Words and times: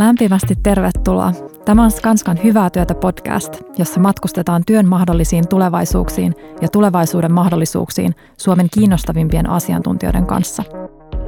Lämpimästi 0.00 0.54
tervetuloa. 0.62 1.32
Tämä 1.64 1.84
on 1.84 1.90
Skanskan 1.90 2.38
Hyvää 2.44 2.70
työtä 2.70 2.94
podcast, 2.94 3.62
jossa 3.78 4.00
matkustetaan 4.00 4.62
työn 4.66 4.88
mahdollisiin 4.88 5.48
tulevaisuuksiin 5.48 6.34
ja 6.62 6.68
tulevaisuuden 6.68 7.32
mahdollisuuksiin 7.32 8.14
Suomen 8.36 8.68
kiinnostavimpien 8.74 9.50
asiantuntijoiden 9.50 10.26
kanssa. 10.26 10.62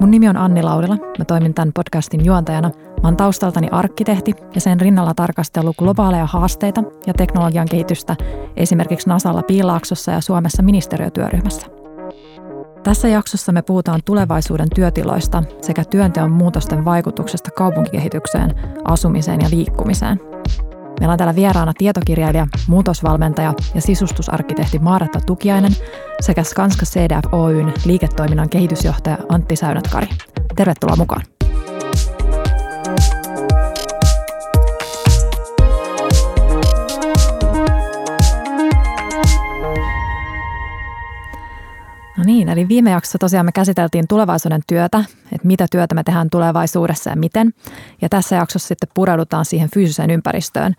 Mun 0.00 0.10
nimi 0.10 0.28
on 0.28 0.36
Anni 0.36 0.62
Laudela. 0.62 0.96
Mä 1.18 1.24
toimin 1.24 1.54
tämän 1.54 1.72
podcastin 1.72 2.24
juontajana. 2.24 2.68
Mä 3.02 3.08
oon 3.08 3.16
taustaltani 3.16 3.68
arkkitehti 3.72 4.34
ja 4.54 4.60
sen 4.60 4.80
rinnalla 4.80 5.14
tarkastellut 5.14 5.76
globaaleja 5.76 6.26
haasteita 6.26 6.82
ja 7.06 7.14
teknologian 7.14 7.68
kehitystä 7.70 8.16
esimerkiksi 8.56 9.08
Nasalla 9.08 9.42
Piilaaksossa 9.42 10.12
ja 10.12 10.20
Suomessa 10.20 10.62
ministeriötyöryhmässä– 10.62 11.66
tässä 12.82 13.08
jaksossa 13.08 13.52
me 13.52 13.62
puhutaan 13.62 14.00
tulevaisuuden 14.04 14.68
työtiloista 14.74 15.42
sekä 15.60 15.84
työnteon 15.84 16.30
muutosten 16.30 16.84
vaikutuksesta 16.84 17.50
kaupunkikehitykseen, 17.50 18.54
asumiseen 18.84 19.40
ja 19.40 19.50
liikkumiseen. 19.50 20.20
Meillä 21.00 21.12
on 21.12 21.18
täällä 21.18 21.34
vieraana 21.34 21.72
tietokirjailija, 21.78 22.46
muutosvalmentaja 22.66 23.54
ja 23.74 23.80
sisustusarkkitehti 23.80 24.78
Maaratta 24.78 25.20
Tukiainen 25.26 25.72
sekä 26.20 26.42
Skanska 26.42 26.86
CDF 26.86 27.34
Oyn 27.34 27.72
liiketoiminnan 27.84 28.48
kehitysjohtaja 28.48 29.18
Antti 29.28 29.56
Säynätkari. 29.56 30.06
Tervetuloa 30.56 30.96
mukaan. 30.96 31.22
No 42.16 42.24
niin, 42.24 42.48
eli 42.48 42.68
viime 42.68 42.90
jaksossa 42.90 43.18
tosiaan 43.18 43.46
me 43.46 43.52
käsiteltiin 43.52 44.08
tulevaisuuden 44.08 44.62
työtä, 44.66 45.04
että 45.32 45.46
mitä 45.46 45.66
työtä 45.70 45.94
me 45.94 46.02
tehdään 46.02 46.30
tulevaisuudessa 46.30 47.10
ja 47.10 47.16
miten. 47.16 47.54
Ja 48.02 48.08
tässä 48.08 48.36
jaksossa 48.36 48.68
sitten 48.68 48.88
pureudutaan 48.94 49.44
siihen 49.44 49.68
fyysiseen 49.74 50.10
ympäristöön, 50.10 50.74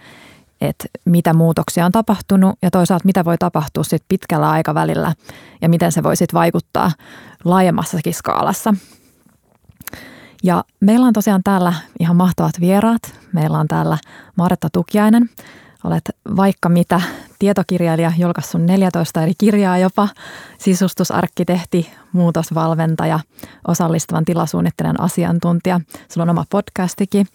että 0.62 0.86
mitä 1.06 1.34
muutoksia 1.34 1.86
on 1.86 1.92
tapahtunut 1.92 2.56
ja 2.62 2.72
toisaalta 2.72 3.06
mitä 3.06 3.25
voi 3.25 3.38
tapahtua 3.38 3.84
sitten 3.84 4.06
pitkällä 4.09 4.50
aikavälillä 4.50 5.14
ja 5.62 5.70
miten 5.70 5.92
se 5.92 6.03
voi 6.03 6.16
sitten 6.16 6.40
vaikuttaa 6.40 6.92
laajemmassakin 7.44 8.14
skaalassa. 8.14 8.73
Ja 10.44 10.64
meillä 10.80 11.06
on 11.06 11.14
tosiaan 11.14 11.44
täällä 11.44 11.73
ihan 12.00 12.16
mahtavat 12.16 12.59
vieraat. 12.59 13.02
Meillä 13.34 13.59
on 13.59 13.68
täällä 13.68 13.97
Maretta 14.36 14.70
Tukiainen, 14.73 15.30
Olet 15.84 16.09
vaikka 16.36 16.70
mitä 16.70 17.02
tietokirjailija, 17.44 18.12
julkaissut 18.18 18.62
14 18.62 19.24
eri 19.24 19.34
kirjaa 19.38 19.78
jopa, 19.78 20.10
sisustusarkkitehti, 20.58 21.90
muutosvalmentaja, 22.12 23.20
osallistuvan 23.68 24.26
tilasuunnittelijan 24.26 25.02
asiantuntija. 25.02 25.80
Sulla 26.10 26.24
on 26.24 26.30
oma 26.30 26.46
podcastikin 26.50 27.28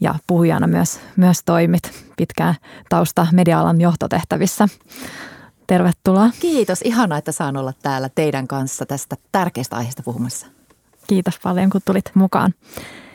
ja 0.00 0.14
puhujana 0.26 0.66
myös, 0.66 1.00
myös 1.16 1.42
toimit 1.44 1.82
pitkään 2.16 2.54
tausta 2.88 3.26
media-alan 3.32 3.80
johtotehtävissä. 3.80 4.68
Tervetuloa. 5.66 6.30
Kiitos. 6.40 6.82
Ihanaa, 6.82 7.18
että 7.18 7.32
saan 7.32 7.56
olla 7.56 7.72
täällä 7.82 8.08
teidän 8.14 8.48
kanssa 8.48 8.86
tästä 8.86 9.16
tärkeästä 9.32 9.76
aiheesta 9.76 10.02
puhumassa. 10.02 10.46
Kiitos 11.06 11.38
paljon, 11.42 11.70
kun 11.70 11.80
tulit 11.84 12.10
mukaan. 12.14 12.54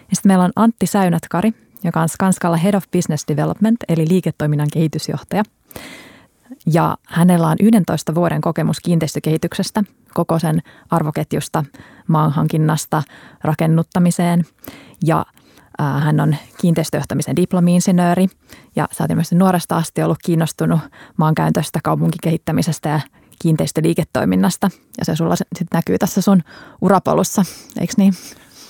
Ja 0.09 0.15
sitten 0.15 0.29
meillä 0.29 0.43
on 0.43 0.51
Antti 0.55 0.87
Säynätkari, 0.87 1.51
joka 1.83 2.01
on 2.01 2.09
Skanskalla 2.09 2.57
Head 2.57 2.73
of 2.73 2.83
Business 2.91 3.25
Development, 3.27 3.77
eli 3.89 4.07
liiketoiminnan 4.07 4.67
kehitysjohtaja. 4.73 5.43
Ja 6.65 6.97
hänellä 7.07 7.47
on 7.47 7.57
11 7.59 8.15
vuoden 8.15 8.41
kokemus 8.41 8.79
kiinteistökehityksestä, 8.79 9.83
koko 10.13 10.39
sen 10.39 10.61
arvoketjusta, 10.89 11.63
maanhankinnasta, 12.07 13.03
rakennuttamiseen. 13.43 14.43
Ja 15.05 15.25
hän 15.79 16.19
on 16.19 16.35
kiinteistöjohtamisen 16.61 17.35
diplomi-insinööri 17.35 18.27
ja 18.75 18.87
sä 18.91 19.03
oot 19.03 19.15
myös 19.15 19.31
nuoresta 19.31 19.77
asti 19.77 20.03
ollut 20.03 20.17
kiinnostunut 20.25 20.79
maankäytöstä, 21.17 21.79
kaupunkikehittämisestä 21.83 22.89
ja 22.89 22.99
kiinteistöliiketoiminnasta. 23.41 24.69
Ja 24.97 25.05
se 25.05 25.15
sulla 25.15 25.35
sitten 25.35 25.67
näkyy 25.73 25.97
tässä 25.97 26.21
sun 26.21 26.43
urapolussa, 26.81 27.45
eikö 27.79 27.93
niin? 27.97 28.13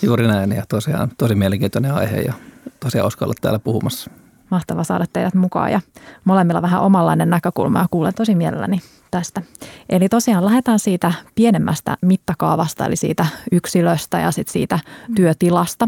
Juuri 0.02 0.28
näin 0.28 0.52
ja 0.52 0.64
tosiaan 0.70 1.12
tosi 1.18 1.36
mielenkiintoinen 1.36 1.94
aihe 1.94 2.22
ja 2.22 2.34
tosiaan 2.80 3.08
uskalla 3.08 3.34
täällä 3.42 3.60
puhumassa. 3.60 4.12
Mahtava 4.52 4.84
saada 4.84 5.06
teidät 5.14 5.34
mukaan 5.34 5.72
ja 5.72 5.82
molemmilla 6.24 6.62
vähän 6.62 6.82
omanlainen 6.82 7.30
näkökulma 7.30 7.80
ja 7.80 7.88
kuulen 7.92 8.14
tosi 8.14 8.36
mielelläni 8.36 8.80
tästä. 9.12 9.42
Eli 9.90 10.10
tosiaan 10.10 10.46
lähdetään 10.46 10.80
siitä 10.80 11.14
pienemmästä 11.36 11.98
mittakaavasta, 12.02 12.86
eli 12.86 12.96
siitä 12.96 13.26
yksilöstä 13.52 14.20
ja 14.20 14.32
sitten 14.32 14.54
siitä 14.54 14.80
työtilasta. 15.16 15.88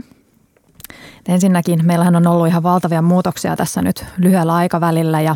Ensinnäkin 1.28 1.86
meillähän 1.86 2.16
on 2.16 2.28
ollut 2.28 2.48
ihan 2.48 2.64
valtavia 2.64 3.02
muutoksia 3.02 3.56
tässä 3.56 3.82
nyt 3.82 4.06
lyhyellä 4.18 4.56
aikavälillä 4.56 5.22
ja 5.22 5.36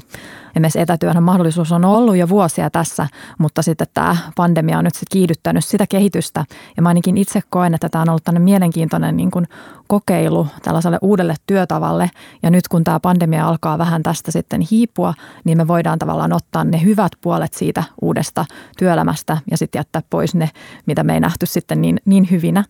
Esimerkiksi 0.58 0.80
etätyön 0.80 1.24
mahdollisuus 1.24 1.72
on 1.72 1.86
ollut 1.86 2.18
jo 2.18 2.30
vuosia 2.30 2.70
tässä, 2.70 3.08
mutta 3.38 3.62
sitten 3.62 3.88
tämä 3.94 4.18
pandemia 4.36 4.78
on 4.78 4.84
nyt 4.84 4.96
sitten 4.96 5.12
kiihdyttänyt 5.12 5.66
sitä 5.66 5.86
kehitystä. 5.88 6.46
Ja 6.78 6.84
mä 6.84 6.90
ainakin 6.90 7.18
itse 7.18 7.42
koen, 7.50 7.74
että 7.74 7.90
tämä 7.90 8.02
on 8.02 8.10
ollut 8.10 8.24
tämmöinen 8.24 8.44
mielenkiintoinen 8.44 9.18
niin 9.18 9.32
kuin 9.32 9.48
kokeilu 9.88 10.48
tällaiselle 10.64 10.98
uudelle 11.02 11.36
työtavalle. 11.48 12.12
Ja 12.44 12.50
nyt 12.50 12.68
kun 12.68 12.84
tämä 12.84 13.00
pandemia 13.00 13.48
alkaa 13.48 13.78
vähän 13.78 14.04
tästä 14.04 14.32
sitten 14.32 14.62
hiipua, 14.72 15.14
niin 15.44 15.58
me 15.58 15.68
voidaan 15.68 16.00
tavallaan 16.00 16.34
ottaa 16.34 16.64
ne 16.64 16.84
hyvät 16.84 17.12
puolet 17.22 17.54
siitä 17.54 17.84
uudesta 18.02 18.46
työelämästä 18.78 19.38
ja 19.52 19.58
sitten 19.58 19.80
jättää 19.80 20.02
pois 20.10 20.36
ne, 20.36 20.50
mitä 20.86 21.04
me 21.04 21.14
ei 21.14 21.20
nähty 21.20 21.46
sitten 21.46 21.82
niin, 21.82 22.00
niin 22.06 22.28
hyvinä. 22.32 22.64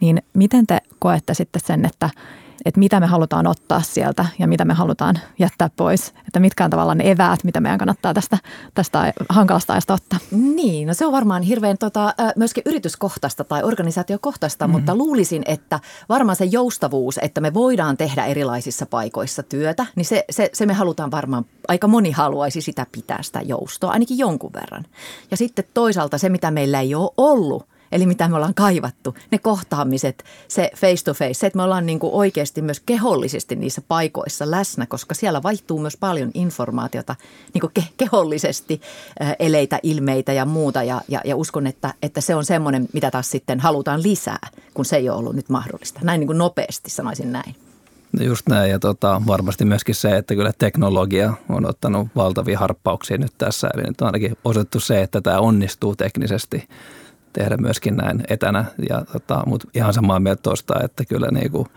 Niin 0.00 0.22
miten 0.34 0.66
te 0.66 0.78
koette 0.98 1.34
sitten 1.34 1.62
sen, 1.64 1.84
että 1.84 2.10
että 2.64 2.78
mitä 2.78 3.00
me 3.00 3.06
halutaan 3.06 3.46
ottaa 3.46 3.80
sieltä 3.80 4.26
ja 4.38 4.48
mitä 4.48 4.64
me 4.64 4.74
halutaan 4.74 5.18
jättää 5.38 5.70
pois. 5.76 6.14
Että 6.26 6.40
mitkä 6.40 6.64
on 6.64 6.70
tavallaan 6.70 6.98
ne 6.98 7.10
eväät, 7.10 7.44
mitä 7.44 7.60
meidän 7.60 7.78
kannattaa 7.78 8.14
tästä, 8.14 8.38
tästä 8.74 9.12
hankalasta 9.28 9.72
ajasta 9.72 9.94
ottaa. 9.94 10.18
Niin, 10.30 10.88
no 10.88 10.94
se 10.94 11.06
on 11.06 11.12
varmaan 11.12 11.42
hirveän 11.42 11.78
tota, 11.78 12.14
myöskin 12.36 12.62
yrityskohtaista 12.66 13.44
tai 13.44 13.62
organisaatiokohtaista, 13.62 14.66
mm-hmm. 14.66 14.78
mutta 14.78 14.96
luulisin, 14.96 15.42
että 15.46 15.80
varmaan 16.08 16.36
se 16.36 16.44
joustavuus, 16.44 17.18
että 17.22 17.40
me 17.40 17.54
voidaan 17.54 17.96
tehdä 17.96 18.24
erilaisissa 18.24 18.86
paikoissa 18.86 19.42
työtä, 19.42 19.86
niin 19.96 20.04
se, 20.04 20.24
se, 20.30 20.50
se 20.52 20.66
me 20.66 20.72
halutaan 20.72 21.10
varmaan, 21.10 21.44
aika 21.68 21.88
moni 21.88 22.10
haluaisi 22.10 22.60
sitä 22.60 22.86
pitää 22.92 23.22
sitä 23.22 23.40
joustoa, 23.40 23.90
ainakin 23.90 24.18
jonkun 24.18 24.52
verran. 24.52 24.84
Ja 25.30 25.36
sitten 25.36 25.64
toisaalta 25.74 26.18
se, 26.18 26.28
mitä 26.28 26.50
meillä 26.50 26.80
ei 26.80 26.94
ole 26.94 27.10
ollut, 27.16 27.66
eli 27.94 28.06
mitä 28.06 28.28
me 28.28 28.36
ollaan 28.36 28.54
kaivattu, 28.54 29.14
ne 29.30 29.38
kohtaamiset, 29.38 30.24
se 30.48 30.70
face 30.76 31.04
to 31.04 31.14
face, 31.14 31.34
se, 31.34 31.46
että 31.46 31.56
me 31.56 31.62
ollaan 31.62 31.86
niin 31.86 31.98
kuin 31.98 32.12
oikeasti 32.12 32.62
myös 32.62 32.80
kehollisesti 32.80 33.56
niissä 33.56 33.82
paikoissa 33.88 34.50
läsnä, 34.50 34.86
koska 34.86 35.14
siellä 35.14 35.42
vaihtuu 35.42 35.78
myös 35.78 35.96
paljon 35.96 36.30
informaatiota 36.34 37.16
niin 37.54 37.60
kuin 37.60 37.72
ke- 37.80 37.92
kehollisesti, 37.96 38.80
eleitä, 39.38 39.78
ilmeitä 39.82 40.32
ja 40.32 40.44
muuta 40.44 40.82
ja, 40.82 41.00
ja, 41.08 41.20
ja 41.24 41.36
uskon, 41.36 41.66
että, 41.66 41.94
että 42.02 42.20
se 42.20 42.34
on 42.34 42.44
semmoinen, 42.44 42.88
mitä 42.92 43.10
taas 43.10 43.30
sitten 43.30 43.60
halutaan 43.60 44.02
lisää, 44.02 44.48
kun 44.74 44.84
se 44.84 44.96
ei 44.96 45.08
ole 45.08 45.18
ollut 45.18 45.36
nyt 45.36 45.48
mahdollista. 45.48 46.00
Näin 46.02 46.20
niin 46.20 46.26
kuin 46.26 46.38
nopeasti 46.38 46.90
sanoisin 46.90 47.32
näin. 47.32 47.56
No 48.12 48.24
just 48.24 48.48
näin 48.48 48.70
ja 48.70 48.78
tota, 48.78 49.22
varmasti 49.26 49.64
myöskin 49.64 49.94
se, 49.94 50.16
että 50.16 50.34
kyllä 50.34 50.52
teknologia 50.58 51.32
on 51.48 51.66
ottanut 51.66 52.08
valtavia 52.16 52.58
harppauksia 52.58 53.18
nyt 53.18 53.32
tässä. 53.38 53.70
Eli 53.74 53.82
nyt 53.82 54.00
on 54.00 54.06
ainakin 54.06 54.36
osoitettu 54.44 54.80
se, 54.80 55.02
että 55.02 55.20
tämä 55.20 55.38
onnistuu 55.38 55.96
teknisesti 55.96 56.68
tehdä 57.34 57.56
myöskin 57.56 57.96
näin 57.96 58.22
etänä. 58.28 58.64
Ja, 58.88 59.04
tota, 59.12 59.42
mutta 59.46 59.68
ihan 59.74 59.94
samaa 59.94 60.20
mieltä 60.20 60.42
tuosta, 60.42 60.74
että 60.84 61.04
kyllä 61.04 61.28
niin 61.30 61.50
kuin 61.50 61.68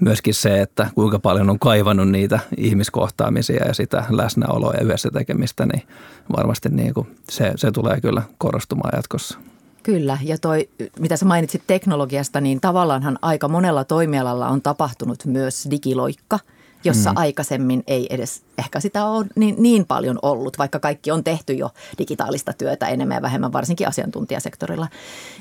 myöskin 0.00 0.34
se, 0.34 0.60
että 0.60 0.90
kuinka 0.94 1.18
paljon 1.18 1.50
on 1.50 1.58
kaivannut 1.58 2.08
niitä 2.08 2.38
ihmiskohtaamisia 2.56 3.66
ja 3.66 3.74
sitä 3.74 4.04
läsnäoloa 4.10 4.74
ja 4.74 4.84
yhdessä 4.84 5.10
tekemistä, 5.10 5.66
niin 5.66 5.82
varmasti 6.36 6.68
niin 6.68 6.94
kuin 6.94 7.16
se, 7.30 7.52
se 7.56 7.70
tulee 7.70 8.00
kyllä 8.00 8.22
korostumaan 8.38 8.96
jatkossa. 8.96 9.38
Kyllä, 9.82 10.18
ja 10.22 10.38
toi, 10.38 10.68
mitä 10.98 11.16
sä 11.16 11.24
mainitsit 11.24 11.62
teknologiasta, 11.66 12.40
niin 12.40 12.60
tavallaanhan 12.60 13.18
aika 13.22 13.48
monella 13.48 13.84
toimialalla 13.84 14.48
on 14.48 14.62
tapahtunut 14.62 15.24
myös 15.24 15.68
digiloikka– 15.70 16.38
jossa 16.84 17.10
mm. 17.10 17.16
aikaisemmin 17.16 17.84
ei 17.86 18.06
edes 18.10 18.42
ehkä 18.58 18.80
sitä 18.80 19.06
ole 19.06 19.26
niin, 19.36 19.54
niin 19.58 19.86
paljon 19.86 20.18
ollut, 20.22 20.58
vaikka 20.58 20.78
kaikki 20.78 21.10
on 21.10 21.24
tehty 21.24 21.52
jo 21.52 21.70
digitaalista 21.98 22.52
työtä 22.52 22.88
enemmän 22.88 23.14
ja 23.14 23.22
vähemmän, 23.22 23.52
varsinkin 23.52 23.88
asiantuntijasektorilla. 23.88 24.88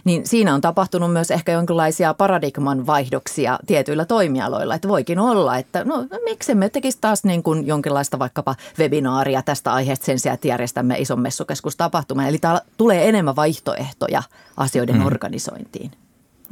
Niin 0.03 0.27
siinä 0.27 0.53
on 0.53 0.61
tapahtunut 0.61 1.13
myös 1.13 1.31
ehkä 1.31 1.51
jonkinlaisia 1.51 2.13
paradigman 2.13 2.85
vaihdoksia 2.87 3.59
tietyillä 3.67 4.05
toimialoilla. 4.05 4.75
Että 4.75 4.87
voikin 4.87 5.19
olla, 5.19 5.57
että 5.57 5.83
no 5.83 6.05
miksi 6.23 6.55
me 6.55 6.69
tekisi 6.69 6.97
taas 7.01 7.23
niin 7.23 7.43
kuin 7.43 7.67
jonkinlaista 7.67 8.19
vaikkapa 8.19 8.55
webinaaria 8.79 9.41
tästä 9.41 9.73
aiheesta 9.73 10.05
sen 10.05 10.19
sijaan, 10.19 10.33
että 10.33 10.47
järjestämme 10.47 10.95
ison 10.97 11.19
messukeskustapahtuman. 11.19 12.27
Eli 12.27 12.37
täällä 12.37 12.61
tulee 12.77 13.09
enemmän 13.09 13.35
vaihtoehtoja 13.35 14.23
asioiden 14.57 14.97
mm. 14.97 15.05
organisointiin. 15.05 15.91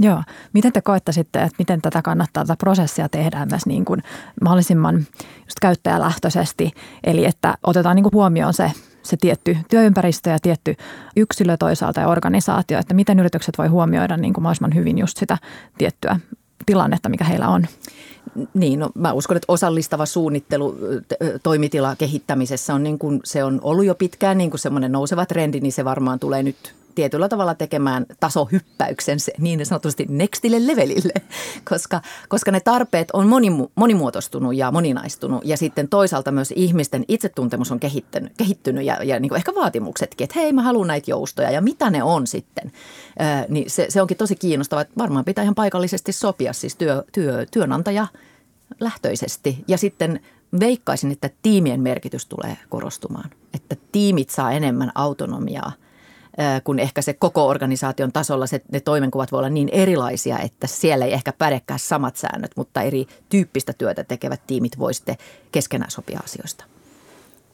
Joo. 0.01 0.23
Miten 0.53 0.73
te 0.73 0.81
koette 0.81 1.11
sitten, 1.11 1.41
että 1.41 1.55
miten 1.59 1.81
tätä 1.81 2.01
kannattaa 2.01 2.43
tätä 2.43 2.55
prosessia 2.55 3.09
tehdä 3.09 3.45
myös 3.45 3.65
niin 3.65 3.85
kuin 3.85 4.03
mahdollisimman 4.41 4.95
just 5.37 5.59
käyttäjälähtöisesti, 5.61 6.71
eli 7.03 7.25
että 7.25 7.57
otetaan 7.63 7.95
niin 7.95 8.03
kuin 8.03 8.13
huomioon 8.13 8.53
se, 8.53 8.71
se 9.03 9.17
tietty 9.17 9.57
työympäristö 9.69 10.29
ja 10.29 10.39
tietty 10.39 10.75
yksilö 11.15 11.57
toisaalta 11.57 12.01
ja 12.01 12.07
organisaatio, 12.07 12.79
että 12.79 12.93
miten 12.93 13.19
yritykset 13.19 13.57
voi 13.57 13.67
huomioida 13.67 14.17
niin 14.17 14.33
kuin 14.33 14.43
mahdollisimman 14.43 14.75
hyvin 14.75 14.97
just 14.97 15.17
sitä 15.17 15.37
tiettyä 15.77 16.19
tilannetta, 16.65 17.09
mikä 17.09 17.23
heillä 17.23 17.47
on? 17.47 17.67
Niin, 18.53 18.79
no 18.79 18.89
mä 18.93 19.13
uskon, 19.13 19.37
että 19.37 19.53
osallistava 19.53 20.05
suunnittelu 20.05 20.75
toimitila 21.43 21.95
kehittämisessä 21.95 22.73
on 22.73 22.83
niin 22.83 22.99
kuin, 22.99 23.19
se 23.23 23.43
on 23.43 23.59
ollut 23.63 23.85
jo 23.85 23.95
pitkään 23.95 24.37
niin 24.37 24.49
kuin 24.49 24.59
semmoinen 24.59 24.91
nouseva 24.91 25.25
trendi, 25.25 25.59
niin 25.59 25.71
se 25.71 25.85
varmaan 25.85 26.19
tulee 26.19 26.43
nyt 26.43 26.75
tietyllä 26.95 27.29
tavalla 27.29 27.55
tekemään 27.55 28.05
tasohyppäyksen 28.19 29.17
niin 29.39 29.65
sanotusti 29.65 30.05
nextille 30.09 30.67
levelille, 30.67 31.13
koska, 31.69 32.01
koska 32.29 32.51
ne 32.51 32.59
tarpeet 32.59 33.11
on 33.13 33.27
monimu, 33.27 33.67
monimuotoistunut 33.75 34.55
ja 34.55 34.71
moninaistunut. 34.71 35.45
Ja 35.45 35.57
sitten 35.57 35.87
toisaalta 35.87 36.31
myös 36.31 36.53
ihmisten 36.55 37.05
itsetuntemus 37.07 37.71
on 37.71 37.79
kehittynyt, 37.79 38.33
kehittynyt 38.37 38.85
ja, 38.85 39.03
ja 39.03 39.19
niin 39.19 39.35
ehkä 39.35 39.55
vaatimuksetkin, 39.55 40.25
että 40.25 40.39
hei 40.39 40.53
mä 40.53 40.63
haluan 40.63 40.87
näitä 40.87 41.11
joustoja 41.11 41.51
ja 41.51 41.61
mitä 41.61 41.89
ne 41.89 42.03
on 42.03 42.27
sitten, 42.27 42.71
Ää, 43.19 43.45
niin 43.49 43.69
se, 43.69 43.85
se 43.89 44.01
onkin 44.01 44.17
tosi 44.17 44.35
kiinnostavaa, 44.35 44.81
että 44.81 44.93
varmaan 44.97 45.25
pitää 45.25 45.43
ihan 45.43 45.55
paikallisesti 45.55 46.11
sopia 46.11 46.53
siis 46.53 46.75
työ, 46.75 47.03
työ, 47.11 47.45
työnantaja 47.51 48.07
lähtöisesti. 48.79 49.63
Ja 49.67 49.77
sitten 49.77 50.19
veikkaisin, 50.59 51.11
että 51.11 51.29
tiimien 51.41 51.81
merkitys 51.81 52.25
tulee 52.25 52.57
korostumaan, 52.69 53.29
että 53.53 53.75
tiimit 53.91 54.29
saa 54.29 54.51
enemmän 54.51 54.91
autonomiaa– 54.95 55.71
kun 56.63 56.79
ehkä 56.79 57.01
se 57.01 57.13
koko 57.13 57.47
organisaation 57.47 58.11
tasolla 58.11 58.47
se, 58.47 58.61
ne 58.71 58.79
toimenkuvat 58.79 59.31
voi 59.31 59.37
olla 59.37 59.49
niin 59.49 59.69
erilaisia, 59.69 60.39
että 60.39 60.67
siellä 60.67 61.05
ei 61.05 61.13
ehkä 61.13 61.33
pädekään 61.33 61.79
samat 61.79 62.15
säännöt, 62.15 62.51
mutta 62.55 62.81
eri 62.81 63.07
tyyppistä 63.29 63.73
työtä 63.73 64.03
tekevät 64.03 64.41
tiimit 64.47 64.79
voi 64.79 64.93
sitten 64.93 65.15
keskenään 65.51 65.91
sopia 65.91 66.19
asioista. 66.23 66.65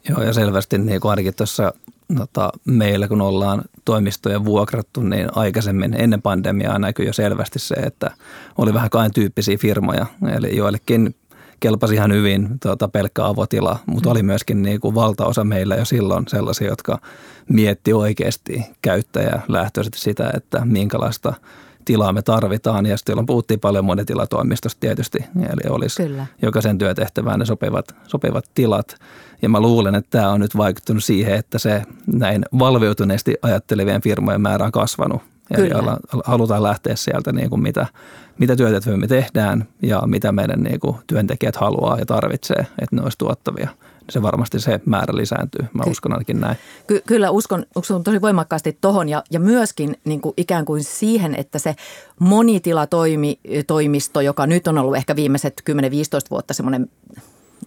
Joo, 0.08 0.22
ja 0.22 0.32
selvästi 0.32 0.78
niin 0.78 1.00
kuin 1.00 1.10
ainakin 1.10 1.34
tuossa 1.34 1.72
tota, 2.16 2.52
meillä, 2.64 3.08
kun 3.08 3.20
ollaan 3.20 3.62
toimistoja 3.84 4.44
vuokrattu, 4.44 5.00
niin 5.00 5.28
aikaisemmin 5.36 6.00
ennen 6.00 6.22
pandemiaa 6.22 6.78
näkyy 6.78 7.06
jo 7.06 7.12
selvästi 7.12 7.58
se, 7.58 7.74
että 7.74 8.10
oli 8.58 8.74
vähän 8.74 8.90
kain 8.90 9.12
tyyppisiä 9.12 9.56
firmoja. 9.56 10.06
Eli 10.36 10.56
joillekin 10.56 11.14
kelpasi 11.60 11.94
ihan 11.94 12.12
hyvin 12.12 12.48
tuota, 12.62 12.88
pelkkä 12.88 13.26
avotila, 13.26 13.78
mutta 13.86 14.08
mm. 14.08 14.12
oli 14.12 14.22
myöskin 14.22 14.62
niin 14.62 14.80
kuin 14.80 14.94
valtaosa 14.94 15.44
meillä 15.44 15.76
jo 15.76 15.84
silloin 15.84 16.24
sellaisia, 16.28 16.68
jotka 16.68 16.98
mietti 17.48 17.92
oikeasti 17.92 18.64
käyttäjälähtöisesti 18.82 19.98
sitä, 19.98 20.30
että 20.34 20.64
minkälaista 20.64 21.34
tilaa 21.84 22.12
me 22.12 22.22
tarvitaan. 22.22 22.86
Ja 22.86 22.96
sitten 22.96 23.26
puhuttiin 23.26 23.60
paljon 23.60 23.84
monitilatoimistosta 23.84 24.80
tietysti, 24.80 25.18
eli 25.36 25.70
olisi 25.70 26.02
Kyllä. 26.02 26.26
jokaisen 26.42 26.78
työtehtävään 26.78 27.38
ne 27.38 27.46
sopivat, 27.46 27.94
sopivat 28.06 28.44
tilat. 28.54 28.96
Ja 29.42 29.48
mä 29.48 29.60
luulen, 29.60 29.94
että 29.94 30.18
tämä 30.18 30.30
on 30.30 30.40
nyt 30.40 30.56
vaikuttanut 30.56 31.04
siihen, 31.04 31.34
että 31.34 31.58
se 31.58 31.82
näin 32.06 32.44
valveutuneesti 32.58 33.34
ajattelevien 33.42 34.02
firmojen 34.02 34.40
määrä 34.40 34.64
on 34.64 34.72
kasvanut 34.72 35.22
Eli 35.50 35.68
Kyllä. 35.68 35.96
halutaan 36.24 36.62
lähteä 36.62 36.96
sieltä, 36.96 37.32
niin 37.32 37.50
kuin 37.50 37.62
mitä, 37.62 37.86
mitä 38.38 38.56
työtä 38.56 38.96
me 38.96 39.06
tehdään 39.06 39.68
ja 39.82 40.02
mitä 40.06 40.32
meidän 40.32 40.62
niin 40.62 40.80
kuin 40.80 40.96
työntekijät 41.06 41.56
haluaa 41.56 41.98
ja 41.98 42.06
tarvitsee, 42.06 42.58
että 42.58 42.96
ne 42.96 43.02
olisi 43.02 43.18
tuottavia. 43.18 43.68
Se 44.10 44.22
varmasti 44.22 44.60
se 44.60 44.80
määrä 44.84 45.16
lisääntyy. 45.16 45.66
Mä 45.72 45.84
Ky- 45.84 45.90
uskon 45.90 46.12
ainakin 46.12 46.40
näin. 46.40 46.56
Ky- 46.86 47.02
kyllä 47.06 47.30
uskon, 47.30 47.66
uskon 47.76 48.04
tosi 48.04 48.20
voimakkaasti 48.20 48.78
tohon 48.80 49.08
ja, 49.08 49.22
ja 49.30 49.40
myöskin 49.40 49.96
niin 50.04 50.20
kuin 50.20 50.34
ikään 50.36 50.64
kuin 50.64 50.84
siihen, 50.84 51.34
että 51.34 51.58
se 51.58 51.76
monitilatoimisto, 52.18 54.20
joka 54.20 54.46
nyt 54.46 54.66
on 54.66 54.78
ollut 54.78 54.96
ehkä 54.96 55.16
viimeiset 55.16 55.62
10-15 55.70 55.74
vuotta 56.30 56.54
semmoinen 56.54 56.90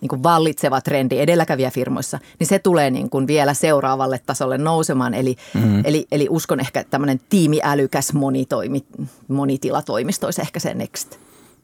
niin 0.01 0.09
kuin 0.09 0.23
vallitseva 0.23 0.81
trendi 0.81 1.19
edelläkävijäfirmoissa, 1.19 2.19
niin 2.39 2.47
se 2.47 2.59
tulee 2.59 2.91
niin 2.91 3.09
kuin 3.09 3.27
vielä 3.27 3.53
seuraavalle 3.53 4.19
tasolle 4.25 4.57
nousemaan. 4.57 5.13
Eli, 5.13 5.35
mm-hmm. 5.53 5.81
eli, 5.85 6.07
eli 6.11 6.27
uskon 6.29 6.59
ehkä 6.59 6.83
tämmöinen 6.83 7.19
tiimiälykäs 7.29 8.13
monitoimi, 8.13 8.83
monitilatimisto 9.27 10.27
olisi 10.27 10.41
ehkä 10.41 10.59
se 10.59 10.73
next 10.73 11.17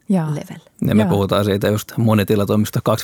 ja. 0.09 0.27
level. 0.29 0.59
Ja 0.87 0.95
me 0.95 1.03
Joo. 1.03 1.09
puhutaan 1.09 1.45
siitä 1.45 1.67
just 1.67 1.97
monitilatoimisto 1.97 2.79
2.0, 2.89 2.95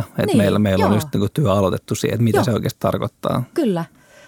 että 0.00 0.26
niin, 0.26 0.36
meillä, 0.36 0.58
meillä 0.58 0.86
on 0.86 0.94
just 0.94 1.08
niin 1.12 1.20
kuin 1.20 1.32
työ 1.34 1.52
aloitettu 1.52 1.94
siihen, 1.94 2.14
että 2.14 2.24
mitä 2.24 2.38
Joo. 2.38 2.44
se 2.44 2.52
oikeasti 2.52 2.80
tarkoittaa. 2.80 3.44
Kyllä 3.54 3.84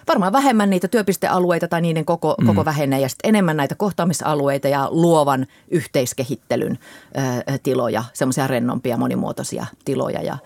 varmaan 0.07 0.33
vähemmän 0.33 0.69
niitä 0.69 0.87
työpistealueita 0.87 1.67
tai 1.67 1.81
niiden 1.81 2.05
koko, 2.05 2.35
mm. 2.41 2.47
koko 2.47 2.65
vähenee 2.65 2.99
ja 2.99 3.09
sitten 3.09 3.29
enemmän 3.29 3.57
näitä 3.57 3.75
kohtaamisalueita 3.75 4.67
ja 4.67 4.87
luovan 4.91 5.47
yhteiskehittelyn 5.71 6.79
ö, 7.47 7.57
tiloja, 7.63 8.03
semmoisia 8.13 8.47
rennompia, 8.47 8.97
monimuotoisia 8.97 9.65
tiloja 9.85 10.21
ja 10.21 10.37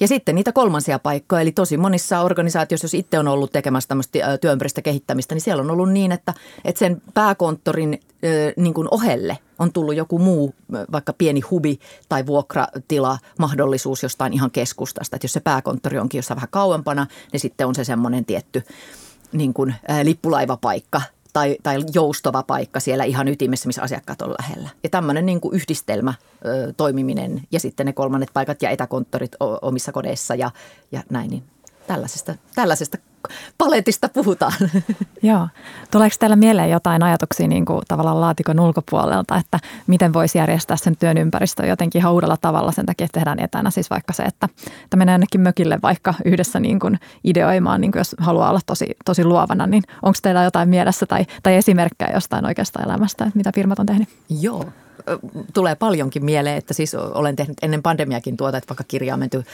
ja 0.00 0.08
sitten 0.08 0.34
niitä 0.34 0.52
kolmansia 0.52 0.98
paikkoja, 0.98 1.42
eli 1.42 1.52
tosi 1.52 1.76
monissa 1.76 2.20
organisaatioissa, 2.20 2.84
jos 2.84 2.94
itse 2.94 3.18
on 3.18 3.28
ollut 3.28 3.52
tekemässä 3.52 3.88
tämmöistä 3.88 4.18
työympäristökehittämistä, 4.18 4.82
kehittämistä, 4.82 5.34
niin 5.34 5.42
siellä 5.42 5.62
on 5.62 5.70
ollut 5.70 5.90
niin, 5.90 6.12
että, 6.12 6.34
että 6.64 6.78
sen 6.78 7.02
pääkonttorin 7.14 8.00
niin 8.56 8.74
kuin 8.74 8.88
ohelle 8.90 9.38
on 9.58 9.72
tullut 9.72 9.94
joku 9.94 10.18
muu, 10.18 10.54
vaikka 10.92 11.12
pieni 11.12 11.40
hubi 11.40 11.78
tai 12.08 12.26
vuokratila, 12.26 13.18
mahdollisuus 13.38 14.02
jostain 14.02 14.32
ihan 14.32 14.50
keskustasta. 14.50 15.16
Että 15.16 15.24
jos 15.24 15.32
se 15.32 15.40
pääkonttori 15.40 15.98
onkin 15.98 16.18
jossain 16.18 16.36
vähän 16.36 16.48
kauempana, 16.50 17.06
niin 17.32 17.40
sitten 17.40 17.66
on 17.66 17.74
se 17.74 17.84
semmoinen 17.84 18.24
tietty 18.24 18.62
niin 19.32 19.54
kuin, 19.54 19.74
lippulaivapaikka 20.02 21.02
tai, 21.32 21.56
tai 21.62 21.78
joustava 21.94 22.42
paikka 22.42 22.80
siellä 22.80 23.04
ihan 23.04 23.28
ytimessä, 23.28 23.66
missä 23.66 23.82
asiakkaat 23.82 24.22
on 24.22 24.34
lähellä. 24.38 24.68
Ja 24.82 24.90
tämmöinen 24.90 25.26
niin 25.26 25.40
kuin 25.40 25.54
yhdistelmä 25.54 26.14
ö, 26.44 26.72
toimiminen 26.76 27.42
ja 27.52 27.60
sitten 27.60 27.86
ne 27.86 27.92
kolmannet 27.92 28.30
paikat 28.32 28.62
ja 28.62 28.70
etäkonttorit 28.70 29.36
omissa 29.62 29.92
kodeissa 29.92 30.34
ja, 30.34 30.50
ja 30.92 31.02
näin, 31.10 31.30
niin 31.30 31.42
tällaisesta, 31.86 32.34
tällaisesta 32.54 32.98
paletista 33.58 34.08
puhutaan. 34.08 34.52
Joo. 35.22 35.48
Tuleeko 35.90 36.16
teillä 36.20 36.36
mieleen 36.36 36.70
jotain 36.70 37.02
ajatuksia 37.02 37.48
niin 37.48 37.64
kuin 37.64 37.82
tavallaan 37.88 38.20
laatikon 38.20 38.60
ulkopuolelta, 38.60 39.36
että 39.36 39.58
miten 39.86 40.12
voisi 40.12 40.38
järjestää 40.38 40.76
sen 40.76 40.96
työn 40.96 41.16
ympäristö 41.18 41.66
jotenkin 41.66 41.98
ihan 42.00 42.12
uudella 42.12 42.36
tavalla 42.40 42.72
sen 42.72 42.86
takia, 42.86 43.04
että 43.04 43.18
tehdään 43.18 43.40
etänä. 43.40 43.70
Siis 43.70 43.90
vaikka 43.90 44.12
se, 44.12 44.22
että, 44.22 44.48
että 44.84 44.96
menee 44.96 45.12
ainakin 45.12 45.40
mökille 45.40 45.78
vaikka 45.82 46.14
yhdessä 46.24 46.60
niin 46.60 46.80
kuin 46.80 46.98
ideoimaan, 47.24 47.80
niin 47.80 47.92
kuin 47.92 48.00
jos 48.00 48.16
haluaa 48.18 48.50
olla 48.50 48.60
tosi, 48.66 48.86
tosi 49.04 49.24
luovana, 49.24 49.66
niin 49.66 49.82
onko 50.02 50.18
teillä 50.22 50.44
jotain 50.44 50.68
mielessä 50.68 51.06
tai, 51.06 51.26
tai 51.42 51.54
esimerkkejä 51.54 52.10
jostain 52.14 52.46
oikeasta 52.46 52.82
elämästä, 52.82 53.24
että 53.24 53.36
mitä 53.36 53.52
firmat 53.54 53.78
on 53.78 53.86
tehnyt? 53.86 54.08
Joo, 54.40 54.64
tulee 55.54 55.74
paljonkin 55.74 56.24
mieleen, 56.24 56.56
että 56.56 56.74
siis 56.74 56.94
olen 56.94 57.36
tehnyt 57.36 57.56
ennen 57.62 57.82
pandemiakin 57.82 58.36
tuota, 58.36 58.58
että 58.58 58.68
vaikka 58.68 58.84
kirjaa 58.88 59.16
menty 59.16 59.44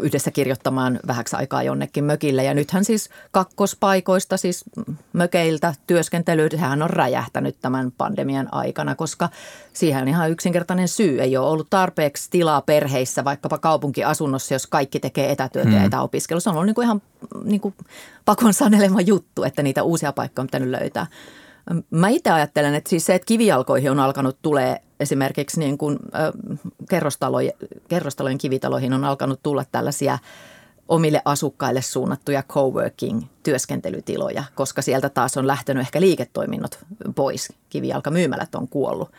yhdessä 0.00 0.30
kirjoittamaan 0.30 1.00
vähäksi 1.06 1.36
aikaa 1.36 1.62
jonnekin 1.62 2.04
mökille. 2.04 2.44
Ja 2.44 2.54
nythän 2.54 2.84
siis 2.84 3.10
kakkospaikoista, 3.30 4.36
siis 4.36 4.64
mökeiltä 5.12 5.74
työskentely, 5.86 6.48
sehän 6.50 6.82
on 6.82 6.90
räjähtänyt 6.90 7.56
tämän 7.60 7.92
pandemian 7.98 8.48
aikana, 8.52 8.94
koska 8.94 9.28
siihen 9.72 10.02
on 10.02 10.08
ihan 10.08 10.30
yksinkertainen 10.30 10.88
syy. 10.88 11.20
Ei 11.20 11.36
ole 11.36 11.48
ollut 11.48 11.70
tarpeeksi 11.70 12.30
tilaa 12.30 12.60
perheissä, 12.60 13.24
vaikkapa 13.24 13.58
kaupunkiasunnossa, 13.58 14.54
jos 14.54 14.66
kaikki 14.66 15.00
tekee 15.00 15.32
etätyötä 15.32 15.68
hmm. 15.68 15.78
ja 15.78 15.84
etäopiskelua. 15.84 16.40
Se 16.40 16.50
on 16.50 16.54
ollut 16.54 16.66
niin 16.66 16.74
kuin 16.74 16.84
ihan 16.84 17.02
niin 17.44 17.60
kuin 17.60 17.74
pakon 18.24 18.54
sanelema 18.54 19.00
juttu, 19.00 19.44
että 19.44 19.62
niitä 19.62 19.82
uusia 19.82 20.12
paikkoja 20.12 20.42
on 20.42 20.46
pitänyt 20.46 20.68
löytää. 20.68 21.06
Mä 21.90 22.08
itse 22.08 22.30
ajattelen, 22.30 22.74
että 22.74 22.90
siis 22.90 23.06
se, 23.06 23.14
että 23.14 23.26
kivijalkoihin 23.26 23.90
on 23.90 24.00
alkanut 24.00 24.38
tulee 24.42 24.82
esimerkiksi 25.00 25.60
niin 25.60 25.78
kuin, 25.78 25.98
äh, 26.14 26.30
kerrostalojen, 26.90 27.52
kerrostalojen 27.88 28.38
kivitaloihin 28.38 28.92
on 28.92 29.04
alkanut 29.04 29.40
tulla 29.42 29.64
tällaisia 29.72 30.18
omille 30.88 31.22
asukkaille 31.24 31.82
suunnattuja 31.82 32.42
coworking-työskentelytiloja, 32.42 34.44
koska 34.54 34.82
sieltä 34.82 35.08
taas 35.08 35.36
on 35.36 35.46
lähtenyt 35.46 35.80
ehkä 35.80 36.00
liiketoiminnot 36.00 36.78
pois. 37.14 37.52
Kivijalkamyymälät 37.68 38.54
on 38.54 38.68
kuollut. 38.68 39.10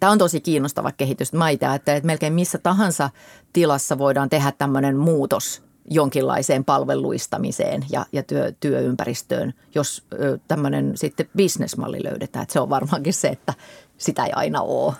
Tämä 0.00 0.12
on 0.12 0.18
tosi 0.18 0.40
kiinnostava 0.40 0.92
kehitys. 0.92 1.32
Mä 1.32 1.48
itse 1.48 1.66
että 1.74 2.00
melkein 2.02 2.32
missä 2.32 2.58
tahansa 2.58 3.10
tilassa 3.52 3.98
voidaan 3.98 4.30
tehdä 4.30 4.52
tämmöinen 4.52 4.96
muutos 4.96 5.62
jonkinlaiseen 5.90 6.64
palveluistamiseen 6.64 7.84
ja, 7.90 8.06
ja 8.12 8.22
työ, 8.22 8.52
työympäristöön, 8.60 9.54
jos 9.74 10.06
tämmöinen 10.48 10.92
sitten 10.94 11.28
bisnesmalli 11.36 12.04
löydetään. 12.04 12.42
Että 12.42 12.52
se 12.52 12.60
on 12.60 12.70
varmaankin 12.70 13.12
se, 13.12 13.28
että 13.28 13.54
sitä 14.02 14.24
ei 14.24 14.32
aina 14.32 14.60
ole. 14.60 14.94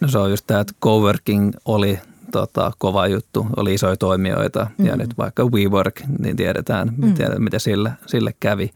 No 0.00 0.08
se 0.08 0.18
on 0.18 0.30
just 0.30 0.46
tämä, 0.46 0.60
että 0.60 0.74
coworking 0.82 1.52
oli 1.64 1.98
tota, 2.32 2.72
kova 2.78 3.06
juttu, 3.06 3.46
oli 3.56 3.74
isoja 3.74 3.96
toimijoita 3.96 4.60
mm-hmm. 4.60 4.86
ja 4.86 4.96
nyt 4.96 5.18
vaikka 5.18 5.44
WeWork, 5.44 6.00
niin 6.18 6.36
tiedetään, 6.36 6.88
mm-hmm. 6.88 7.14
tiedetään 7.14 7.42
mitä 7.42 7.58
sille, 7.58 7.92
sille 8.06 8.34
kävi. 8.40 8.70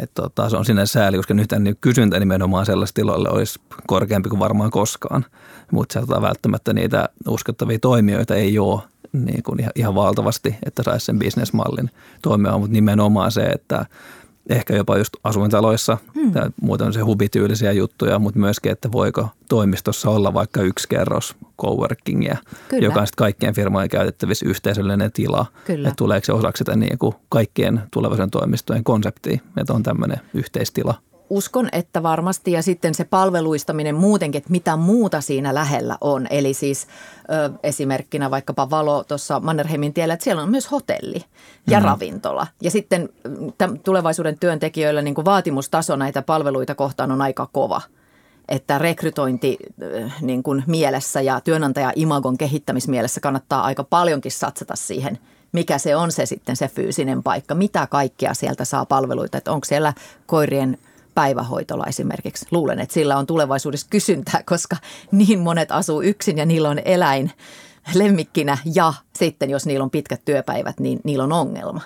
Et 0.00 0.10
tota, 0.14 0.48
se 0.48 0.56
on 0.56 0.64
sinne 0.64 0.86
sääli, 0.86 1.16
koska 1.16 1.34
nyt 1.34 1.52
niin 1.58 1.76
kysyntä 1.80 2.20
nimenomaan 2.20 2.66
sellaisille 2.66 2.94
tiloille 2.94 3.28
olisi 3.30 3.60
korkeampi 3.86 4.28
kuin 4.28 4.40
varmaan 4.40 4.70
koskaan. 4.70 5.24
Mutta 5.72 6.00
tota, 6.00 6.22
välttämättä 6.22 6.72
niitä 6.72 7.08
uskottavia 7.28 7.78
toimijoita 7.78 8.34
ei 8.34 8.58
ole 8.58 8.80
niin 9.12 9.42
kuin 9.42 9.60
ihan, 9.60 9.72
ihan 9.74 9.94
valtavasti, 9.94 10.56
että 10.66 10.82
saisi 10.82 11.06
sen 11.06 11.18
bisnesmallin 11.18 11.90
toimimaan, 12.22 12.60
mutta 12.60 12.72
nimenomaan 12.72 13.32
se, 13.32 13.42
että 13.42 13.86
ehkä 14.48 14.76
jopa 14.76 14.98
just 14.98 15.16
asuintaloissa, 15.24 15.98
hmm. 16.14 16.32
muuten 16.60 16.86
on 16.86 16.92
se 16.92 17.00
hubityylisiä 17.00 17.72
juttuja, 17.72 18.18
mutta 18.18 18.40
myöskin, 18.40 18.72
että 18.72 18.92
voiko 18.92 19.28
toimistossa 19.48 20.10
olla 20.10 20.34
vaikka 20.34 20.62
yksi 20.62 20.88
kerros 20.88 21.36
coworkingia, 21.60 22.36
Kyllä. 22.68 22.84
joka 22.84 23.00
on 23.00 23.06
sitten 23.06 23.24
kaikkien 23.24 23.54
firmojen 23.54 23.88
käytettävissä 23.88 24.48
yhteisöllinen 24.48 25.12
tila. 25.12 25.46
Kyllä. 25.64 25.88
Että 25.88 25.98
tuleeko 25.98 26.24
se 26.24 26.32
osaksi 26.32 26.58
sitä 26.60 26.76
niin 26.76 26.98
kuin 26.98 27.14
kaikkien 27.28 27.82
tulevaisuuden 27.90 28.30
toimistojen 28.30 28.84
konseptia, 28.84 29.38
että 29.56 29.72
on 29.72 29.82
tämmöinen 29.82 30.20
yhteistila. 30.34 30.94
Uskon, 31.30 31.68
että 31.72 32.02
varmasti 32.02 32.52
ja 32.52 32.62
sitten 32.62 32.94
se 32.94 33.04
palveluistaminen 33.04 33.94
muutenkin, 33.94 34.38
että 34.38 34.50
mitä 34.50 34.76
muuta 34.76 35.20
siinä 35.20 35.54
lähellä 35.54 35.98
on. 36.00 36.26
Eli 36.30 36.54
siis 36.54 36.86
ö, 37.30 37.50
esimerkkinä 37.62 38.30
vaikkapa 38.30 38.70
Valo 38.70 39.04
tuossa 39.04 39.40
Mannerheimin 39.40 39.94
tiellä, 39.94 40.14
että 40.14 40.24
siellä 40.24 40.42
on 40.42 40.50
myös 40.50 40.70
hotelli 40.70 41.24
ja 41.66 41.80
mm. 41.80 41.84
ravintola. 41.84 42.46
Ja 42.60 42.70
sitten 42.70 43.08
täm, 43.58 43.78
tulevaisuuden 43.78 44.38
työntekijöillä 44.38 45.02
niin 45.02 45.14
kuin 45.14 45.24
vaatimustaso 45.24 45.96
näitä 45.96 46.22
palveluita 46.22 46.74
kohtaan 46.74 47.12
on 47.12 47.22
aika 47.22 47.48
kova 47.52 47.80
että 48.48 48.78
rekrytointi 48.78 49.58
niin 50.20 50.42
kuin 50.42 50.62
mielessä 50.66 51.20
ja 51.20 51.40
työnantaja-imagon 51.40 52.38
kehittämismielessä 52.38 53.20
kannattaa 53.20 53.64
aika 53.64 53.84
paljonkin 53.84 54.32
satsata 54.32 54.76
siihen, 54.76 55.18
mikä 55.52 55.78
se 55.78 55.96
on 55.96 56.12
se 56.12 56.26
sitten 56.26 56.56
se 56.56 56.68
fyysinen 56.68 57.22
paikka, 57.22 57.54
mitä 57.54 57.86
kaikkea 57.86 58.34
sieltä 58.34 58.64
saa 58.64 58.86
palveluita, 58.86 59.38
että 59.38 59.52
onko 59.52 59.64
siellä 59.64 59.92
koirien 60.26 60.78
päivähoitola 61.14 61.84
esimerkiksi. 61.86 62.46
Luulen, 62.50 62.80
että 62.80 62.94
sillä 62.94 63.16
on 63.16 63.26
tulevaisuudessa 63.26 63.86
kysyntää, 63.90 64.42
koska 64.46 64.76
niin 65.12 65.40
monet 65.40 65.72
asuu 65.72 66.02
yksin 66.02 66.38
ja 66.38 66.46
niillä 66.46 66.68
on 66.68 66.78
eläin 66.84 67.32
lemmikkinä 67.94 68.58
ja 68.74 68.92
sitten 69.16 69.50
jos 69.50 69.66
niillä 69.66 69.84
on 69.84 69.90
pitkät 69.90 70.24
työpäivät, 70.24 70.80
niin 70.80 71.00
niillä 71.04 71.24
on 71.24 71.32
ongelma. 71.32 71.80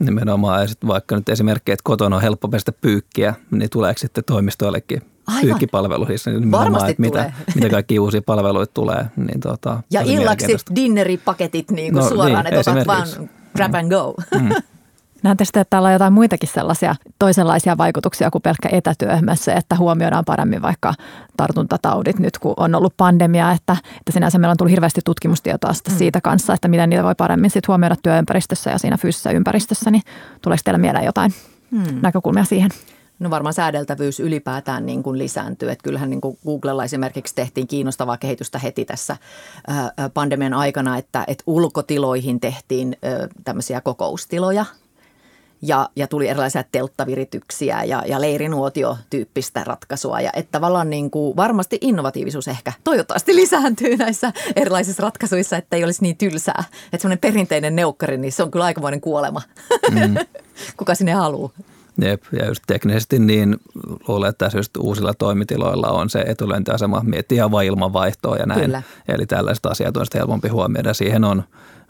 Nimenomaan 0.00 0.60
ja 0.60 0.66
sitten 0.66 0.88
vaikka 0.88 1.16
nyt 1.16 1.28
esimerkiksi, 1.28 1.72
että 1.72 1.82
kotona 1.84 2.16
on 2.16 2.22
helppo 2.22 2.48
pestä 2.48 2.72
pyykkiä, 2.72 3.34
niin 3.50 3.70
tuleeko 3.70 3.98
sitten 3.98 4.24
toimistoillekin 4.24 5.02
pyykkipalveluihin, 5.40 6.18
niin 6.26 6.50
Varmasti 6.50 6.90
että 6.90 7.00
mitä, 7.00 7.32
mitä 7.54 7.68
kaikki 7.68 7.98
uusia 7.98 8.22
palveluita 8.26 8.72
tulee. 8.74 9.06
Niin 9.16 9.40
tota, 9.40 9.82
ja 9.90 10.00
illaksi 10.04 10.56
dinneripaketit 10.74 11.70
niin 11.70 11.92
kuin 11.92 12.02
no, 12.02 12.08
suoraan, 12.08 12.44
niin, 12.44 12.54
että 12.54 12.70
otat 12.70 12.86
vaan 12.86 13.08
grab 13.56 13.74
and 13.74 13.90
go. 13.90 14.14
Mm. 14.40 14.48
Näette 15.22 15.44
sitten, 15.44 15.60
että 15.60 15.70
täällä 15.70 15.86
on 15.86 15.92
jotain 15.92 16.12
muitakin 16.12 16.48
sellaisia 16.48 16.94
toisenlaisia 17.18 17.78
vaikutuksia 17.78 18.30
kuin 18.30 18.42
pelkkä 18.42 18.68
etätyö, 18.72 19.20
myös 19.20 19.44
se, 19.44 19.52
että 19.52 19.76
huomioidaan 19.76 20.24
paremmin 20.24 20.62
vaikka 20.62 20.94
tartuntataudit 21.36 22.18
nyt, 22.18 22.38
kun 22.38 22.54
on 22.56 22.74
ollut 22.74 22.94
pandemia, 22.96 23.52
että, 23.52 23.76
että 23.96 24.12
sinänsä 24.12 24.38
meillä 24.38 24.50
on 24.50 24.56
tullut 24.56 24.70
hirveästi 24.70 25.00
tutkimustietoa 25.04 25.70
mm. 25.70 25.96
siitä 25.96 26.20
kanssa, 26.20 26.54
että 26.54 26.68
miten 26.68 26.90
niitä 26.90 27.04
voi 27.04 27.14
paremmin 27.14 27.50
sit 27.50 27.68
huomioida 27.68 27.96
työympäristössä 28.02 28.70
ja 28.70 28.78
siinä 28.78 28.96
fyysisessä 28.96 29.30
ympäristössä, 29.30 29.90
niin 29.90 30.02
tuleeko 30.42 30.60
teillä 30.64 30.78
mieleen 30.78 31.04
jotain 31.04 31.32
hmm. 31.70 31.98
näkökulmia 32.02 32.44
siihen? 32.44 32.70
No 33.18 33.30
varmaan 33.30 33.54
säädeltävyys 33.54 34.20
ylipäätään 34.20 34.86
niin 34.86 35.02
kuin 35.02 35.18
lisääntyy. 35.18 35.70
Että 35.70 35.82
kyllähän 35.82 36.10
niin 36.10 36.20
kuin 36.20 36.38
Googlella 36.44 36.84
esimerkiksi 36.84 37.34
tehtiin 37.34 37.66
kiinnostavaa 37.66 38.16
kehitystä 38.16 38.58
heti 38.58 38.84
tässä 38.84 39.16
pandemian 40.14 40.54
aikana, 40.54 40.98
että, 40.98 41.24
että 41.26 41.44
ulkotiloihin 41.46 42.40
tehtiin 42.40 42.96
tämmöisiä 43.44 43.80
kokoustiloja– 43.80 44.64
ja, 45.62 45.88
ja 45.96 46.06
tuli 46.06 46.28
erilaisia 46.28 46.64
telttavirityksiä 46.72 47.84
ja, 47.84 48.02
ja 48.06 48.20
leirinuotio-tyyppistä 48.20 49.64
ratkaisua. 49.64 50.20
Ja 50.20 50.30
että 50.36 50.52
tavallaan 50.52 50.90
niin 50.90 51.10
kuin 51.10 51.36
varmasti 51.36 51.78
innovatiivisuus 51.80 52.48
ehkä 52.48 52.72
toivottavasti 52.84 53.36
lisääntyy 53.36 53.96
näissä 53.96 54.32
erilaisissa 54.56 55.02
ratkaisuissa, 55.02 55.56
että 55.56 55.76
ei 55.76 55.84
olisi 55.84 56.02
niin 56.02 56.16
tylsää. 56.16 56.64
Että 56.84 56.98
semmoinen 56.98 57.18
perinteinen 57.18 57.76
neukkari, 57.76 58.16
niin 58.16 58.32
se 58.32 58.42
on 58.42 58.50
kyllä 58.50 58.64
aikamoinen 58.64 59.00
kuolema. 59.00 59.42
Mm. 59.90 60.14
Kuka 60.76 60.94
sinne 60.94 61.12
haluaa? 61.12 61.50
Jep, 62.02 62.22
ja 62.32 62.46
just 62.46 62.62
teknisesti 62.66 63.18
niin 63.18 63.56
luulen, 64.08 64.28
että 64.28 64.44
tässä 64.44 64.58
just 64.58 64.76
uusilla 64.76 65.14
toimitiloilla 65.14 65.88
on 65.88 66.10
se 66.10 66.20
etulyöntiasema 66.20 67.00
miettiä 67.04 67.50
vain 67.50 67.68
ilmanvaihtoa 67.68 68.36
ja 68.36 68.46
näin. 68.46 68.60
Kyllä. 68.60 68.82
Eli 69.08 69.26
tällaiset 69.26 69.66
asiat 69.66 69.96
on 69.96 70.06
sitten 70.06 70.18
helpompi 70.18 70.48
huomioida. 70.48 70.94
Siihen 70.94 71.24
on 71.24 71.42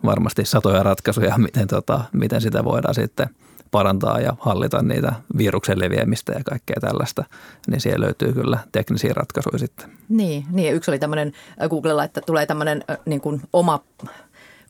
varmasti 0.05 0.45
satoja 0.45 0.83
ratkaisuja, 0.83 1.39
miten, 1.47 1.69
tota, 1.69 2.01
miten 2.13 2.41
sitä 2.41 2.65
voidaan 2.65 2.95
sitten– 2.95 3.27
parantaa 3.73 4.21
ja 4.21 4.37
hallita 4.41 4.83
niitä 4.83 5.13
viruksen 5.39 5.81
leviämistä 5.81 6.33
ja 6.33 6.45
kaikkea 6.45 6.77
tällaista, 6.81 7.25
niin 7.67 7.81
siellä 7.81 8.05
löytyy 8.05 8.33
kyllä 8.33 8.59
teknisiä 8.73 9.13
ratkaisuja 9.15 9.59
sitten. 9.59 9.91
Niin, 10.09 10.45
niin 10.51 10.75
yksi 10.75 10.91
oli 10.91 10.99
tämmöinen 10.99 11.33
äh, 11.63 11.69
Googlella, 11.69 12.05
että 12.05 12.21
tulee 12.21 12.47
tämmöinen 12.47 12.85
äh, 12.91 12.99
niin 13.07 13.21
kuin 13.21 13.41
oma 13.53 13.85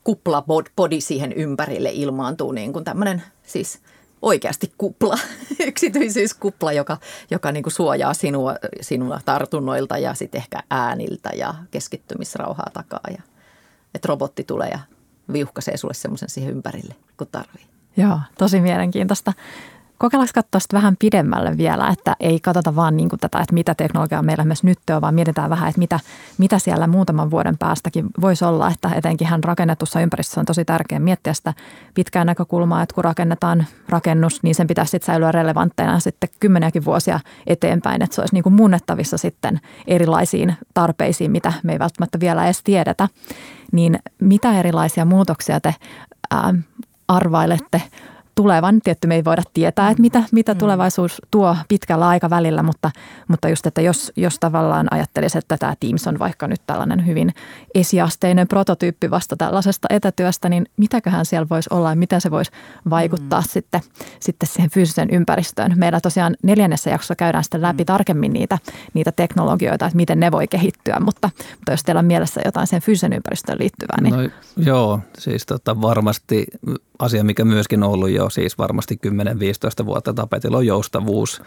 kuplapodi 0.05 1.01
siihen 1.01 1.33
ympärille 1.33 1.91
ilmaantuu 1.93 2.53
niin 2.53 2.73
kuin 2.73 2.85
tämmöinen 2.85 3.23
siis 3.43 3.81
oikeasti 4.23 4.73
kupla, 4.79 5.19
yksityisyyskupla, 5.69 6.73
joka, 6.73 6.99
joka 7.31 7.53
niin 7.53 7.63
kuin 7.63 7.73
suojaa 7.73 8.15
sinua, 8.15 8.55
sinua 8.81 9.21
tartunnoilta 9.25 9.99
ja 9.99 10.15
sitten 10.15 10.39
ehkä 10.39 10.63
ääniltä 10.71 11.31
ja 11.37 11.55
keskittymisrauhaa 11.71 12.71
takaa. 12.73 13.05
Ja, 13.11 13.23
että 13.95 14.09
robotti 14.09 14.45
tulee 14.45 14.69
ja 14.69 14.79
viuhkaisee 15.33 15.77
sulle 15.77 15.95
semmoisen 15.95 16.29
siihen 16.31 16.51
ympärille, 16.51 16.95
kun 17.17 17.27
tarvii. 17.33 17.72
Joo, 17.97 18.21
tosi 18.39 18.61
mielenkiintoista. 18.61 19.33
Kokeillaanko 19.99 20.33
katsoa 20.35 20.61
sitten 20.61 20.77
vähän 20.77 20.97
pidemmälle 20.99 21.57
vielä, 21.57 21.89
että 21.89 22.17
ei 22.21 22.41
katsota 22.41 22.77
vaan 22.77 22.97
niin 22.97 23.09
tätä, 23.09 23.41
että 23.41 23.55
mitä 23.55 23.75
teknologiaa 23.75 24.23
meillä 24.23 24.45
myös 24.45 24.63
nyt 24.63 24.79
on, 24.91 25.01
vaan 25.01 25.15
mietitään 25.15 25.51
vähän, 25.51 25.69
että 25.69 25.79
mitä, 25.79 26.01
mitä 26.39 26.59
siellä 26.59 26.87
muutaman 26.87 27.31
vuoden 27.31 27.59
päästäkin 27.59 28.07
voisi 28.21 28.45
olla, 28.45 28.69
että 28.69 28.91
etenkin 28.95 29.27
hän 29.27 29.45
rakennetussa 29.45 30.01
ympäristössä 30.01 30.41
on 30.41 30.47
tosi 30.47 30.65
tärkeää 30.65 30.99
miettiä 30.99 31.33
sitä 31.35 31.55
pitkää 31.95 32.25
näkökulmaa, 32.25 32.83
että 32.83 32.95
kun 32.95 33.05
rakennetaan 33.05 33.67
rakennus, 33.89 34.43
niin 34.43 34.55
sen 34.55 34.67
pitäisi 34.67 34.91
sitten 34.91 35.07
säilyä 35.07 35.33
relevantteina 35.33 36.01
sitten 36.01 36.31
kymmeniäkin 36.41 36.85
vuosia 36.85 37.21
eteenpäin, 37.47 38.03
että 38.03 38.15
se 38.15 38.21
olisi 38.21 38.35
niin 38.35 38.45
kuin 38.45 38.55
muunnettavissa 38.55 39.19
sitten 39.19 39.61
erilaisiin 39.87 40.55
tarpeisiin, 40.75 41.31
mitä 41.31 41.53
me 41.63 41.73
ei 41.73 41.79
välttämättä 41.79 42.21
vielä 42.21 42.45
edes 42.45 42.63
tiedetä. 42.63 43.09
Niin 43.73 43.99
mitä 44.21 44.59
erilaisia 44.59 45.05
muutoksia 45.05 45.61
te 45.61 45.75
ää, 46.31 46.55
arvailette 47.09 47.83
tulevan. 48.35 48.81
Tietty 48.85 49.07
me 49.07 49.15
ei 49.15 49.25
voida 49.25 49.43
tietää, 49.55 49.91
että 49.91 50.01
mitä, 50.01 50.23
mitä 50.33 50.55
mm. 50.55 50.59
tulevaisuus 50.59 51.23
tuo 51.31 51.57
pitkällä 51.69 52.09
aikavälillä, 52.09 52.63
mutta, 52.63 52.91
mutta 53.29 53.49
just, 53.49 53.67
että 53.67 53.81
jos, 53.81 54.13
jos 54.17 54.39
tavallaan 54.39 54.87
ajattelisi, 54.91 55.39
että 55.39 55.57
tämä 55.57 55.75
Teams 55.81 56.07
on 56.07 56.19
vaikka 56.19 56.49
nyt 56.49 56.61
tällainen 56.67 57.07
hyvin 57.07 57.35
esiasteinen 57.75 58.49
prototyyppi 58.49 59.11
vasta 59.11 59.37
tällaisesta 59.37 59.89
etätyöstä, 59.91 60.49
niin 60.49 60.67
mitäköhän 60.77 61.27
siellä 61.27 61.47
voisi 61.51 61.69
olla 61.73 61.91
ja 61.91 61.97
miten 61.97 62.21
se 62.21 62.31
voisi 62.31 62.51
vaikuttaa 62.91 63.41
mm. 63.41 63.47
sitten, 63.49 63.81
sitten 64.21 64.49
siihen 64.49 64.71
fyysiseen 64.71 65.11
ympäristöön. 65.11 65.73
Meillä 65.77 66.01
tosiaan 66.01 66.37
neljännessä 66.43 66.91
jaksossa 66.91 67.17
käydään 67.17 67.45
sitten 67.45 67.63
läpi 67.63 67.83
mm. 67.83 67.87
tarkemmin 67.87 68.33
niitä, 68.33 68.59
niitä 68.95 69.13
teknologioita, 69.13 69.87
että 69.87 69.97
miten 69.97 70.21
ne 70.21 70.33
voi 70.33 70.49
kehittyä, 70.49 71.01
mutta, 71.01 71.31
mutta 71.57 71.73
jos 71.73 71.83
teillä 71.83 71.99
on 71.99 72.05
mielessä 72.05 72.41
jotain 72.45 72.67
sen 72.67 72.83
fyysisen 72.83 73.13
ympäristöön 73.13 73.59
liittyvää, 73.59 74.01
niin... 74.01 74.15
No, 74.15 74.31
joo, 74.57 75.01
siis 75.19 75.47
tota, 75.47 75.81
varmasti 75.81 76.47
asia, 76.99 77.25
mikä 77.25 77.45
myöskin 77.45 77.83
on 77.83 77.91
ollut 77.91 78.11
jo 78.11 78.22
siis 78.31 78.59
varmasti 78.59 78.99
10-15 79.83 79.87
vuotta 79.87 80.15
tapetilla 80.15 80.57
on 80.57 80.67
joustavuus. 80.67 81.43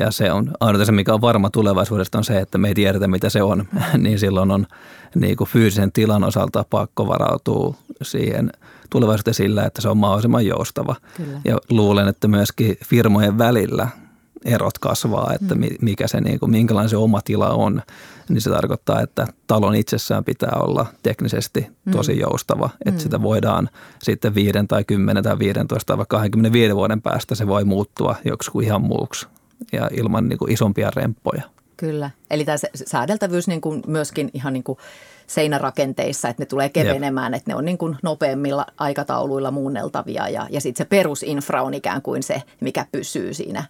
Ja 0.00 0.10
se 0.10 0.32
on 0.32 0.50
ainoa 0.60 0.84
se, 0.84 0.92
mikä 0.92 1.14
on 1.14 1.20
varma 1.20 1.50
tulevaisuudesta 1.50 2.18
on 2.18 2.24
se, 2.24 2.38
että 2.38 2.58
me 2.58 2.68
ei 2.68 2.74
tiedetä, 2.74 3.08
mitä 3.08 3.30
se 3.30 3.42
on. 3.42 3.64
niin 3.98 4.18
silloin 4.18 4.50
on 4.50 4.66
niin 5.14 5.36
kuin 5.36 5.50
fyysisen 5.50 5.92
tilan 5.92 6.24
osalta 6.24 6.64
pakko 6.70 7.08
varautua 7.08 7.74
siihen 8.02 8.52
tulevaisuuteen 8.90 9.34
sillä, 9.34 9.64
että 9.64 9.82
se 9.82 9.88
on 9.88 9.96
mahdollisimman 9.96 10.46
joustava. 10.46 10.96
Kyllä. 11.16 11.40
Ja 11.44 11.58
luulen, 11.70 12.08
että 12.08 12.28
myöskin 12.28 12.76
firmojen 12.84 13.38
välillä 13.38 13.88
erot 14.44 14.78
kasvaa, 14.78 15.32
että 15.34 15.54
mm. 15.54 15.64
mikä 15.80 16.08
se, 16.08 16.20
niin 16.20 16.40
kuin, 16.40 16.50
minkälainen 16.50 16.88
se 16.88 16.96
oma 16.96 17.20
tila 17.24 17.50
on, 17.50 17.82
niin 18.28 18.40
se 18.40 18.50
tarkoittaa, 18.50 19.00
että 19.00 19.26
talon 19.46 19.74
itsessään 19.74 20.24
pitää 20.24 20.52
olla 20.60 20.86
teknisesti 21.02 21.66
tosi 21.92 22.12
mm. 22.12 22.20
joustava, 22.20 22.70
että 22.86 23.00
mm. 23.00 23.02
sitä 23.02 23.22
voidaan 23.22 23.70
sitten 24.02 24.34
viiden 24.34 24.68
tai 24.68 24.84
kymmenen 24.84 25.24
tai 25.24 25.38
15 25.38 25.86
tai 25.86 25.98
vaikka 25.98 26.16
25 26.16 26.74
vuoden 26.74 27.02
päästä 27.02 27.34
se 27.34 27.46
voi 27.46 27.64
muuttua 27.64 28.16
joksikin 28.24 28.64
ihan 28.64 28.82
muuksi 28.82 29.26
ja 29.72 29.88
ilman 29.92 30.28
niin 30.28 30.38
kuin 30.38 30.52
isompia 30.52 30.90
remppoja. 30.96 31.42
Kyllä. 31.76 32.10
Eli 32.30 32.44
tämä 32.44 32.56
säädeltävyys 32.74 33.48
niin 33.48 33.60
kuin 33.60 33.82
myöskin 33.86 34.30
ihan 34.34 34.52
niin 34.52 34.64
kuin 34.64 34.78
seinärakenteissa, 35.26 36.28
että 36.28 36.42
ne 36.42 36.46
tulee 36.46 36.68
kevenemään, 36.68 37.32
Jep. 37.32 37.38
että 37.38 37.50
ne 37.50 37.56
on 37.56 37.64
niin 37.64 37.78
kuin 37.78 37.96
nopeammilla 38.02 38.66
aikatauluilla 38.78 39.50
muunneltavia 39.50 40.28
ja, 40.28 40.46
ja 40.50 40.60
sitten 40.60 40.84
se 40.84 40.88
perusinfra 40.88 41.62
on 41.62 41.74
ikään 41.74 42.02
kuin 42.02 42.22
se, 42.22 42.42
mikä 42.60 42.86
pysyy 42.92 43.34
siinä 43.34 43.64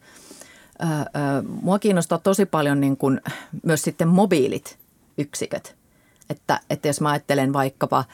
mua 1.63 1.79
kiinnostaa 1.79 2.19
tosi 2.19 2.47
paljon 2.47 2.81
niin 2.81 2.97
kuin 2.97 3.21
myös 3.63 3.83
sitten 3.83 4.09
mobiilit 4.09 4.79
yksiköt. 5.19 5.77
Että, 6.31 6.61
että 6.71 6.89
jos 6.89 7.01
mä 7.01 7.11
ajattelen 7.11 7.53
vaikkapa 7.53 8.05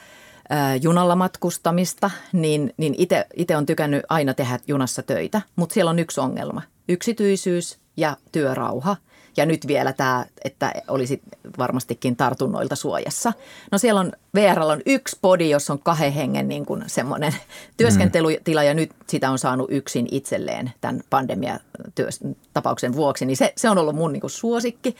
junalla 0.81 1.15
matkustamista, 1.15 2.11
niin, 2.33 2.73
niin 2.77 2.95
itse 3.35 3.57
on 3.57 3.65
tykännyt 3.65 4.03
aina 4.09 4.33
tehdä 4.33 4.59
junassa 4.67 5.03
töitä, 5.03 5.41
mutta 5.55 5.73
siellä 5.73 5.91
on 5.91 5.99
yksi 5.99 6.19
ongelma. 6.19 6.61
Yksityisyys 6.87 7.79
ja 7.97 8.17
työrauha– 8.31 8.95
ja 9.37 9.45
nyt 9.45 9.67
vielä 9.67 9.93
tämä, 9.93 10.25
että 10.43 10.73
olisi 10.87 11.21
varmastikin 11.57 12.15
tartunnoilta 12.15 12.75
suojassa. 12.75 13.33
No 13.71 13.77
siellä 13.77 13.99
on, 13.99 14.11
VR 14.35 14.59
on 14.59 14.81
yksi 14.85 15.17
podi, 15.21 15.49
jossa 15.49 15.73
on 15.73 15.79
kahden 15.79 16.11
hengen 16.13 16.47
niin 16.47 16.65
kuin 16.65 16.83
semmoinen 16.87 17.35
työskentelytila 17.77 18.63
ja 18.63 18.73
nyt 18.73 18.91
sitä 19.07 19.31
on 19.31 19.39
saanut 19.39 19.71
yksin 19.71 20.07
itselleen 20.11 20.71
tämän 20.81 21.01
pandemiatapauksen 21.09 22.93
vuoksi. 22.93 23.25
Niin 23.25 23.37
se, 23.37 23.53
se 23.57 23.69
on 23.69 23.77
ollut 23.77 23.95
mun 23.95 24.13
niin 24.13 24.21
kuin 24.21 24.31
suosikki. 24.31 24.95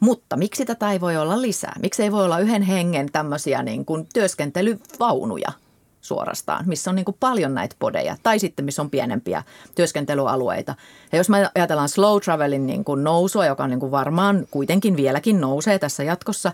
Mutta 0.00 0.36
miksi 0.36 0.64
tätä 0.64 0.92
ei 0.92 1.00
voi 1.00 1.16
olla 1.16 1.42
lisää? 1.42 1.76
Miksi 1.82 2.02
ei 2.02 2.12
voi 2.12 2.24
olla 2.24 2.38
yhden 2.38 2.62
hengen 2.62 3.12
tämmöisiä 3.12 3.62
niin 3.62 3.84
kuin 3.84 4.08
työskentelyvaunuja? 4.14 5.52
Suorastaan, 6.02 6.64
missä 6.68 6.90
on 6.90 6.96
niin 6.96 7.04
kuin 7.04 7.16
paljon 7.20 7.54
näitä 7.54 7.76
podeja 7.78 8.16
tai 8.22 8.38
sitten 8.38 8.64
missä 8.64 8.82
on 8.82 8.90
pienempiä 8.90 9.42
työskentelyalueita. 9.74 10.74
Ja 11.12 11.18
jos 11.18 11.28
me 11.28 11.50
ajatellaan 11.54 11.88
slow 11.88 12.20
travelin 12.20 12.66
niin 12.66 12.84
kuin 12.84 13.04
nousua, 13.04 13.46
joka 13.46 13.64
on 13.64 13.70
niin 13.70 13.80
kuin 13.80 13.92
varmaan 13.92 14.46
kuitenkin 14.50 14.96
vieläkin 14.96 15.40
nousee 15.40 15.78
tässä 15.78 16.02
jatkossa, 16.02 16.52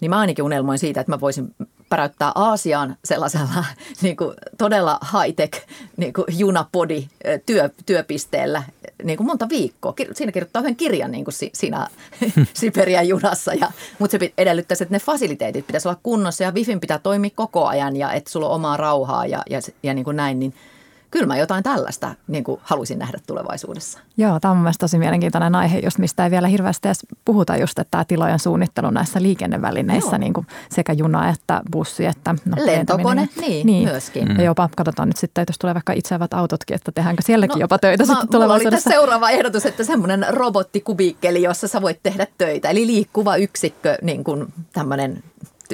niin 0.00 0.10
mä 0.10 0.18
ainakin 0.18 0.44
unelmoin 0.44 0.78
siitä, 0.78 1.00
että 1.00 1.12
mä 1.12 1.20
voisin 1.20 1.54
päräyttää 1.88 2.32
Aasiaan 2.34 2.96
sellaisella 3.04 3.64
niin 4.02 4.16
kuin 4.16 4.34
todella 4.58 5.00
high-tech 5.02 5.66
niin 5.96 6.12
kuin 6.12 6.24
junapodi 6.28 7.08
työ, 7.46 7.70
työpisteellä 7.86 8.62
niin 9.04 9.16
kuin 9.16 9.26
monta 9.26 9.48
viikkoa. 9.48 9.94
Siinä 10.12 10.32
kirjoittaa 10.32 10.62
yhden 10.62 10.76
kirjan 10.76 11.10
niin 11.10 11.24
kuin 11.24 11.34
siinä 11.52 11.88
Siperian 12.54 13.08
junassa, 13.08 13.54
ja, 13.54 13.70
mutta 13.98 14.18
se 14.18 14.32
edellyttäisi, 14.38 14.82
että 14.82 14.94
ne 14.94 15.00
fasiliteetit 15.00 15.66
pitäisi 15.66 15.88
olla 15.88 16.00
kunnossa 16.02 16.44
ja 16.44 16.52
Wifin 16.52 16.80
pitää 16.80 16.98
toimia 16.98 17.30
koko 17.34 17.66
ajan 17.66 17.96
ja 17.96 18.12
että 18.12 18.30
sulla 18.30 18.48
on 18.48 18.54
omaa 18.54 18.76
rauhaa 18.76 19.26
ja, 19.26 19.42
ja, 19.50 19.60
ja 19.82 19.94
niin 19.94 20.04
kuin 20.04 20.16
näin, 20.16 20.38
niin– 20.38 20.54
kyllä 21.10 21.26
mä 21.26 21.36
jotain 21.36 21.62
tällaista 21.62 22.14
niin 22.28 22.44
kuin 22.44 22.60
haluaisin 22.62 22.98
nähdä 22.98 23.18
tulevaisuudessa. 23.26 23.98
Joo, 24.16 24.40
tämä 24.40 24.52
on 24.52 24.58
mielestäni 24.58 24.88
tosi 24.88 24.98
mielenkiintoinen 24.98 25.54
aihe, 25.54 25.78
just 25.78 25.98
mistä 25.98 26.24
ei 26.24 26.30
vielä 26.30 26.48
hirveästi 26.48 26.88
edes 26.88 27.06
puhuta 27.24 27.56
just, 27.56 27.78
että 27.78 27.90
tämä 27.90 28.04
tilojen 28.04 28.38
suunnittelu 28.38 28.90
näissä 28.90 29.22
liikennevälineissä, 29.22 30.18
niin 30.18 30.32
kuin 30.32 30.46
sekä 30.70 30.92
juna 30.92 31.28
että 31.28 31.62
bussi 31.72 32.06
että 32.06 32.34
no, 32.44 32.66
lentokone, 32.66 33.28
niin, 33.40 33.66
niin, 33.66 33.88
myöskin. 33.88 34.28
Mm. 34.28 34.36
Ja 34.36 34.44
jopa 34.44 34.68
katsotaan 34.76 35.08
nyt 35.08 35.16
sitten, 35.16 35.42
että 35.42 35.50
jos 35.50 35.58
tulee 35.58 35.74
vaikka 35.74 35.92
itseävät 35.92 36.34
autotkin, 36.34 36.74
että 36.74 36.92
tehdäänkö 36.92 37.22
sielläkin 37.22 37.54
no, 37.54 37.60
jopa 37.60 37.78
töitä 37.78 38.06
mä, 38.06 38.12
sitten 38.12 38.28
tulevaisuudessa. 38.28 38.90
oli 38.90 38.94
seuraava 38.94 39.30
ehdotus, 39.30 39.66
että 39.66 39.84
semmoinen 39.84 40.26
robottikubiikkeli, 40.30 41.42
jossa 41.42 41.68
sä 41.68 41.82
voit 41.82 42.00
tehdä 42.02 42.26
töitä, 42.38 42.70
eli 42.70 42.86
liikkuva 42.86 43.36
yksikkö, 43.36 43.98
niin 44.02 44.24
kuin 44.24 44.52
tämmöinen 44.72 45.22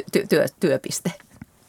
ty- 0.00 0.26
työ, 0.28 0.46
työpiste. 0.60 1.12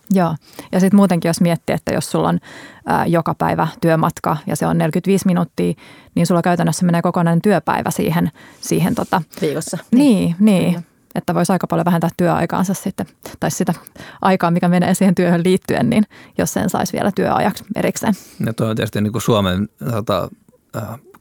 Joo, 0.10 0.36
ja 0.72 0.80
sitten 0.80 0.98
muutenkin 0.98 1.30
jos 1.30 1.42
miettii, 1.42 1.74
että 1.74 1.94
jos 1.94 2.12
sulla 2.12 2.30
on 2.30 2.40
ää, 2.86 3.06
joka 3.06 3.36
päivä 3.36 3.68
työmatka 3.82 4.38
ja 4.48 4.56
se 4.56 4.68
on 4.68 4.78
45 4.78 5.26
minuuttia, 5.26 5.74
niin 6.16 6.28
sulla 6.28 6.42
käytännössä 6.42 6.86
menee 6.86 7.02
kokonainen 7.02 7.42
työpäivä 7.42 7.92
siihen. 7.92 8.32
siihen 8.62 8.96
tota, 8.96 9.22
Viikossa. 9.42 9.78
Niin, 9.92 10.36
niin. 10.40 10.74
niin. 10.74 10.86
Että 11.16 11.36
voisi 11.36 11.52
aika 11.52 11.68
paljon 11.68 11.86
vähentää 11.86 12.10
työaikaansa 12.18 12.74
sitten, 12.74 13.06
tai 13.40 13.52
sitä 13.52 13.74
aikaa, 14.22 14.52
mikä 14.52 14.68
menee 14.68 14.94
siihen 14.94 15.16
työhön 15.16 15.44
liittyen, 15.44 15.90
niin 15.90 16.04
jos 16.38 16.54
sen 16.54 16.70
saisi 16.70 16.94
vielä 16.94 17.12
työajaksi 17.12 17.64
erikseen. 17.76 18.14
Ja 18.46 18.54
tuo 18.54 18.68
on 18.68 18.76
tietysti 18.76 19.02
niin 19.02 19.12
kuin 19.12 19.22
Suomen 19.22 19.70
tota, 19.92 20.30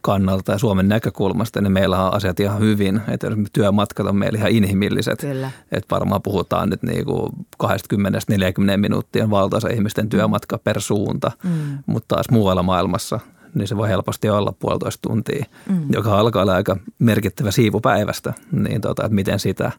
kannalta 0.05 0.53
ja 0.53 0.59
Suomen 0.59 0.89
näkökulmasta, 0.89 1.61
niin 1.61 1.73
meillä 1.73 2.07
on 2.07 2.15
asiat 2.15 2.41
ihan 2.41 2.61
hyvin. 2.61 3.01
Että 3.09 3.29
työmatkat 3.53 4.07
on 4.07 4.17
meillä 4.17 4.39
ihan 4.39 4.51
inhimilliset. 4.51 5.21
Kyllä. 5.21 5.51
Että 5.73 5.95
varmaan 5.95 6.23
puhutaan 6.23 6.71
nyt 6.71 6.83
niin 6.83 7.05
kuin 7.05 7.33
20-40 7.65 7.69
minuuttia 8.77 9.31
valtaisa 9.31 9.69
ihmisten 9.69 10.09
työmatka 10.09 10.59
per 10.59 10.81
suunta, 10.81 11.33
mm. 11.45 11.79
mutta 11.87 12.15
taas 12.15 12.27
muualla 12.31 12.63
maailmassa 12.63 13.21
niin 13.55 13.69
se 13.69 13.77
voi 13.77 13.89
helposti 13.89 14.29
olla 14.29 14.53
puolitoista 14.59 15.09
tuntia, 15.09 15.45
mm. 15.69 15.87
joka 15.93 16.19
alkaa 16.19 16.43
olla 16.43 16.55
aika 16.55 16.77
merkittävä 16.99 17.51
siivu 17.51 17.81
päivästä. 17.81 18.35
Niin 18.53 18.81
tota, 18.81 19.05
että 19.05 19.15
miten 19.15 19.39
sitä, 19.39 19.73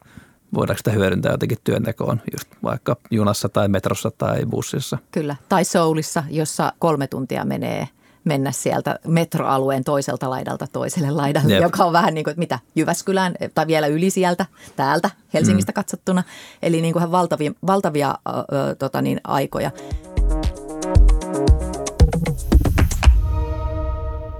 voidaanko 0.54 0.78
sitä 0.78 0.90
hyödyntää 0.90 1.32
jotenkin 1.32 1.58
työntekoon, 1.64 2.20
just 2.32 2.48
vaikka 2.62 2.96
junassa 3.10 3.48
tai 3.48 3.68
metrossa 3.68 4.10
tai 4.18 4.46
bussissa. 4.46 4.98
Kyllä, 5.10 5.36
tai 5.48 5.64
Soulissa, 5.64 6.24
jossa 6.30 6.72
kolme 6.78 7.06
tuntia 7.06 7.44
menee 7.44 7.88
mennä 8.26 8.52
sieltä 8.52 8.98
metroalueen 9.06 9.84
toiselta 9.84 10.30
laidalta 10.30 10.66
toiselle 10.72 11.10
laidalle, 11.10 11.52
Jep. 11.52 11.62
joka 11.62 11.84
on 11.84 11.92
vähän 11.92 12.14
niin 12.14 12.24
kuin, 12.24 12.32
että 12.32 12.38
mitä, 12.38 12.58
Jyväskylään 12.74 13.34
tai 13.54 13.66
vielä 13.66 13.86
yli 13.86 14.10
sieltä, 14.10 14.46
täältä 14.76 15.10
Helsingistä 15.34 15.72
mm. 15.72 15.74
katsottuna. 15.74 16.22
Eli 16.62 16.80
niin 16.80 16.92
kuin 16.92 17.12
valtavia, 17.12 17.52
valtavia 17.66 18.08
äh, 18.08 18.34
tota 18.78 19.02
niin, 19.02 19.20
aikoja. 19.24 19.70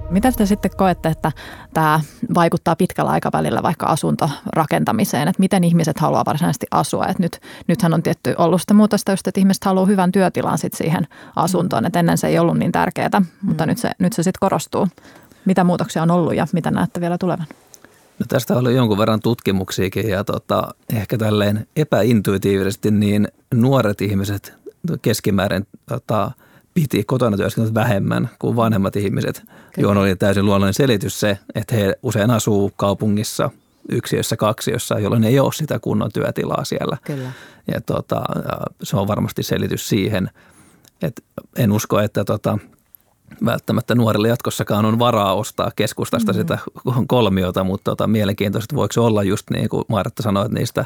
Miten 0.09 0.33
te 0.35 0.45
sitten 0.45 0.71
koette, 0.77 1.09
että 1.09 1.31
tämä 1.73 2.01
vaikuttaa 2.35 2.75
pitkällä 2.75 3.11
aikavälillä 3.11 3.63
vaikka 3.63 3.85
asuntorakentamiseen, 3.85 5.27
että 5.27 5.39
miten 5.39 5.63
ihmiset 5.63 5.99
haluaa 5.99 6.25
varsinaisesti 6.25 6.65
asua? 6.71 7.05
Että 7.05 7.23
nyt, 7.23 7.41
nythän 7.67 7.93
on 7.93 8.03
tietty 8.03 8.35
ollut 8.37 8.61
sitä 8.61 8.73
muutosta 8.73 9.11
just, 9.11 9.27
että 9.27 9.39
ihmiset 9.39 9.63
haluaa 9.63 9.85
hyvän 9.85 10.11
työtilan 10.11 10.57
sit 10.57 10.73
siihen 10.73 11.07
asuntoon, 11.35 11.85
että 11.85 11.99
ennen 11.99 12.17
se 12.17 12.27
ei 12.27 12.39
ollut 12.39 12.57
niin 12.57 12.71
tärkeää, 12.71 13.21
mutta 13.41 13.65
mm. 13.65 13.69
nyt 13.69 13.77
se, 13.77 13.91
nyt 13.99 14.13
se 14.13 14.23
sitten 14.23 14.39
korostuu. 14.39 14.87
Mitä 15.45 15.63
muutoksia 15.63 16.03
on 16.03 16.11
ollut 16.11 16.35
ja 16.35 16.47
mitä 16.53 16.71
näette 16.71 17.01
vielä 17.01 17.17
tulevan? 17.17 17.47
No 18.19 18.25
tästä 18.27 18.53
on 18.53 18.59
ollut 18.59 18.71
jonkun 18.71 18.97
verran 18.97 19.19
tutkimuksiakin 19.19 20.09
ja 20.09 20.23
tota, 20.23 20.75
ehkä 20.93 21.17
tälleen 21.17 21.67
epäintuitiivisesti 21.75 22.91
niin 22.91 23.27
nuoret 23.53 24.01
ihmiset 24.01 24.53
keskimäärin 25.01 25.67
tota,– 25.85 26.31
piti 26.81 27.03
kotona 27.03 27.37
työskennellä 27.37 27.73
vähemmän 27.73 28.29
kuin 28.39 28.55
vanhemmat 28.55 28.95
ihmiset, 28.95 29.39
Kyllä. 29.39 29.55
johon 29.77 29.97
oli 29.97 30.15
täysin 30.15 30.45
luonnollinen 30.45 30.73
selitys 30.73 31.19
se, 31.19 31.37
että 31.55 31.75
he 31.75 31.93
usein 32.03 32.31
asuu 32.31 32.71
kaupungissa 32.75 33.49
yksiössä, 33.89 34.37
kaksiossa, 34.37 34.99
jolloin 34.99 35.23
ei 35.23 35.39
ole 35.39 35.53
sitä 35.53 35.79
kunnon 35.79 36.11
työtilaa 36.11 36.65
siellä. 36.65 36.97
Kyllä. 37.05 37.31
Ja 37.73 37.81
tota, 37.81 38.23
se 38.83 38.97
on 38.97 39.07
varmasti 39.07 39.43
selitys 39.43 39.89
siihen, 39.89 40.29
että 41.01 41.21
en 41.55 41.71
usko, 41.71 41.99
että 41.99 42.23
tota, 42.23 42.57
välttämättä 43.45 43.95
nuorille 43.95 44.27
jatkossakaan 44.27 44.85
on 44.85 44.99
varaa 44.99 45.33
ostaa 45.33 45.71
keskustasta 45.75 46.31
mm-hmm. 46.31 46.41
sitä 46.41 46.57
kolmiota, 47.07 47.63
mutta 47.63 47.91
tota, 47.91 48.07
mielenkiintoista 48.07 48.75
voiko 48.75 48.93
se 48.93 48.99
olla 48.99 49.23
just 49.23 49.49
niin 49.49 49.69
kuin 49.69 49.83
Martta 49.87 50.23
sanoi, 50.23 50.49
niistä 50.49 50.85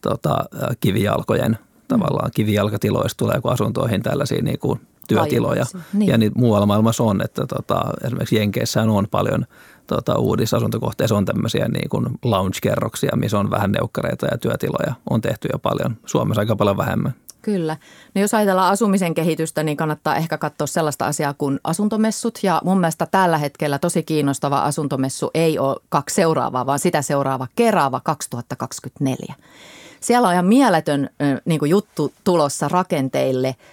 tota, 0.00 0.44
kivijalkojen 0.80 1.58
tavallaan 1.88 2.30
kivijalkatiloista 2.34 3.18
tulee 3.18 3.40
asuntoihin 3.44 4.02
tällaisia 4.02 4.42
niin 4.42 4.58
kuin 4.58 4.80
työtiloja. 5.14 5.64
Niin. 5.92 6.10
Ja 6.10 6.18
niin 6.18 6.32
muualla 6.34 6.66
maailmassa 6.66 7.04
on, 7.04 7.22
että 7.24 7.46
tota, 7.46 7.80
esimerkiksi 8.04 8.36
Jenkeissä 8.36 8.82
on 8.82 9.06
paljon 9.10 9.46
tota, 9.86 10.18
uudissa 10.18 10.56
asuntokohteissa 10.56 11.16
on 11.16 11.24
tämmöisiä 11.24 11.68
niin 11.68 11.88
kuin 11.88 12.06
lounge-kerroksia, 12.24 13.16
missä 13.16 13.38
on 13.38 13.50
vähän 13.50 13.72
neukkareita 13.72 14.26
ja 14.26 14.38
työtiloja. 14.38 14.94
On 15.10 15.20
tehty 15.20 15.48
jo 15.52 15.58
paljon, 15.58 15.96
Suomessa 16.06 16.40
aika 16.40 16.56
paljon 16.56 16.76
vähemmän. 16.76 17.14
Kyllä. 17.42 17.76
No 18.14 18.20
jos 18.20 18.34
ajatellaan 18.34 18.72
asumisen 18.72 19.14
kehitystä, 19.14 19.62
niin 19.62 19.76
kannattaa 19.76 20.16
ehkä 20.16 20.38
katsoa 20.38 20.66
sellaista 20.66 21.06
asiaa 21.06 21.34
kuin 21.34 21.60
asuntomessut. 21.64 22.38
Ja 22.42 22.60
mun 22.64 22.80
mielestä 22.80 23.06
tällä 23.06 23.38
hetkellä 23.38 23.78
tosi 23.78 24.02
kiinnostava 24.02 24.58
asuntomessu 24.62 25.30
ei 25.34 25.58
ole 25.58 25.76
kaksi 25.88 26.14
seuraavaa, 26.14 26.66
vaan 26.66 26.78
sitä 26.78 27.02
seuraava 27.02 27.46
Kerava 27.56 28.00
2024. 28.00 29.34
Siellä 30.00 30.28
on 30.28 30.34
ihan 30.34 30.46
mieletön 30.46 31.10
niin 31.44 31.58
kuin 31.58 31.70
juttu 31.70 32.12
tulossa 32.24 32.68
rakenteille– 32.68 33.56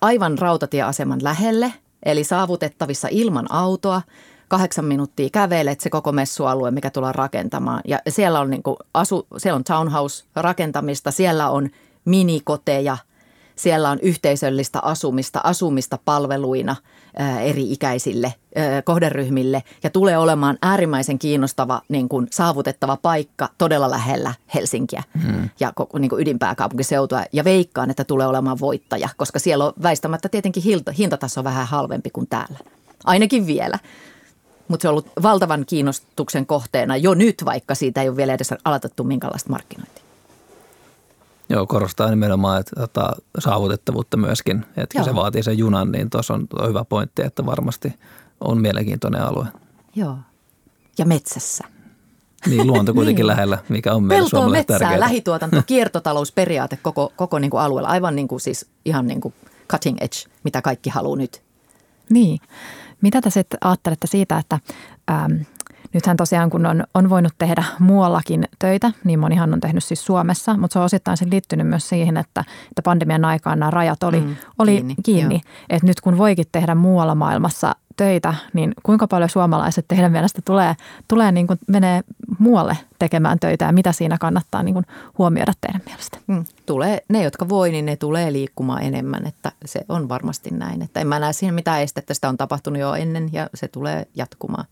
aivan 0.00 0.38
rautatieaseman 0.38 1.24
lähelle, 1.24 1.72
eli 2.02 2.24
saavutettavissa 2.24 3.08
ilman 3.10 3.52
autoa. 3.52 4.02
Kahdeksan 4.48 4.84
minuuttia 4.84 5.28
kävelet 5.32 5.80
se 5.80 5.90
koko 5.90 6.12
messualue, 6.12 6.70
mikä 6.70 6.90
tullaan 6.90 7.14
rakentamaan. 7.14 7.80
Ja 7.88 7.98
siellä 8.08 8.40
on, 8.40 8.50
niin 8.50 8.62
kuin 8.62 8.76
asu, 8.94 9.26
siellä 9.36 9.56
on 9.56 9.64
townhouse-rakentamista, 9.64 11.10
siellä 11.10 11.50
on 11.50 11.70
minikoteja– 12.04 12.98
siellä 13.56 13.90
on 13.90 13.98
yhteisöllistä 14.00 14.80
asumista, 14.80 15.40
asumista 15.44 15.98
palveluina 16.04 16.76
eri 17.42 17.72
ikäisille 17.72 18.34
kohderyhmille 18.84 19.62
ja 19.82 19.90
tulee 19.90 20.18
olemaan 20.18 20.58
äärimmäisen 20.62 21.18
kiinnostava 21.18 21.82
niin 21.88 22.08
kuin 22.08 22.26
saavutettava 22.30 22.96
paikka 23.02 23.48
todella 23.58 23.90
lähellä 23.90 24.34
Helsinkiä 24.54 25.02
hmm. 25.22 25.48
ja 25.60 25.72
niin 25.98 26.08
kuin 26.08 26.22
ydinpääkaupunkiseutua. 26.22 27.24
Ja 27.32 27.44
veikkaan, 27.44 27.90
että 27.90 28.04
tulee 28.04 28.26
olemaan 28.26 28.60
voittaja, 28.60 29.08
koska 29.16 29.38
siellä 29.38 29.64
on 29.64 29.72
väistämättä 29.82 30.28
tietenkin 30.28 30.62
hintataso 30.98 31.44
vähän 31.44 31.66
halvempi 31.66 32.10
kuin 32.10 32.26
täällä. 32.26 32.58
Ainakin 33.04 33.46
vielä. 33.46 33.78
Mutta 34.68 34.82
se 34.82 34.88
on 34.88 34.92
ollut 34.92 35.10
valtavan 35.22 35.66
kiinnostuksen 35.66 36.46
kohteena 36.46 36.96
jo 36.96 37.14
nyt, 37.14 37.42
vaikka 37.44 37.74
siitä 37.74 38.02
ei 38.02 38.08
ole 38.08 38.16
vielä 38.16 38.34
edes 38.34 38.54
aloitettu 38.64 39.04
minkälaista 39.04 39.50
markkinointia. 39.50 40.01
Joo, 41.48 41.66
korostaa 41.66 42.10
nimenomaan 42.10 42.60
että, 42.60 42.80
tota, 42.80 43.16
saavutettavuutta 43.38 44.16
myöskin. 44.16 44.66
Että 44.76 44.98
kun 44.98 45.04
se 45.04 45.14
vaatii 45.14 45.42
sen 45.42 45.58
junan, 45.58 45.92
niin 45.92 46.10
tuossa 46.10 46.34
on, 46.34 46.46
on 46.58 46.68
hyvä 46.68 46.84
pointti, 46.84 47.22
että 47.22 47.46
varmasti 47.46 47.94
on 48.40 48.60
mielenkiintoinen 48.60 49.22
alue. 49.22 49.46
Joo, 49.94 50.18
ja 50.98 51.06
metsässä. 51.06 51.64
Niin, 52.46 52.66
luonto 52.66 52.94
kuitenkin 52.98 53.22
niin. 53.22 53.26
lähellä, 53.26 53.58
mikä 53.68 53.94
on 53.94 54.04
meille 54.04 54.28
Peltoa, 54.30 54.48
metsää, 54.48 54.78
tärkeää. 54.78 55.00
lähituotanto, 55.00 55.62
kiertotalousperiaate 55.66 56.78
koko, 56.82 57.12
koko 57.16 57.38
niin 57.38 57.50
kuin 57.50 57.60
alueella. 57.60 57.88
Aivan 57.88 58.16
niin 58.16 58.28
kuin 58.28 58.40
siis 58.40 58.66
ihan 58.84 59.06
niin 59.06 59.20
kuin 59.20 59.34
cutting 59.68 59.96
edge, 60.00 60.16
mitä 60.44 60.62
kaikki 60.62 60.90
haluaa 60.90 61.16
nyt. 61.16 61.42
Niin. 62.10 62.40
Mitä 63.00 63.20
te 63.20 63.30
sitten 63.30 63.58
ajattelette 63.60 64.06
siitä, 64.06 64.38
että 64.38 64.58
ähm, 65.10 65.32
nythän 65.92 66.16
tosiaan 66.16 66.50
kun 66.50 66.66
on, 66.66 66.84
on 66.94 67.10
voinut 67.10 67.32
tehdä 67.38 67.64
muuallakin 67.78 68.44
töitä, 68.58 68.92
niin 69.04 69.18
monihan 69.18 69.52
on 69.52 69.60
tehnyt 69.60 69.84
siis 69.84 70.04
Suomessa, 70.04 70.56
mutta 70.56 70.72
se 70.72 70.78
on 70.78 70.84
osittain 70.84 71.16
sen 71.16 71.30
liittynyt 71.30 71.66
myös 71.66 71.88
siihen, 71.88 72.16
että, 72.16 72.44
että 72.64 72.82
pandemian 72.82 73.24
aikaan 73.24 73.58
nämä 73.58 73.70
rajat 73.70 74.02
oli, 74.02 74.20
mm, 74.20 74.36
oli 74.58 74.72
kiinni. 74.74 74.94
kiinni. 75.02 75.40
Että 75.70 75.86
nyt 75.86 76.00
kun 76.00 76.18
voikin 76.18 76.46
tehdä 76.52 76.74
muualla 76.74 77.14
maailmassa 77.14 77.76
töitä, 77.96 78.34
niin 78.52 78.72
kuinka 78.82 79.06
paljon 79.06 79.30
suomalaiset 79.30 79.84
teidän 79.88 80.12
mielestä 80.12 80.42
tulee, 80.44 80.74
tulee 81.08 81.32
niin 81.32 81.46
kuin 81.46 81.58
menee 81.66 82.02
muualle 82.38 82.76
tekemään 82.98 83.38
töitä 83.38 83.64
ja 83.64 83.72
mitä 83.72 83.92
siinä 83.92 84.18
kannattaa 84.18 84.62
niin 84.62 84.74
kuin 84.74 84.86
huomioida 85.18 85.52
teidän 85.60 85.82
mielestä? 85.86 86.18
Mm. 86.26 86.44
Tulee, 86.66 87.02
ne, 87.08 87.22
jotka 87.22 87.48
voi, 87.48 87.70
niin 87.70 87.86
ne 87.86 87.96
tulee 87.96 88.32
liikkumaan 88.32 88.82
enemmän, 88.82 89.26
että 89.26 89.52
se 89.64 89.80
on 89.88 90.08
varmasti 90.08 90.50
näin. 90.50 90.82
Että 90.82 91.00
en 91.00 91.06
mä 91.06 91.18
näe 91.18 91.32
siihen 91.32 91.54
mitään 91.54 91.82
estettä, 91.82 92.14
sitä 92.14 92.28
on 92.28 92.36
tapahtunut 92.36 92.80
jo 92.80 92.94
ennen 92.94 93.28
ja 93.32 93.50
se 93.54 93.68
tulee 93.68 94.06
jatkumaan 94.14 94.64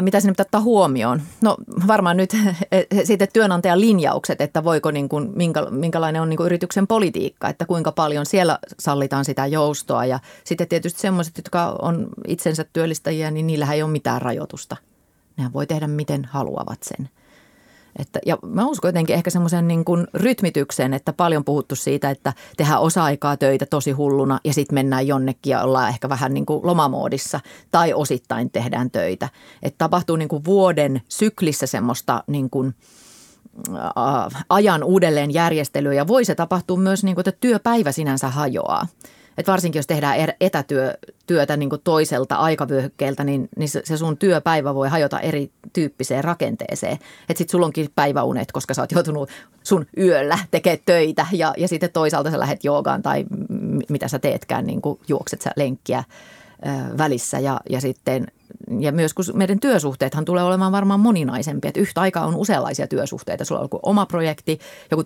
mitä 0.00 0.20
sinne 0.20 0.32
pitää 0.32 0.44
ottaa 0.44 0.60
huomioon? 0.60 1.22
No 1.40 1.56
varmaan 1.86 2.16
nyt 2.16 2.30
sitten 3.04 3.28
työnantajan 3.32 3.80
linjaukset, 3.80 4.40
että 4.40 4.64
voiko 4.64 4.90
niin 4.90 5.08
kuin, 5.08 5.32
minkälainen 5.70 6.22
on 6.22 6.28
niin 6.28 6.36
kuin 6.36 6.46
yrityksen 6.46 6.86
politiikka, 6.86 7.48
että 7.48 7.66
kuinka 7.66 7.92
paljon 7.92 8.26
siellä 8.26 8.58
sallitaan 8.78 9.24
sitä 9.24 9.46
joustoa. 9.46 10.04
Ja 10.04 10.18
sitten 10.44 10.68
tietysti 10.68 11.00
semmoiset, 11.00 11.36
jotka 11.36 11.76
on 11.82 12.08
itsensä 12.26 12.64
työllistäjiä, 12.72 13.30
niin 13.30 13.46
niillähän 13.46 13.76
ei 13.76 13.82
ole 13.82 13.90
mitään 13.90 14.22
rajoitusta. 14.22 14.76
Nehän 15.36 15.52
voi 15.52 15.66
tehdä 15.66 15.86
miten 15.86 16.24
haluavat 16.24 16.82
sen. 16.82 17.08
Että, 17.98 18.18
ja 18.26 18.38
mä 18.46 18.66
uskon 18.66 18.88
jotenkin 18.88 19.16
ehkä 19.16 19.30
semmoisen 19.30 19.68
niin 19.68 19.84
kuin 19.84 20.06
rytmityksen, 20.14 20.94
että 20.94 21.12
paljon 21.12 21.44
puhuttu 21.44 21.76
siitä, 21.76 22.10
että 22.10 22.32
tehdään 22.56 22.80
osa-aikaa 22.80 23.36
töitä 23.36 23.66
tosi 23.66 23.90
hulluna 23.90 24.40
ja 24.44 24.54
sitten 24.54 24.74
mennään 24.74 25.06
jonnekin 25.06 25.50
ja 25.50 25.62
ollaan 25.62 25.88
ehkä 25.88 26.08
vähän 26.08 26.34
niin 26.34 26.46
kuin 26.46 26.66
lomamoodissa 26.66 27.40
tai 27.70 27.94
osittain 27.94 28.50
tehdään 28.50 28.90
töitä. 28.90 29.28
Että 29.62 29.78
tapahtuu 29.78 30.16
niin 30.16 30.28
kuin 30.28 30.44
vuoden 30.44 31.02
syklissä 31.08 31.66
semmoista 31.66 32.24
niin 32.26 32.50
kuin– 32.50 32.74
ajan 34.48 34.84
uudelleen 34.84 35.34
järjestelyä 35.34 35.94
ja 35.94 36.06
voi 36.06 36.24
se 36.24 36.34
tapahtua 36.34 36.76
myös 36.76 37.04
niin 37.04 37.14
kuin, 37.14 37.28
että 37.28 37.40
työpäivä 37.40 37.92
sinänsä 37.92 38.28
hajoaa. 38.28 38.86
Et 39.38 39.46
varsinkin 39.46 39.78
jos 39.78 39.86
tehdään 39.86 40.16
er, 40.16 40.32
etätyötä 40.40 41.56
niin 41.56 41.70
kuin 41.70 41.80
toiselta 41.84 42.36
aikavyöhykkeeltä, 42.36 43.24
niin, 43.24 43.48
niin 43.56 43.68
se, 43.68 43.96
sun 43.96 44.16
työpäivä 44.16 44.74
voi 44.74 44.88
hajota 44.88 45.20
erityyppiseen 45.20 46.24
rakenteeseen. 46.24 46.92
Että 46.92 47.38
sitten 47.38 47.52
sulla 47.52 47.66
onkin 47.66 47.88
päiväunet, 47.94 48.52
koska 48.52 48.74
sä 48.74 48.82
oot 48.82 48.92
joutunut 48.92 49.30
sun 49.62 49.86
yöllä 49.98 50.38
tekemään 50.50 50.78
töitä 50.86 51.26
ja, 51.32 51.54
ja 51.56 51.68
sitten 51.68 51.92
toisaalta 51.92 52.30
sä 52.30 52.40
lähdet 52.40 52.64
joogaan 52.64 53.02
tai 53.02 53.24
mitä 53.88 54.08
sä 54.08 54.18
teetkään, 54.18 54.66
niin 54.66 54.82
kuin 54.82 55.00
juokset 55.08 55.42
sä 55.42 55.50
lenkkiä 55.56 56.04
välissä 56.98 57.38
ja, 57.38 57.60
ja 57.70 57.80
sitten 57.80 58.26
ja 58.80 58.92
myös 58.92 59.14
kun 59.14 59.24
meidän 59.34 59.60
työsuhteethan 59.60 60.24
tulee 60.24 60.44
olemaan 60.44 60.72
varmaan 60.72 61.00
moninaisempia, 61.00 61.68
että 61.68 61.80
yhtä 61.80 62.00
aikaa 62.00 62.26
on 62.26 62.36
useanlaisia 62.36 62.86
työsuhteita. 62.86 63.44
Sulla 63.44 63.60
on 63.60 63.64
joku 63.64 63.80
oma 63.82 64.06
projekti, 64.06 64.58
joku 64.90 65.02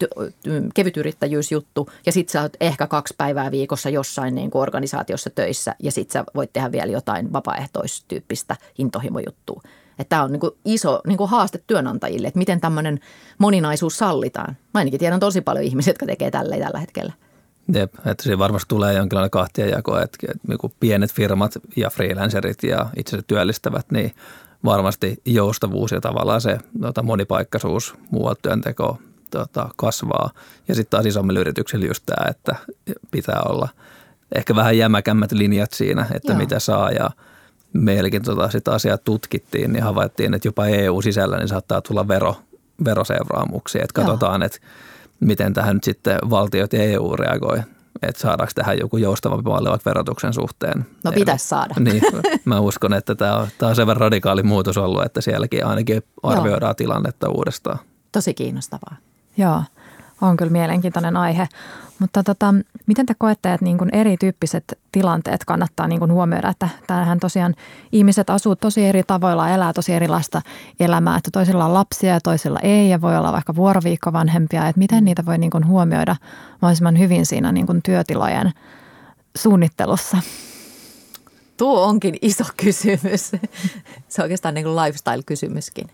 kevytyrittäjyysjuttu 0.74 1.88
ja 2.06 2.12
sitten 2.12 2.32
sä 2.32 2.42
oot 2.42 2.56
ehkä 2.60 2.86
kaksi 2.86 3.14
päivää 3.18 3.50
viikossa 3.50 3.90
jossain 3.90 4.34
niin 4.34 4.50
kuin 4.50 4.62
organisaatiossa 4.62 5.30
töissä 5.30 5.74
ja 5.82 5.92
sitten 5.92 6.12
sä 6.12 6.24
voit 6.34 6.52
tehdä 6.52 6.72
vielä 6.72 6.92
jotain 6.92 7.32
vapaaehtoistyyppistä 7.32 8.56
intohimojuttua. 8.78 9.62
Tämä 10.08 10.22
on 10.22 10.32
niin 10.32 10.40
kuin 10.40 10.52
iso 10.64 11.00
niin 11.06 11.18
kuin 11.18 11.30
haaste 11.30 11.60
työnantajille, 11.66 12.28
että 12.28 12.38
miten 12.38 12.60
tämmöinen 12.60 13.00
moninaisuus 13.38 13.98
sallitaan. 13.98 14.56
Mä 14.74 14.78
ainakin 14.78 15.00
tiedän 15.00 15.20
tosi 15.20 15.40
paljon 15.40 15.64
ihmisiä, 15.64 15.90
jotka 15.90 16.06
tekee 16.06 16.30
tällä 16.30 16.56
tällä 16.56 16.78
hetkellä. 16.78 17.12
Jep, 17.74 17.94
että 18.06 18.22
siinä 18.22 18.38
varmasti 18.38 18.68
tulee 18.68 18.94
jonkinlainen 18.94 19.30
kahtiajako, 19.30 19.98
että, 19.98 20.18
että 20.28 20.48
niin 20.48 20.72
pienet 20.80 21.12
firmat 21.12 21.52
ja 21.76 21.90
freelancerit 21.90 22.62
ja 22.62 22.86
itse 22.96 23.22
työllistävät, 23.26 23.86
niin 23.90 24.14
varmasti 24.64 25.22
joustavuus 25.24 25.92
ja 25.92 26.00
tavallaan 26.00 26.40
se 26.40 26.58
tota, 26.80 27.02
monipaikkaisuus, 27.02 27.94
muualta 28.10 28.40
työnteko 28.42 28.98
tota, 29.30 29.68
kasvaa. 29.76 30.30
Ja 30.68 30.74
sitten 30.74 30.90
taas 30.90 31.06
isommilla 31.06 31.40
yrityksillä 31.40 31.86
just 31.86 32.02
tämä, 32.06 32.30
että 32.30 32.56
pitää 33.10 33.42
olla 33.48 33.68
ehkä 34.34 34.56
vähän 34.56 34.78
jämäkämmät 34.78 35.32
linjat 35.32 35.72
siinä, 35.72 36.06
että 36.14 36.32
Joo. 36.32 36.38
mitä 36.38 36.58
saa 36.58 36.90
ja 36.90 37.10
meilläkin 37.72 38.22
tota, 38.22 38.50
sitä 38.50 38.72
asiaa 38.72 38.98
tutkittiin, 38.98 39.72
niin 39.72 39.82
havaittiin, 39.82 40.34
että 40.34 40.48
jopa 40.48 40.66
EU-sisällä 40.66 41.36
niin 41.36 41.48
saattaa 41.48 41.80
tulla 41.80 42.08
vero, 42.08 42.36
veroseuraamuksia. 42.84 43.82
Että 43.82 43.94
katsotaan, 43.94 44.40
Joo. 44.40 44.46
että 44.46 44.58
miten 45.20 45.54
tähän 45.54 45.76
nyt 45.76 45.84
sitten 45.84 46.18
valtiot 46.30 46.72
ja 46.72 46.82
EU 46.82 47.16
reagoi 47.16 47.62
että 48.02 48.22
saadaanko 48.22 48.52
tähän 48.54 48.78
joku 48.78 48.96
joustavampi 48.96 49.50
malli 49.50 49.70
vaikka 49.70 49.90
verotuksen 49.90 50.32
suhteen. 50.32 50.86
No 51.04 51.12
pitäisi 51.12 51.48
saada. 51.48 51.74
Niin, 51.80 52.02
mä 52.44 52.60
uskon, 52.60 52.94
että 52.94 53.14
tämä 53.14 53.36
on, 53.36 53.48
tämä 53.58 53.70
on 53.70 53.76
sen 53.76 53.86
verran 53.86 54.00
radikaali 54.00 54.42
muutos 54.42 54.78
ollut, 54.78 55.04
että 55.04 55.20
sielläkin 55.20 55.66
ainakin 55.66 56.02
arvioidaan 56.22 56.70
Joo. 56.70 56.74
tilannetta 56.74 57.30
uudestaan. 57.30 57.78
Tosi 58.12 58.34
kiinnostavaa. 58.34 58.96
Joo, 59.36 59.62
on 60.20 60.36
kyllä 60.36 60.52
mielenkiintoinen 60.52 61.16
aihe. 61.16 61.48
Mutta 61.98 62.22
tota, 62.22 62.54
miten 62.86 63.06
te 63.06 63.14
koette, 63.18 63.52
että 63.52 63.64
niin 63.64 63.78
kuin 63.78 63.90
erityyppiset 63.94 64.78
tilanteet 64.92 65.44
kannattaa 65.44 65.88
niin 65.88 65.98
kuin 65.98 66.12
huomioida, 66.12 66.48
että 66.48 66.68
tämähän 66.86 67.20
tosiaan 67.20 67.54
ihmiset 67.92 68.30
asuu 68.30 68.56
tosi 68.56 68.86
eri 68.86 69.02
tavoilla, 69.06 69.50
elää 69.50 69.72
tosi 69.72 69.92
erilaista 69.92 70.42
elämää, 70.80 71.16
että 71.16 71.30
toisilla 71.32 71.64
on 71.64 71.74
lapsia 71.74 72.12
ja 72.12 72.20
toisilla 72.20 72.58
ei 72.62 72.88
ja 72.88 73.00
voi 73.00 73.16
olla 73.16 73.32
vaikka 73.32 73.54
vuoroviikko-vanhempia, 73.54 74.68
että 74.68 74.78
miten 74.78 75.04
niitä 75.04 75.26
voi 75.26 75.38
niin 75.38 75.50
kuin 75.50 75.66
huomioida 75.66 76.16
mahdollisimman 76.62 76.98
hyvin 76.98 77.26
siinä 77.26 77.52
niin 77.52 77.66
kuin 77.66 77.82
työtilojen 77.82 78.52
suunnittelussa? 79.36 80.16
Tuo 81.56 81.86
onkin 81.86 82.16
iso 82.22 82.44
kysymys. 82.56 83.30
Se 84.08 84.22
on 84.22 84.22
oikeastaan 84.22 84.54
niin 84.54 84.64
kuin 84.64 84.76
lifestyle-kysymyskin 84.76 85.90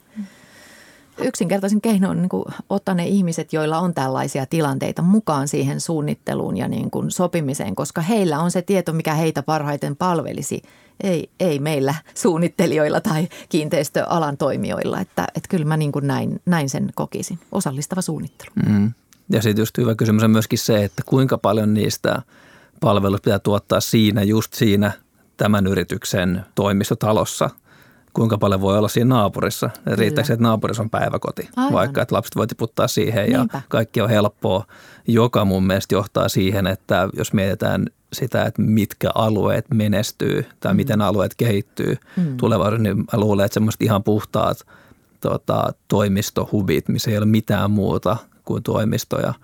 yksinkertaisin 1.18 1.80
keino 1.80 2.10
on 2.10 2.16
niin 2.16 2.28
kuin 2.28 2.44
ottaa 2.70 2.94
ne 2.94 3.06
ihmiset, 3.06 3.52
joilla 3.52 3.78
on 3.78 3.94
tällaisia 3.94 4.46
tilanteita 4.46 5.02
mukaan 5.02 5.48
siihen 5.48 5.80
suunnitteluun 5.80 6.56
ja 6.56 6.68
niin 6.68 6.90
kuin 6.90 7.10
sopimiseen, 7.10 7.76
koska 7.76 8.00
heillä 8.00 8.40
on 8.40 8.50
se 8.50 8.62
tieto, 8.62 8.92
mikä 8.92 9.14
heitä 9.14 9.42
parhaiten 9.42 9.96
palvelisi. 9.96 10.62
Ei, 11.00 11.30
ei 11.40 11.58
meillä 11.58 11.94
suunnittelijoilla 12.14 13.00
tai 13.00 13.28
kiinteistöalan 13.48 14.36
toimijoilla, 14.36 15.00
että, 15.00 15.24
että 15.34 15.48
kyllä 15.48 15.64
mä 15.64 15.76
niin 15.76 15.92
kuin 15.92 16.06
näin, 16.06 16.40
näin 16.46 16.68
sen 16.68 16.90
kokisin. 16.94 17.38
Osallistava 17.52 18.00
suunnittelu. 18.00 18.50
Mm. 18.68 18.92
Ja 19.28 19.42
sitten 19.42 19.62
just 19.62 19.78
hyvä 19.78 19.94
kysymys 19.94 20.22
on 20.22 20.30
myöskin 20.30 20.58
se, 20.58 20.84
että 20.84 21.02
kuinka 21.06 21.38
paljon 21.38 21.74
niistä 21.74 22.22
palveluista 22.80 23.24
pitää 23.24 23.38
tuottaa 23.38 23.80
siinä, 23.80 24.22
just 24.22 24.54
siinä 24.54 24.92
tämän 25.36 25.66
yrityksen 25.66 26.44
toimistotalossa– 26.54 27.50
kuinka 28.16 28.38
paljon 28.38 28.60
voi 28.60 28.78
olla 28.78 28.88
siinä 28.88 29.14
naapurissa. 29.14 29.70
Riittääkö 29.86 30.32
että 30.32 30.42
naapurissa 30.42 30.82
on 30.82 30.90
päiväkoti, 30.90 31.48
Aivan. 31.56 31.72
vaikka 31.72 32.02
että 32.02 32.14
lapset 32.14 32.36
voi 32.36 32.46
tiputtaa 32.46 32.88
siihen 32.88 33.28
Niinpä. 33.28 33.58
ja 33.58 33.62
kaikki 33.68 34.00
on 34.00 34.10
helppoa, 34.10 34.66
joka 35.06 35.44
mun 35.44 35.66
mielestä 35.66 35.94
johtaa 35.94 36.28
siihen, 36.28 36.66
että 36.66 37.08
jos 37.16 37.32
mietitään 37.32 37.86
sitä, 38.12 38.44
että 38.44 38.62
mitkä 38.62 39.10
alueet 39.14 39.66
menestyy 39.74 40.46
tai 40.60 40.72
mm. 40.72 40.76
miten 40.76 41.02
alueet 41.02 41.34
kehittyy 41.34 41.96
mm. 42.16 42.36
tulevaisuudessa, 42.36 42.82
niin 42.82 42.96
mä 42.96 43.20
luulen, 43.20 43.44
että 43.44 43.54
semmoista 43.54 43.84
ihan 43.84 44.02
puhtaat 44.02 44.66
tota, 45.20 45.72
toimistohubit, 45.88 46.88
missä 46.88 47.10
ei 47.10 47.18
ole 47.18 47.26
mitään 47.26 47.70
muuta 47.70 48.16
kuin 48.44 48.62
toimistoja, 48.62 49.34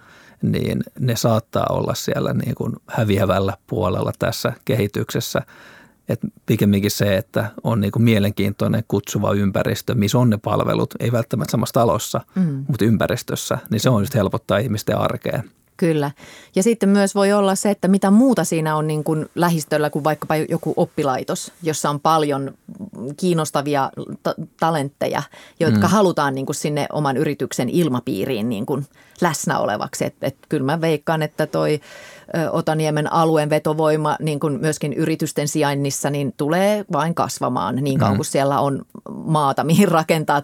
niin 0.43 0.83
ne 0.99 1.17
saattaa 1.17 1.67
olla 1.71 1.95
siellä 1.95 2.33
niin 2.33 2.55
kuin 2.55 2.73
häviävällä 2.87 3.57
puolella 3.67 4.13
tässä 4.19 4.53
kehityksessä– 4.65 5.43
että 6.09 6.27
pikemminkin 6.47 6.91
se, 6.91 7.17
että 7.17 7.51
on 7.63 7.81
niin 7.81 7.93
kuin 7.93 8.03
mielenkiintoinen 8.03 8.85
kutsuva 8.89 9.33
ympäristö, 9.33 9.95
missä 9.95 10.19
on 10.19 10.31
ne 10.31 10.39
palvelut, 10.43 10.95
ei 11.01 11.13
välttämättä 11.13 11.51
samassa 11.51 11.73
talossa, 11.73 12.21
mm. 12.35 12.65
mutta 12.69 12.85
ympäristössä, 12.85 13.59
niin 13.71 13.81
se 13.81 13.91
on 13.91 14.03
just 14.03 14.15
helpottaa 14.15 14.59
ihmisten 14.59 14.99
arkea. 14.99 15.43
Kyllä. 15.77 16.11
Ja 16.55 16.63
sitten 16.63 16.89
myös 16.89 17.15
voi 17.15 17.33
olla 17.33 17.55
se, 17.55 17.71
että 17.71 17.89
mitä 17.89 18.11
muuta 18.11 18.45
siinä 18.45 18.77
on 18.77 18.87
niin 18.87 19.05
kuin 19.05 19.27
lähistöllä 19.35 19.91
kuin 19.91 20.05
vaikkapa 20.05 20.37
joku 20.37 20.75
oppilaitos, 20.77 21.53
jossa 21.63 21.91
on 21.91 22.01
paljon 22.01 22.55
kiinnostavia 23.17 23.91
ta- 24.23 24.35
talentteja, 24.61 25.23
jotka 25.61 25.87
mm. 25.87 25.93
halutaan 25.93 26.35
niin 26.35 26.47
kuin 26.47 26.57
sinne 26.57 26.87
oman 26.93 27.17
yrityksen 27.17 27.69
ilmapiiriin 27.69 28.49
niin 28.49 28.67
kuin 28.67 28.87
läsnä 29.21 29.59
olevaksi. 29.59 30.05
Et, 30.05 30.15
et 30.23 30.37
kyllä 30.49 30.65
mä 30.65 30.81
veikkaan, 30.81 31.23
että 31.23 31.47
toi 31.47 31.81
Otaniemen 32.51 33.13
alueen 33.13 33.51
vetovoima 33.51 34.17
niin 34.21 34.41
kuin 34.41 34.61
myöskin 34.61 34.93
yritysten 34.93 35.49
sijainnissa 35.49 36.11
niin 36.11 36.35
tulee 36.37 36.85
vain 36.93 37.15
kasvamaan 37.15 37.77
niin 37.77 37.99
kauan 37.99 38.17
kuin 38.17 38.27
siellä 38.27 38.61
on 38.61 38.83
maata, 39.11 39.65
mihin 39.65 39.89
rakentaa 39.89 40.43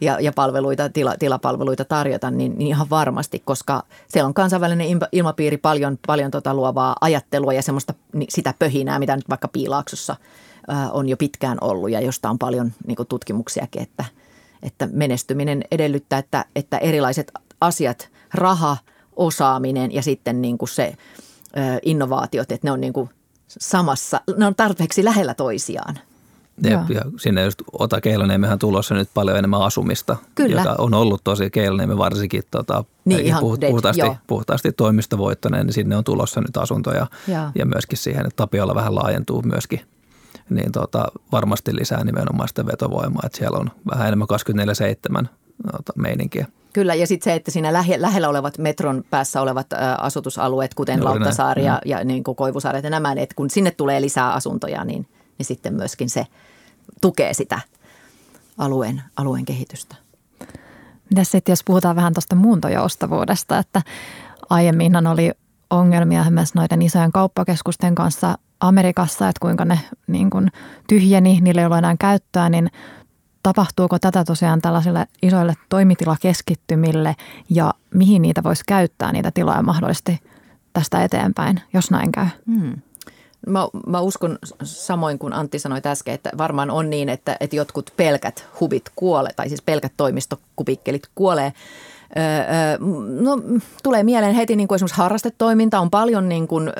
ja, 0.00 0.20
ja 0.20 0.32
palveluita, 0.32 0.88
tila, 0.88 1.14
tilapalveluita 1.18 1.84
tarjota, 1.84 2.30
niin, 2.30 2.58
niin 2.58 2.68
ihan 2.68 2.90
varmasti, 2.90 3.42
koska 3.44 3.82
siellä 4.08 4.26
on 4.26 4.34
kansainvälinen 4.34 4.86
ilmapiiri 5.12 5.56
paljon, 5.56 5.98
paljon 6.06 6.30
tota 6.30 6.54
luovaa 6.54 6.96
ajattelua 7.00 7.52
ja 7.52 7.62
semmoista 7.62 7.94
sitä 8.28 8.54
pöhinää, 8.58 8.98
mitä 8.98 9.16
nyt 9.16 9.28
vaikka 9.28 9.48
Piilaaksossa 9.48 10.16
on 10.92 11.08
jo 11.08 11.16
pitkään 11.16 11.58
ollut 11.60 11.90
ja 11.90 12.00
josta 12.00 12.30
on 12.30 12.38
paljon 12.38 12.72
niin 12.86 12.96
kuin 12.96 13.08
tutkimuksiakin, 13.08 13.82
että, 13.82 14.04
että 14.62 14.88
menestyminen 14.92 15.64
edellyttää, 15.70 16.18
että, 16.18 16.44
että 16.56 16.78
erilaiset 16.78 17.32
asiat, 17.60 18.08
raha– 18.34 18.76
osaaminen 19.16 19.94
ja 19.94 20.02
sitten 20.02 20.42
niin 20.42 20.58
kuin 20.58 20.68
se 20.68 20.94
innovaatiot, 21.82 22.52
että 22.52 22.66
ne 22.66 22.72
on 22.72 22.80
niin 22.80 22.92
kuin 22.92 23.10
samassa, 23.48 24.20
ne 24.36 24.46
on 24.46 24.54
tarpeeksi 24.54 25.04
lähellä 25.04 25.34
toisiaan. 25.34 25.98
Jep, 26.64 26.90
ja 26.90 27.02
sinne 27.16 27.44
just 27.44 27.62
Ota 27.72 28.00
Keiloniemehän 28.00 28.58
tulossa 28.58 28.94
nyt 28.94 29.08
paljon 29.14 29.38
enemmän 29.38 29.62
asumista, 29.62 30.16
Kyllä. 30.34 30.60
joka 30.60 30.74
on 30.78 30.94
ollut 30.94 31.24
tosi 31.24 31.50
Keiloniemi 31.50 31.98
varsinkin 31.98 32.42
tota, 32.50 32.84
Niin, 33.04 33.20
ihan 33.20 33.40
puht, 33.40 33.60
dead, 33.60 33.70
puhtaasti, 33.70 34.00
joo. 34.00 34.16
puhtaasti 34.26 34.72
toimistovoittoinen, 34.72 35.66
niin 35.66 35.74
sinne 35.74 35.96
on 35.96 36.04
tulossa 36.04 36.40
nyt 36.40 36.56
asuntoja 36.56 37.06
Joo. 37.28 37.50
ja 37.54 37.66
myöskin 37.66 37.98
siihen, 37.98 38.26
että 38.26 38.36
Tapiolla 38.36 38.74
vähän 38.74 38.94
laajentuu 38.94 39.42
myöskin, 39.42 39.80
niin 40.50 40.72
tota, 40.72 41.04
varmasti 41.32 41.76
lisää 41.76 42.04
nimenomaan 42.04 42.48
sitä 42.48 42.66
vetovoimaa, 42.66 43.22
että 43.26 43.38
siellä 43.38 43.58
on 43.58 43.70
vähän 43.90 44.06
enemmän 44.06 44.28
24-7 45.22 45.26
tota, 45.72 45.92
meininkiä. 45.96 46.46
Kyllä, 46.72 46.94
ja 46.94 47.06
sitten 47.06 47.24
se, 47.24 47.34
että 47.34 47.50
siinä 47.50 47.72
lähe, 47.72 48.00
lähellä 48.00 48.28
olevat 48.28 48.58
metron 48.58 49.04
päässä 49.10 49.40
olevat 49.40 49.72
ä, 49.72 49.94
asutusalueet, 49.94 50.74
kuten 50.74 50.98
Juuri 50.98 51.04
näin, 51.04 51.20
Lauttasaari 51.20 51.64
ja, 51.64 51.80
ja 51.84 52.04
niin 52.04 52.24
kuin 52.24 52.36
Koivusaaret 52.36 52.84
ja 52.84 52.90
nämä, 52.90 53.12
että 53.12 53.34
kun 53.34 53.50
sinne 53.50 53.70
tulee 53.70 54.00
lisää 54.00 54.32
asuntoja, 54.32 54.84
niin, 54.84 55.08
niin 55.38 55.46
sitten 55.46 55.74
myöskin 55.74 56.10
se 56.10 56.26
tukee 57.00 57.34
sitä 57.34 57.60
alueen, 58.58 59.02
alueen 59.16 59.44
kehitystä. 59.44 59.96
Mitäs 61.10 61.30
sitten, 61.30 61.52
jos 61.52 61.64
puhutaan 61.64 61.96
vähän 61.96 62.14
tuosta 62.14 62.36
muuntojoustavuudesta, 62.36 63.58
että 63.58 63.82
aiemminhan 64.50 65.06
oli 65.06 65.30
ongelmia 65.70 66.30
myös 66.30 66.54
noiden 66.54 66.82
isojen 66.82 67.12
kauppakeskusten 67.12 67.94
kanssa 67.94 68.38
Amerikassa, 68.60 69.28
että 69.28 69.40
kuinka 69.40 69.64
ne 69.64 69.80
niin 70.06 70.30
kuin 70.30 70.48
tyhjeni, 70.88 71.40
niillä 71.40 71.60
ei 71.60 71.64
ollut 71.66 71.78
enää 71.78 71.96
käyttöä, 71.98 72.48
niin 72.48 72.70
tapahtuuko 73.42 73.98
tätä 73.98 74.24
tosiaan 74.24 74.60
tällaisille 74.60 75.06
isoille 75.22 75.54
toimitilakeskittymille 75.68 77.16
ja 77.50 77.74
mihin 77.94 78.22
niitä 78.22 78.42
voisi 78.42 78.62
käyttää, 78.66 79.12
niitä 79.12 79.30
tiloja 79.30 79.62
mahdollisesti 79.62 80.20
tästä 80.72 81.04
eteenpäin, 81.04 81.60
jos 81.74 81.90
näin 81.90 82.12
käy? 82.12 82.26
Hmm. 82.46 82.76
Mä, 83.46 83.68
mä 83.86 84.00
uskon 84.00 84.38
samoin 84.62 85.18
kuin 85.18 85.32
Antti 85.32 85.58
sanoi 85.58 85.80
äsken, 85.86 86.14
että 86.14 86.30
varmaan 86.38 86.70
on 86.70 86.90
niin, 86.90 87.08
että, 87.08 87.36
että 87.40 87.56
jotkut 87.56 87.92
pelkät 87.96 88.46
hubit 88.60 88.84
kuolee, 88.96 89.32
tai 89.36 89.48
siis 89.48 89.62
pelkät 89.62 89.92
toimistokupikkelit 89.96 91.02
kuolee. 91.14 91.52
Öö, 92.16 92.78
no, 93.20 93.38
tulee 93.82 94.02
mieleen 94.02 94.34
heti 94.34 94.56
niin 94.56 94.68
kuin 94.68 94.76
esimerkiksi 94.76 94.98
harrastetoiminta. 94.98 95.80
On 95.80 95.90
paljon 95.90 96.28
niin 96.28 96.48
kuin, 96.48 96.72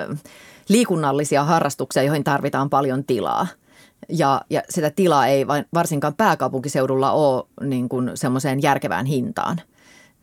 liikunnallisia 0.69 1.45
harrastuksia, 1.45 2.03
joihin 2.03 2.25
tarvitaan 2.25 2.71
paljon 2.71 3.05
tilaa. 3.05 3.47
Ja, 4.09 4.41
ja 4.51 4.63
sitä 4.71 4.91
tilaa 4.91 5.27
ei 5.27 5.47
varsinkaan 5.75 6.15
pääkaupunkiseudulla 6.15 7.13
ole 7.13 7.45
niin 7.63 7.89
kuin 7.89 8.11
semmoiseen 8.15 8.63
järkevään 8.63 9.07
hintaan. 9.07 9.61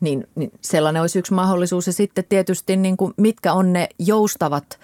Niin, 0.00 0.28
niin 0.34 0.50
sellainen 0.60 1.02
olisi 1.02 1.18
yksi 1.18 1.34
mahdollisuus. 1.34 1.86
Ja 1.86 1.92
sitten 1.92 2.24
tietysti 2.28 2.76
niin 2.76 2.96
kuin, 2.96 3.14
mitkä 3.16 3.52
on 3.52 3.72
ne 3.72 3.88
joustavat 3.98 4.78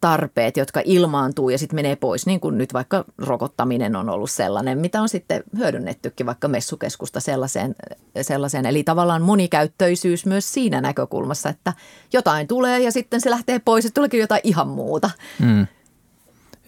tarpeet, 0.00 0.56
jotka 0.56 0.82
ilmaantuu 0.84 1.50
ja 1.50 1.58
sitten 1.58 1.76
menee 1.76 1.96
pois, 1.96 2.26
niin 2.26 2.40
kuin 2.40 2.58
nyt 2.58 2.72
vaikka 2.72 3.04
rokottaminen 3.18 3.96
on 3.96 4.08
ollut 4.08 4.30
sellainen, 4.30 4.78
mitä 4.78 5.02
on 5.02 5.08
sitten 5.08 5.44
hyödynnettykin 5.58 6.26
vaikka 6.26 6.48
messukeskusta 6.48 7.20
sellaiseen, 7.20 7.74
sellaiseen. 8.22 8.66
Eli 8.66 8.84
tavallaan 8.84 9.22
monikäyttöisyys 9.22 10.26
myös 10.26 10.52
siinä 10.52 10.80
näkökulmassa, 10.80 11.48
että 11.48 11.72
jotain 12.12 12.48
tulee 12.48 12.80
ja 12.80 12.92
sitten 12.92 13.20
se 13.20 13.30
lähtee 13.30 13.58
pois 13.58 13.84
ja 13.84 13.90
tuleekin 13.94 14.20
jotain 14.20 14.40
ihan 14.44 14.68
muuta. 14.68 15.10
Mm. 15.38 15.66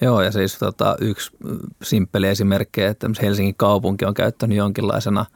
Joo, 0.01 0.23
ja 0.23 0.33
siis 0.33 0.59
tota, 0.59 0.97
yksi 1.01 1.31
simppeli 1.83 2.29
esimerkki, 2.29 2.83
että 2.83 3.11
Helsingin 3.23 3.55
kaupunki 3.57 4.05
on 4.05 4.15
käyttänyt 4.15 4.57
jonkinlaisena 4.57 5.27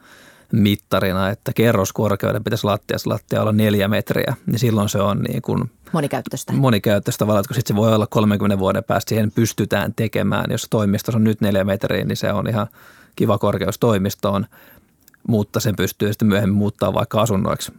mittarina, 0.51 1.29
että 1.29 1.51
kerroskorkeuden 1.55 2.43
pitäisi 2.43 2.63
lattiassa 2.63 3.09
lattia 3.09 3.41
olla 3.41 3.51
neljä 3.51 3.87
metriä, 3.87 4.35
niin 4.45 4.59
silloin 4.59 4.89
se 4.89 4.97
on 4.97 5.21
niin 5.21 5.41
kuin 5.41 5.71
Monikäyttöistä. 5.91 6.53
monikäyttöistä 6.53 7.19
tavallaan, 7.19 7.41
että 7.41 7.47
kun 7.47 7.55
sitten 7.55 7.75
se 7.75 7.81
voi 7.81 7.95
olla 7.95 8.07
30 8.07 8.59
vuoden 8.59 8.83
päästä, 8.83 9.09
siihen 9.09 9.31
pystytään 9.31 9.93
tekemään. 9.93 10.45
Jos 10.51 10.67
toimistossa 10.69 11.17
on 11.17 11.23
nyt 11.23 11.41
neljä 11.41 11.63
metriä, 11.63 12.05
niin 12.05 12.17
se 12.17 12.33
on 12.33 12.49
ihan 12.49 12.67
kiva 13.15 13.37
korkeus 13.37 13.79
toimistoon, 13.79 14.45
mutta 15.27 15.59
sen 15.59 15.75
pystyy 15.75 16.13
sitten 16.13 16.27
myöhemmin 16.27 16.57
muuttaa 16.57 16.93
vaikka 16.93 17.21
asunnoiksi 17.21 17.71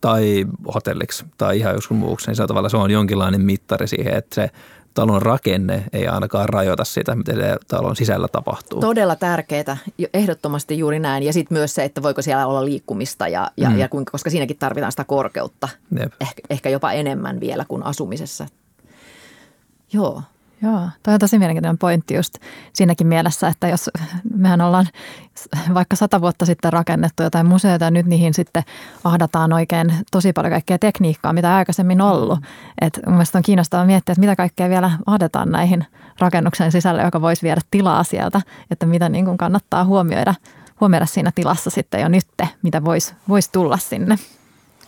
tai 0.00 0.46
hotelliksi 0.74 1.24
tai 1.38 1.58
ihan 1.58 1.74
joskus 1.74 1.96
muuksi. 1.96 2.26
Niin 2.26 2.36
se, 2.36 2.42
on 2.42 2.48
tavallaan, 2.48 2.70
se 2.70 2.76
on 2.76 2.90
jonkinlainen 2.90 3.40
mittari 3.40 3.88
siihen, 3.88 4.14
että 4.14 4.34
se 4.34 4.50
talon 4.94 5.22
rakenne 5.22 5.84
ei 5.92 6.08
ainakaan 6.08 6.48
rajoita 6.48 6.84
sitä, 6.84 7.14
mitä 7.14 7.32
talon 7.68 7.96
sisällä 7.96 8.28
tapahtuu. 8.28 8.80
Todella 8.80 9.16
tärkeää, 9.16 9.76
ehdottomasti 10.14 10.78
juuri 10.78 10.98
näin. 10.98 11.22
Ja 11.22 11.32
sitten 11.32 11.58
myös 11.58 11.74
se, 11.74 11.84
että 11.84 12.02
voiko 12.02 12.22
siellä 12.22 12.46
olla 12.46 12.64
liikkumista, 12.64 13.28
ja, 13.28 13.50
ja, 13.56 13.68
Mm. 13.68 13.74
mm. 13.74 13.80
ja 13.80 13.88
kuinka, 13.88 14.10
koska 14.10 14.30
siinäkin 14.30 14.56
tarvitaan 14.58 14.92
sitä 14.92 15.04
korkeutta. 15.04 15.68
Jep. 16.00 16.12
Ehkä, 16.20 16.42
ehkä 16.50 16.68
jopa 16.68 16.92
enemmän 16.92 17.40
vielä 17.40 17.64
kuin 17.68 17.82
asumisessa. 17.82 18.46
Joo. 19.92 20.22
Joo, 20.62 20.88
toi 21.02 21.14
on 21.14 21.20
tosi 21.20 21.38
mielenkiintoinen 21.38 21.78
pointti 21.78 22.14
just 22.14 22.34
siinäkin 22.72 23.06
mielessä, 23.06 23.48
että 23.48 23.68
jos 23.68 23.90
mehän 24.34 24.60
ollaan 24.60 24.86
vaikka 25.74 25.96
sata 25.96 26.20
vuotta 26.20 26.46
sitten 26.46 26.72
rakennettu 26.72 27.22
jotain 27.22 27.46
museoita 27.46 27.84
ja 27.84 27.90
nyt 27.90 28.06
niihin 28.06 28.34
sitten 28.34 28.62
ahdataan 29.04 29.52
oikein 29.52 29.94
tosi 30.10 30.32
paljon 30.32 30.52
kaikkea 30.52 30.78
tekniikkaa, 30.78 31.32
mitä 31.32 31.56
aikaisemmin 31.56 32.00
ollut. 32.00 32.38
Et 32.80 33.00
mun 33.06 33.14
mielestä 33.14 33.38
on 33.38 33.42
kiinnostavaa 33.42 33.86
miettiä, 33.86 34.12
että 34.12 34.20
mitä 34.20 34.36
kaikkea 34.36 34.68
vielä 34.68 34.90
ahdetaan 35.06 35.50
näihin 35.50 35.86
rakennuksen 36.18 36.72
sisälle, 36.72 37.02
joka 37.02 37.20
voisi 37.20 37.42
viedä 37.42 37.60
tilaa 37.70 38.04
sieltä, 38.04 38.40
että 38.70 38.86
mitä 38.86 39.08
niin 39.08 39.24
kuin 39.24 39.38
kannattaa 39.38 39.84
huomioida, 39.84 40.34
huomioida 40.80 41.06
siinä 41.06 41.32
tilassa 41.34 41.70
sitten 41.70 42.00
jo 42.00 42.08
nyt, 42.08 42.26
mitä 42.62 42.84
voisi 42.84 43.14
vois 43.28 43.48
tulla 43.48 43.76
sinne. 43.76 44.18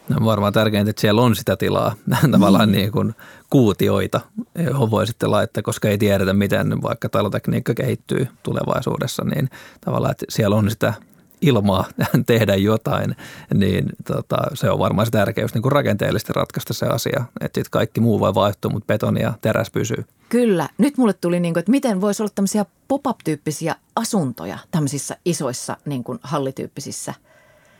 No 0.08 0.24
varmaan 0.24 0.52
tärkeintä, 0.52 0.90
että 0.90 1.00
siellä 1.00 1.22
on 1.22 1.36
sitä 1.36 1.56
tilaa, 1.56 1.94
tavallaan 2.32 2.72
niin 2.72 2.92
kuin 2.92 3.14
kuutioita, 3.50 4.20
johon 4.58 4.90
voi 4.90 5.06
sitten 5.06 5.30
laittaa, 5.30 5.62
koska 5.62 5.88
ei 5.88 5.98
tiedetä, 5.98 6.32
miten 6.32 6.82
vaikka 6.82 7.08
talotekniikka 7.08 7.74
kehittyy 7.74 8.28
tulevaisuudessa, 8.42 9.24
niin 9.24 9.50
tavallaan, 9.80 10.10
että 10.10 10.26
siellä 10.28 10.56
on 10.56 10.70
sitä 10.70 10.94
ilmaa 11.40 11.84
tehdä 12.26 12.54
jotain, 12.54 13.16
niin 13.54 13.88
tota, 14.06 14.36
se 14.54 14.70
on 14.70 14.78
varmaan 14.78 15.06
se 15.06 15.10
tärkeys 15.10 15.54
niin 15.54 15.62
kuin 15.62 15.72
rakenteellisesti 15.72 16.32
ratkaista 16.32 16.72
se 16.72 16.86
asia, 16.86 17.24
että 17.40 17.60
sitten 17.60 17.70
kaikki 17.70 18.00
muu 18.00 18.20
voi 18.20 18.34
vaihtua, 18.34 18.70
mutta 18.70 18.86
betoni 18.86 19.20
ja 19.20 19.32
teräs 19.40 19.70
pysyy. 19.70 20.04
Kyllä. 20.28 20.68
Nyt 20.78 20.96
mulle 20.98 21.12
tuli, 21.12 21.40
niin 21.40 21.54
kuin, 21.54 21.60
että 21.60 21.70
miten 21.70 22.00
voisi 22.00 22.22
olla 22.22 22.32
tämmöisiä 22.34 22.64
pop-up-tyyppisiä 22.88 23.76
asuntoja 23.96 24.58
tämmöisissä 24.70 25.16
isoissa 25.24 25.76
niin 25.84 26.04
kuin 26.04 26.18
hallityyppisissä. 26.22 27.14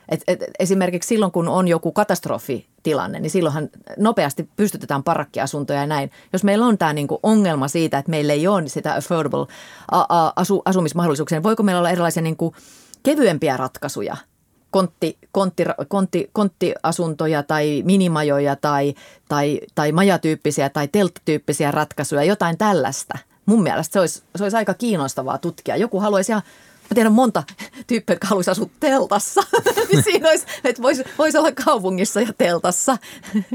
Et, 0.09 0.23
et, 0.27 0.45
esimerkiksi 0.59 1.09
silloin, 1.09 1.33
kun 1.33 1.49
on 1.49 1.69
joku 1.69 1.93
katastrofitilanne, 1.93 3.21
niin 3.21 3.31
silloinhan 3.31 3.69
nopeasti 3.99 4.49
pystytetään 4.57 5.03
parakkiasuntoja 5.03 5.81
ja 5.81 5.87
näin. 5.87 6.11
Jos 6.33 6.45
meillä 6.45 6.67
on 6.67 6.79
tämä 6.79 6.93
niin 6.93 7.09
kuin 7.09 7.21
ongelma 7.23 7.69
siitä, 7.69 7.99
että 7.99 8.11
meillä 8.11 8.33
ei 8.33 8.47
ole 8.47 8.69
sitä 8.69 8.95
affordable 8.95 9.47
asu, 10.37 10.63
asumismahdollisuuksia, 10.65 11.37
niin 11.37 11.43
voiko 11.43 11.63
meillä 11.63 11.79
olla 11.79 11.91
erilaisia 11.91 12.23
niin 12.23 12.37
kuin 12.37 12.55
kevyempiä 13.03 13.57
ratkaisuja– 13.57 14.17
kontti, 14.75 15.19
kontti, 15.33 15.65
kontti, 15.89 16.31
konttiasuntoja 16.33 17.43
tai 17.43 17.83
minimajoja 17.85 18.57
tai, 18.57 18.95
tai, 19.29 19.61
tai 19.75 19.93
majatyyppisiä 19.93 20.69
tai 20.69 20.89
telttatyyppisiä 20.89 21.71
ratkaisuja, 21.71 22.25
jotain 22.25 22.59
tällaista. 22.59 23.19
Mun 23.47 23.63
mielestä 23.63 23.93
se 23.93 24.01
olisi, 24.01 24.23
se 24.37 24.43
olisi 24.43 24.57
aika 24.57 24.75
kiinnostavaa 24.75 25.39
tutkia. 25.39 25.77
Joku 25.77 26.01
haluaisi 26.01 26.33
ihan, 26.33 26.43
mä 26.91 26.95
tiedän 26.95 27.13
monta 27.13 27.43
tyyppiä, 27.87 28.15
jotka 28.15 28.27
haluaisi 28.27 28.51
asua 28.51 28.69
teltassa. 28.81 29.43
niin 29.93 30.03
siinä 30.03 30.29
olisi, 30.29 30.47
että 30.65 30.83
voisi, 30.83 31.05
voisi 31.19 31.39
olla 31.39 31.53
kaupungissa 31.65 32.21
ja 32.21 32.33
teltassa. 32.39 32.97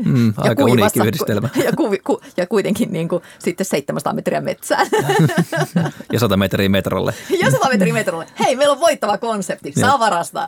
Mm, 0.06 0.34
aika 0.38 0.64
uniikki 0.64 1.00
yhdistelmä. 1.00 1.50
Ja, 1.66 1.72
ku, 1.78 1.90
ku, 2.04 2.22
ja 2.38 2.48
kuitenkin 2.48 2.94
niin 2.94 3.10
kuin, 3.10 3.24
sitten 3.40 3.66
700 3.66 4.14
metriä 4.14 4.42
metsään. 4.42 4.88
Ja 6.14 6.20
100 6.20 6.38
metriä 6.38 6.70
metrolle. 6.70 7.14
ja 7.40 7.52
100 7.52 7.70
metriä 7.70 7.94
metrolle. 7.94 8.26
Hei, 8.40 8.56
meillä 8.56 8.72
on 8.72 8.80
voittava 8.80 9.18
konsepti. 9.18 9.74
Saa 9.80 10.00
varastaa. 10.00 10.48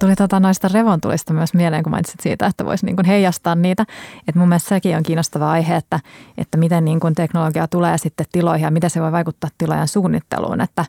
Tuli 0.00 0.16
tota 0.16 0.40
noista 0.40 0.68
revontulista 0.68 1.34
myös 1.34 1.54
mieleen, 1.54 1.82
kun 1.82 1.90
mainitsit 1.90 2.20
siitä, 2.20 2.46
että 2.46 2.64
voisi 2.64 2.86
niin 2.86 3.04
heijastaa 3.06 3.54
niitä. 3.54 3.86
Et 4.28 4.34
mun 4.34 4.48
mielestä 4.48 4.68
sekin 4.68 4.96
on 4.96 5.02
kiinnostava 5.02 5.50
aihe, 5.50 5.76
että, 5.76 6.00
että 6.38 6.58
miten 6.58 6.84
niin 6.84 7.00
kuin 7.00 7.14
teknologia 7.14 7.68
tulee 7.68 7.98
sitten 7.98 8.26
tiloihin 8.32 8.64
ja 8.64 8.70
miten 8.70 8.90
se 8.90 9.02
voi 9.02 9.12
vaikuttaa 9.12 9.50
tilojen 9.58 9.88
suunnitteluun. 9.88 10.60
Että 10.60 10.84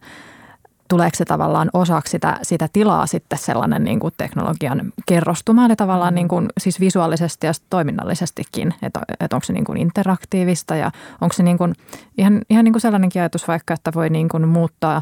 tuleeko 0.89 1.15
se 1.17 1.26
tavallaan 1.26 1.69
osaksi 1.74 2.12
sitä, 2.12 2.39
sitä 2.41 2.69
tilaa 2.74 3.06
sitten 3.06 3.39
sellainen 3.39 3.84
niin 3.84 4.00
kuin 4.00 4.13
teknologian 4.17 4.93
kerrostuma, 5.06 5.65
eli 5.65 5.76
tavallaan 5.76 6.15
niin 6.15 6.28
kuin, 6.28 6.48
siis 6.58 6.80
visuaalisesti 6.80 7.48
ja 7.48 7.54
toiminnallisestikin, 7.69 8.74
että, 8.82 9.00
että 9.19 9.36
onko 9.36 9.45
se 9.45 9.54
niin 9.54 9.65
kuin 9.65 9.78
interaktiivista 9.78 10.76
ja 10.76 10.91
onko 11.22 11.34
se 11.34 11.43
niin 11.43 11.58
kuin, 11.58 11.74
ihan, 12.17 12.41
ihan 12.50 12.63
niin 12.65 12.74
kuin 12.74 12.82
sellainenkin 12.82 13.22
ajatus 13.22 13.48
vaikka, 13.48 13.74
että 13.74 13.91
voi 13.95 14.10
niin 14.10 14.30
kuin 14.30 14.48
muuttaa 14.48 15.02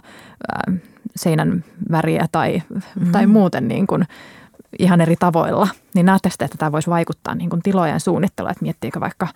ää, 0.51 0.77
seinän 1.15 1.63
väriä 1.91 2.27
tai, 2.31 2.61
mm-hmm. 2.69 3.11
tai 3.11 3.27
muuten 3.27 3.67
niin 3.67 3.87
kuin 3.87 4.05
ihan 4.79 5.01
eri 5.01 5.15
tavoilla, 5.15 5.67
niin 5.95 6.05
näettekö 6.05 6.35
te, 6.37 6.45
että 6.45 6.57
tämä 6.57 6.71
voisi 6.71 6.89
vaikuttaa 6.89 7.35
niin 7.35 7.49
kuin 7.49 7.61
tilojen 7.61 7.99
suunnittelua, 7.99 8.51
että 8.51 8.63
miettiikö 8.63 8.99
vaikka 8.99 9.27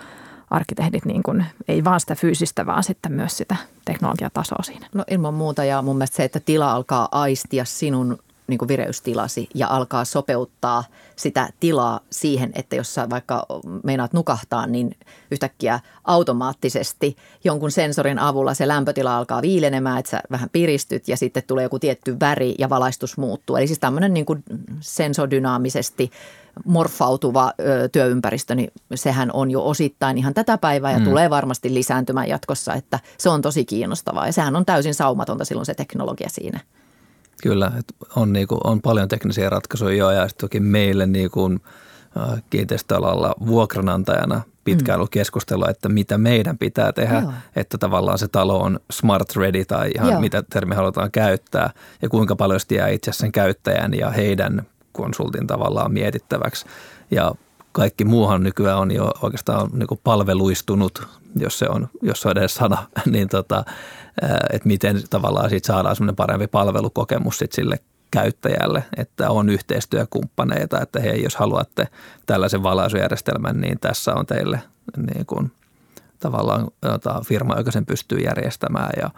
arkkitehdit 0.50 1.06
niin 1.06 1.24
kuin, 1.24 1.46
ei 1.68 1.84
vaan 1.84 2.00
sitä 2.00 2.16
fyysistä, 2.16 2.66
vaan 2.66 2.84
sitten 2.84 3.12
myös 3.12 3.38
sitä 3.38 3.56
teknologiatasoa 3.86 4.64
siinä. 4.64 4.88
No 4.94 5.04
ilman 5.12 5.34
muuta 5.34 5.64
ja 5.64 5.82
mun 5.82 5.96
mielestä 5.96 6.16
se, 6.18 6.24
että 6.24 6.40
tila 6.40 6.72
alkaa 6.72 7.08
aistia 7.12 7.66
sinun 7.66 8.18
niin 8.52 8.58
kuin 8.58 8.68
vireystilasi 8.68 9.50
ja 9.56 9.68
alkaa 9.68 10.06
sopeuttaa 10.06 10.84
sitä 11.16 11.50
tilaa 11.60 12.00
siihen, 12.12 12.52
että 12.56 12.76
jos 12.76 12.94
sä 12.94 13.10
vaikka 13.10 13.46
meinaat 13.84 14.14
nukahtaa, 14.14 14.68
niin 14.68 14.96
yhtäkkiä 15.32 15.80
automaattisesti 16.04 17.16
jonkun 17.44 17.72
sensorin 17.72 18.20
avulla 18.20 18.54
se 18.54 18.68
lämpötila 18.68 19.18
alkaa 19.18 19.42
viilenemään, 19.42 20.00
että 20.00 20.10
sä 20.10 20.22
vähän 20.32 20.50
piristyt 20.50 21.08
ja 21.08 21.18
sitten 21.18 21.44
tulee 21.48 21.64
joku 21.64 21.80
tietty 21.80 22.20
väri 22.20 22.56
ja 22.60 22.70
valaistus 22.70 23.18
muuttuu. 23.18 23.56
Eli 23.56 23.68
siis 23.68 23.80
tämmöinen 23.80 24.14
niin 24.14 24.26
kuin 24.26 24.44
sensodynaamisesti 24.80 26.12
morfautuva 26.66 27.54
ö, 27.60 27.90
työympäristö, 27.90 28.56
niin 28.56 28.72
sehän 28.96 29.32
on 29.34 29.52
jo 29.52 29.66
osittain 29.66 30.18
ihan 30.18 30.34
tätä 30.34 30.58
päivää 30.58 30.92
ja 30.92 31.00
mm. 31.00 31.06
tulee 31.06 31.30
varmasti 31.30 31.74
lisääntymään 31.74 32.28
jatkossa, 32.28 32.74
että 32.74 33.00
se 33.18 33.30
on 33.30 33.42
tosi 33.42 33.66
kiinnostavaa 33.66 34.26
ja 34.26 34.34
sehän 34.34 34.56
on 34.56 34.66
täysin 34.66 34.94
saumatonta 34.94 35.46
silloin 35.46 35.66
se 35.66 35.74
teknologia 35.74 36.30
siinä. 36.30 36.60
Kyllä, 37.42 37.72
että 37.80 37.94
on, 38.16 38.34
niin 38.34 38.48
kuin, 38.48 38.62
on 38.64 38.82
paljon 38.82 39.08
teknisiä 39.08 39.50
ratkaisuja 39.50 39.96
jo 39.96 40.12
ja 40.12 40.28
toki 40.42 40.60
meille 40.60 41.06
niin 41.06 41.32
kuin, 41.32 41.60
kiinteistöalalla 42.50 43.36
vuokranantajana 43.48 44.42
pitkään 44.64 44.98
mm. 44.98 45.00
ollut 45.00 45.12
keskustelua, 45.12 45.70
että 45.70 45.90
mitä 45.90 46.18
meidän 46.18 46.58
pitää 46.58 46.94
tehdä, 46.94 47.20
Joo. 47.20 47.34
että 47.56 47.78
tavallaan 47.78 48.18
se 48.18 48.28
talo 48.28 48.60
on 48.60 48.80
smart 48.92 49.36
ready 49.36 49.66
tai 49.66 49.92
ihan 49.96 50.12
Joo. 50.12 50.22
mitä 50.22 50.44
termi 50.54 50.76
halutaan 50.76 51.12
käyttää 51.12 51.70
ja 52.02 52.10
kuinka 52.10 52.36
paljon 52.36 52.60
sitä 52.60 52.76
jää 52.76 52.88
itse 52.88 53.12
sen 53.12 53.32
käyttäjän 53.32 53.94
ja 53.94 54.10
heidän 54.10 54.66
konsultin 54.92 55.48
tavallaan 55.48 55.94
mietittäväksi. 55.94 56.66
Ja 57.12 57.36
kaikki 57.72 58.06
muuhan 58.06 58.44
nykyään 58.44 58.80
on 58.80 58.92
jo 58.92 59.12
oikeastaan 59.22 59.70
niin 59.74 60.00
palveluistunut, 60.04 61.08
jos 61.36 61.60
se 61.60 61.70
on, 61.70 61.88
jos 62.02 62.22
se 62.22 62.30
on 62.30 62.38
edes 62.38 62.56
sana, 62.56 62.88
niin 63.12 63.30
tota, 63.30 63.66
että 64.54 64.68
miten 64.68 65.02
tavallaan 65.10 65.50
siitä 65.50 65.68
saadaan 65.68 65.96
semmoinen 65.96 66.16
parempi 66.16 66.48
palvelukokemus 66.48 67.38
sit 67.38 67.52
sille 67.52 67.80
käyttäjälle, 68.12 68.84
että 68.98 69.30
on 69.30 69.50
yhteistyökumppaneita, 69.50 70.82
että 70.82 71.00
hei, 71.00 71.24
jos 71.24 71.36
haluatte 71.36 71.88
tällaisen 72.26 72.64
valaisujärjestelmän, 72.64 73.62
niin 73.62 73.80
tässä 73.80 74.14
on 74.14 74.26
teille 74.26 74.62
niin 74.98 75.26
kuin, 75.26 75.52
tavallaan 76.20 76.68
jota, 76.82 77.22
firma, 77.26 77.58
joka 77.58 77.72
sen 77.72 77.86
pystyy 77.86 78.18
järjestämään 78.18 78.92
ja 79.02 79.10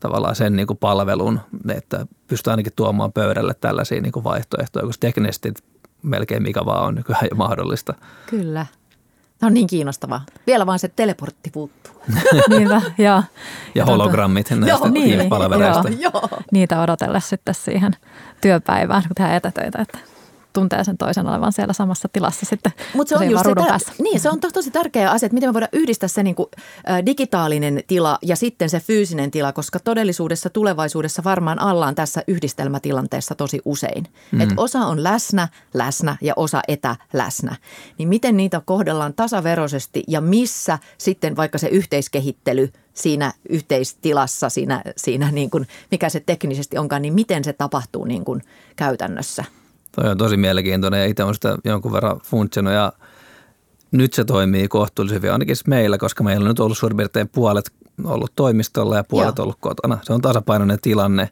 tavallaan 0.00 0.36
sen 0.36 0.56
niin 0.56 0.66
kuin 0.66 0.78
palvelun, 0.78 1.40
että 1.68 2.06
pystyy 2.26 2.50
ainakin 2.50 2.72
tuomaan 2.76 3.12
pöydälle 3.12 3.54
tällaisia 3.54 4.00
niin 4.00 4.12
kuin 4.12 4.24
vaihtoehtoja, 4.24 4.86
koska 4.86 5.00
teknisesti 5.00 5.54
melkein 6.02 6.42
mikä 6.42 6.64
vaan 6.64 6.84
on 6.84 6.94
nykyään 6.94 7.28
jo 7.30 7.36
mahdollista. 7.36 7.94
Kyllä. 8.26 8.66
No 9.42 9.48
niin 9.48 9.66
kiinnostavaa. 9.66 10.24
Vielä 10.46 10.66
vaan 10.66 10.78
se 10.78 10.88
teleportti 10.88 11.50
puuttuu. 11.50 11.92
Niinpä, 12.48 12.82
joo. 12.98 13.22
Ja 13.74 13.84
hologrammit 13.84 14.50
näistä 14.50 14.68
joo, 14.68 14.88
niin, 14.88 15.18
joo, 16.00 16.12
joo. 16.12 16.28
Niitä 16.52 16.80
odotella 16.80 17.20
sitten 17.20 17.54
siihen 17.54 17.92
työpäivään, 18.40 19.02
kun 19.02 19.14
tehdään 19.14 19.36
etätöitä. 19.36 19.82
Että 19.82 19.98
tuntee 20.52 20.84
sen 20.84 20.98
toisen 20.98 21.26
olevan 21.26 21.52
siellä 21.52 21.72
samassa 21.72 22.08
tilassa 22.12 22.46
sitten 22.46 22.72
Mut 22.94 23.08
se 23.08 23.16
on 23.16 23.30
just 23.30 23.44
se, 23.44 23.54
päässä. 23.54 23.92
Niin, 23.98 24.20
se 24.20 24.30
on 24.30 24.40
to, 24.40 24.50
tosi 24.50 24.70
tärkeä 24.70 25.10
asia, 25.10 25.26
että 25.26 25.34
miten 25.34 25.48
me 25.48 25.54
voidaan 25.54 25.68
yhdistää 25.72 26.08
se 26.08 26.22
niin 26.22 26.34
kuin, 26.34 26.48
ä, 26.90 27.06
digitaalinen 27.06 27.82
tila 27.86 28.18
ja 28.22 28.36
sitten 28.36 28.70
se 28.70 28.80
fyysinen 28.80 29.30
tila, 29.30 29.52
koska 29.52 29.78
todellisuudessa 29.78 30.50
tulevaisuudessa 30.50 31.24
varmaan 31.24 31.62
ollaan 31.62 31.94
tässä 31.94 32.22
yhdistelmätilanteessa 32.28 33.34
tosi 33.34 33.60
usein. 33.64 34.06
Mm. 34.32 34.40
Että 34.40 34.54
osa 34.56 34.78
on 34.78 35.02
läsnä, 35.02 35.48
läsnä 35.74 36.16
ja 36.20 36.32
osa 36.36 36.60
etäläsnä. 36.68 37.56
Niin 37.98 38.08
miten 38.08 38.36
niitä 38.36 38.62
kohdellaan 38.64 39.14
tasaveroisesti 39.14 40.04
ja 40.08 40.20
missä 40.20 40.78
sitten 40.98 41.36
vaikka 41.36 41.58
se 41.58 41.68
yhteiskehittely 41.68 42.72
siinä 42.94 43.32
yhteistilassa, 43.48 44.48
siinä, 44.48 44.82
siinä 44.96 45.30
niin 45.30 45.50
kuin, 45.50 45.66
mikä 45.90 46.08
se 46.08 46.20
teknisesti 46.20 46.78
onkaan, 46.78 47.02
niin 47.02 47.14
miten 47.14 47.44
se 47.44 47.52
tapahtuu 47.52 48.04
niin 48.04 48.24
kuin 48.24 48.42
käytännössä– 48.76 49.44
Toi 49.96 50.10
on 50.10 50.18
tosi 50.18 50.36
mielenkiintoinen 50.36 51.00
ja 51.00 51.06
itse 51.06 51.22
olen 51.22 51.34
sitä 51.34 51.56
jonkun 51.64 51.92
verran 51.92 52.20
funtsinut 52.24 52.72
ja 52.72 52.92
nyt 53.92 54.12
se 54.12 54.24
toimii 54.24 54.68
kohtuullisen 54.68 55.16
hyvin 55.16 55.32
ainakin 55.32 55.56
meillä, 55.66 55.98
koska 55.98 56.24
meillä 56.24 56.44
on 56.44 56.48
nyt 56.48 56.60
ollut 56.60 56.78
suurin 56.78 56.96
piirtein 56.96 57.28
puolet 57.28 57.72
ollut 58.04 58.32
toimistolla 58.36 58.96
ja 58.96 59.04
puolet 59.04 59.38
Joo. 59.38 59.42
ollut 59.42 59.58
kotona. 59.60 59.98
Se 60.02 60.12
on 60.12 60.20
tasapainoinen 60.20 60.78
tilanne, 60.82 61.28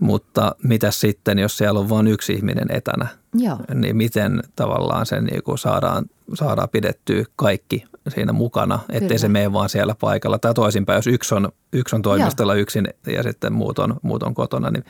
mutta 0.00 0.56
mitä 0.62 0.90
sitten, 0.90 1.38
jos 1.38 1.56
siellä 1.58 1.80
on 1.80 1.88
vain 1.88 2.06
yksi 2.06 2.32
ihminen 2.32 2.70
etänä, 2.70 3.06
Joo. 3.34 3.58
niin 3.74 3.96
miten 3.96 4.42
tavallaan 4.56 5.06
sen 5.06 5.24
niin 5.24 5.42
kuin 5.42 5.58
saadaan, 5.58 6.04
saadaan 6.34 6.68
pidettyä 6.68 7.24
kaikki 7.36 7.84
siinä 8.08 8.32
mukana, 8.32 8.78
ettei 8.88 9.08
Kyllä. 9.08 9.18
se 9.18 9.28
mene 9.28 9.52
vaan 9.52 9.68
siellä 9.68 9.94
paikalla. 10.00 10.38
Tai 10.38 10.54
toisinpäin, 10.54 10.96
jos 10.96 11.06
yksi 11.06 11.34
on, 11.34 11.48
yksi 11.72 11.96
on 11.96 12.02
toimistolla 12.02 12.54
Joo. 12.54 12.60
yksin 12.60 12.88
ja 13.06 13.22
sitten 13.22 13.52
muut 13.52 13.78
on, 13.78 13.96
muut 14.02 14.22
on 14.22 14.34
kotona, 14.34 14.70
niin 14.70 14.84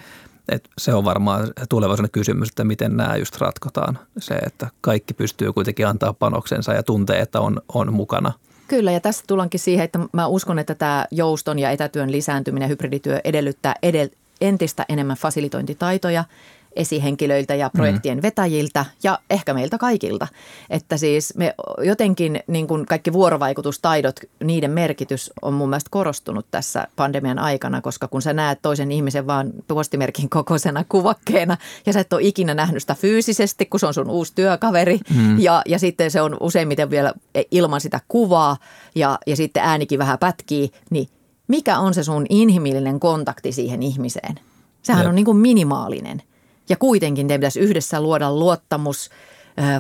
et 0.49 0.69
se 0.79 0.95
on 0.95 1.05
varmaan 1.05 1.53
tulevaisuuden 1.69 2.11
kysymys, 2.11 2.49
että 2.49 2.65
miten 2.65 2.97
nämä 2.97 3.17
just 3.17 3.37
ratkotaan. 3.41 3.99
Se, 4.19 4.35
että 4.35 4.69
kaikki 4.81 5.15
pystyy 5.15 5.53
kuitenkin 5.53 5.87
antaa 5.87 6.13
panoksensa 6.13 6.73
ja 6.73 6.83
tuntee, 6.83 7.21
että 7.21 7.41
on, 7.41 7.61
on 7.75 7.93
mukana. 7.93 8.33
Kyllä, 8.69 8.93
ja 8.93 9.01
tässä 9.01 9.25
tullaankin 9.27 9.61
siihen, 9.61 9.85
että 9.85 9.99
mä 10.13 10.27
uskon, 10.27 10.59
että 10.59 10.75
tämä 10.75 11.07
jouston 11.11 11.59
ja 11.59 11.71
etätyön 11.71 12.13
lisääntyminen, 12.13 12.69
hybridityö 12.69 13.21
edellyttää 13.25 13.75
edel- 13.87 14.17
entistä 14.41 14.87
enemmän 14.89 15.17
fasilitointitaitoja– 15.17 16.25
esihenkilöiltä 16.77 17.55
ja 17.55 17.71
projektien 17.71 18.19
mm. 18.19 18.23
vetäjiltä 18.23 18.85
ja 19.03 19.19
ehkä 19.31 19.55
meiltä 19.55 19.79
kaikilta. 19.79 20.27
Että 20.71 20.97
siis 20.97 21.35
me 21.37 21.55
jotenkin 21.79 22.41
niin 22.47 22.67
kuin 22.67 22.87
kaikki 22.87 23.13
vuorovaikutustaidot, 23.13 24.21
niiden 24.45 24.71
merkitys 24.71 25.33
on 25.43 25.55
mun 25.55 25.69
mielestä 25.69 25.91
korostunut 25.91 26.47
tässä 26.51 26.89
pandemian 26.97 27.39
aikana, 27.39 27.81
koska 27.81 28.09
kun 28.09 28.23
sä 28.23 28.33
näet 28.33 28.63
toisen 28.63 28.93
ihmisen 28.93 29.27
vaan 29.27 29.53
postimerkin 29.69 30.31
kokoisena 30.31 30.85
kuvakkeena 30.89 31.57
ja 31.87 31.93
sä 31.93 32.01
et 32.01 32.13
ole 32.13 32.23
ikinä 32.23 32.55
nähnyt 32.55 32.83
sitä 32.83 32.95
fyysisesti, 32.95 33.67
kun 33.67 33.81
se 33.81 33.87
on 33.87 33.95
sun 33.95 34.11
uusi 34.11 34.33
työkaveri 34.35 35.01
mm. 35.15 35.39
ja, 35.39 35.63
ja 35.67 35.79
sitten 35.79 36.11
se 36.11 36.21
on 36.21 36.37
useimmiten 36.41 36.91
vielä 36.91 37.13
ilman 37.51 37.81
sitä 37.81 38.01
kuvaa 38.09 38.57
ja, 38.95 39.19
ja 39.27 39.37
sitten 39.37 39.63
äänikin 39.63 39.99
vähän 39.99 40.19
pätkii, 40.19 40.71
niin 40.91 41.09
mikä 41.49 41.79
on 41.79 41.95
se 41.95 42.03
sun 42.03 42.27
inhimillinen 42.29 43.01
kontakti 43.01 43.53
siihen 43.53 43.83
ihmiseen? 43.83 44.41
Sehän 44.83 45.03
Jep. 45.03 45.09
on 45.09 45.15
niin 45.15 45.25
kuin 45.25 45.37
minimaalinen– 45.37 46.23
ja 46.69 46.77
kuitenkin 46.77 47.29
teidän 47.29 47.41
pitäisi 47.41 47.61
yhdessä 47.61 48.01
luoda 48.01 48.33
luottamus, 48.35 49.11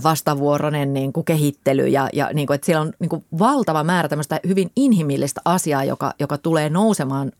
vastavuoroinen 0.02 0.94
niin 0.94 1.12
kuin 1.12 1.24
kehittely 1.24 1.86
ja, 1.86 2.08
ja 2.12 2.30
niin 2.34 2.46
kuin, 2.46 2.54
että 2.54 2.66
siellä 2.66 2.82
on 2.82 2.92
niin 2.98 3.08
kuin 3.08 3.24
valtava 3.38 3.84
määrä 3.84 4.08
tämmöistä 4.08 4.40
hyvin 4.46 4.70
inhimillistä 4.76 5.40
asiaa, 5.44 5.84
joka, 5.84 6.12
joka 6.20 6.38
tulee 6.38 6.70
nousemaan 6.70 7.32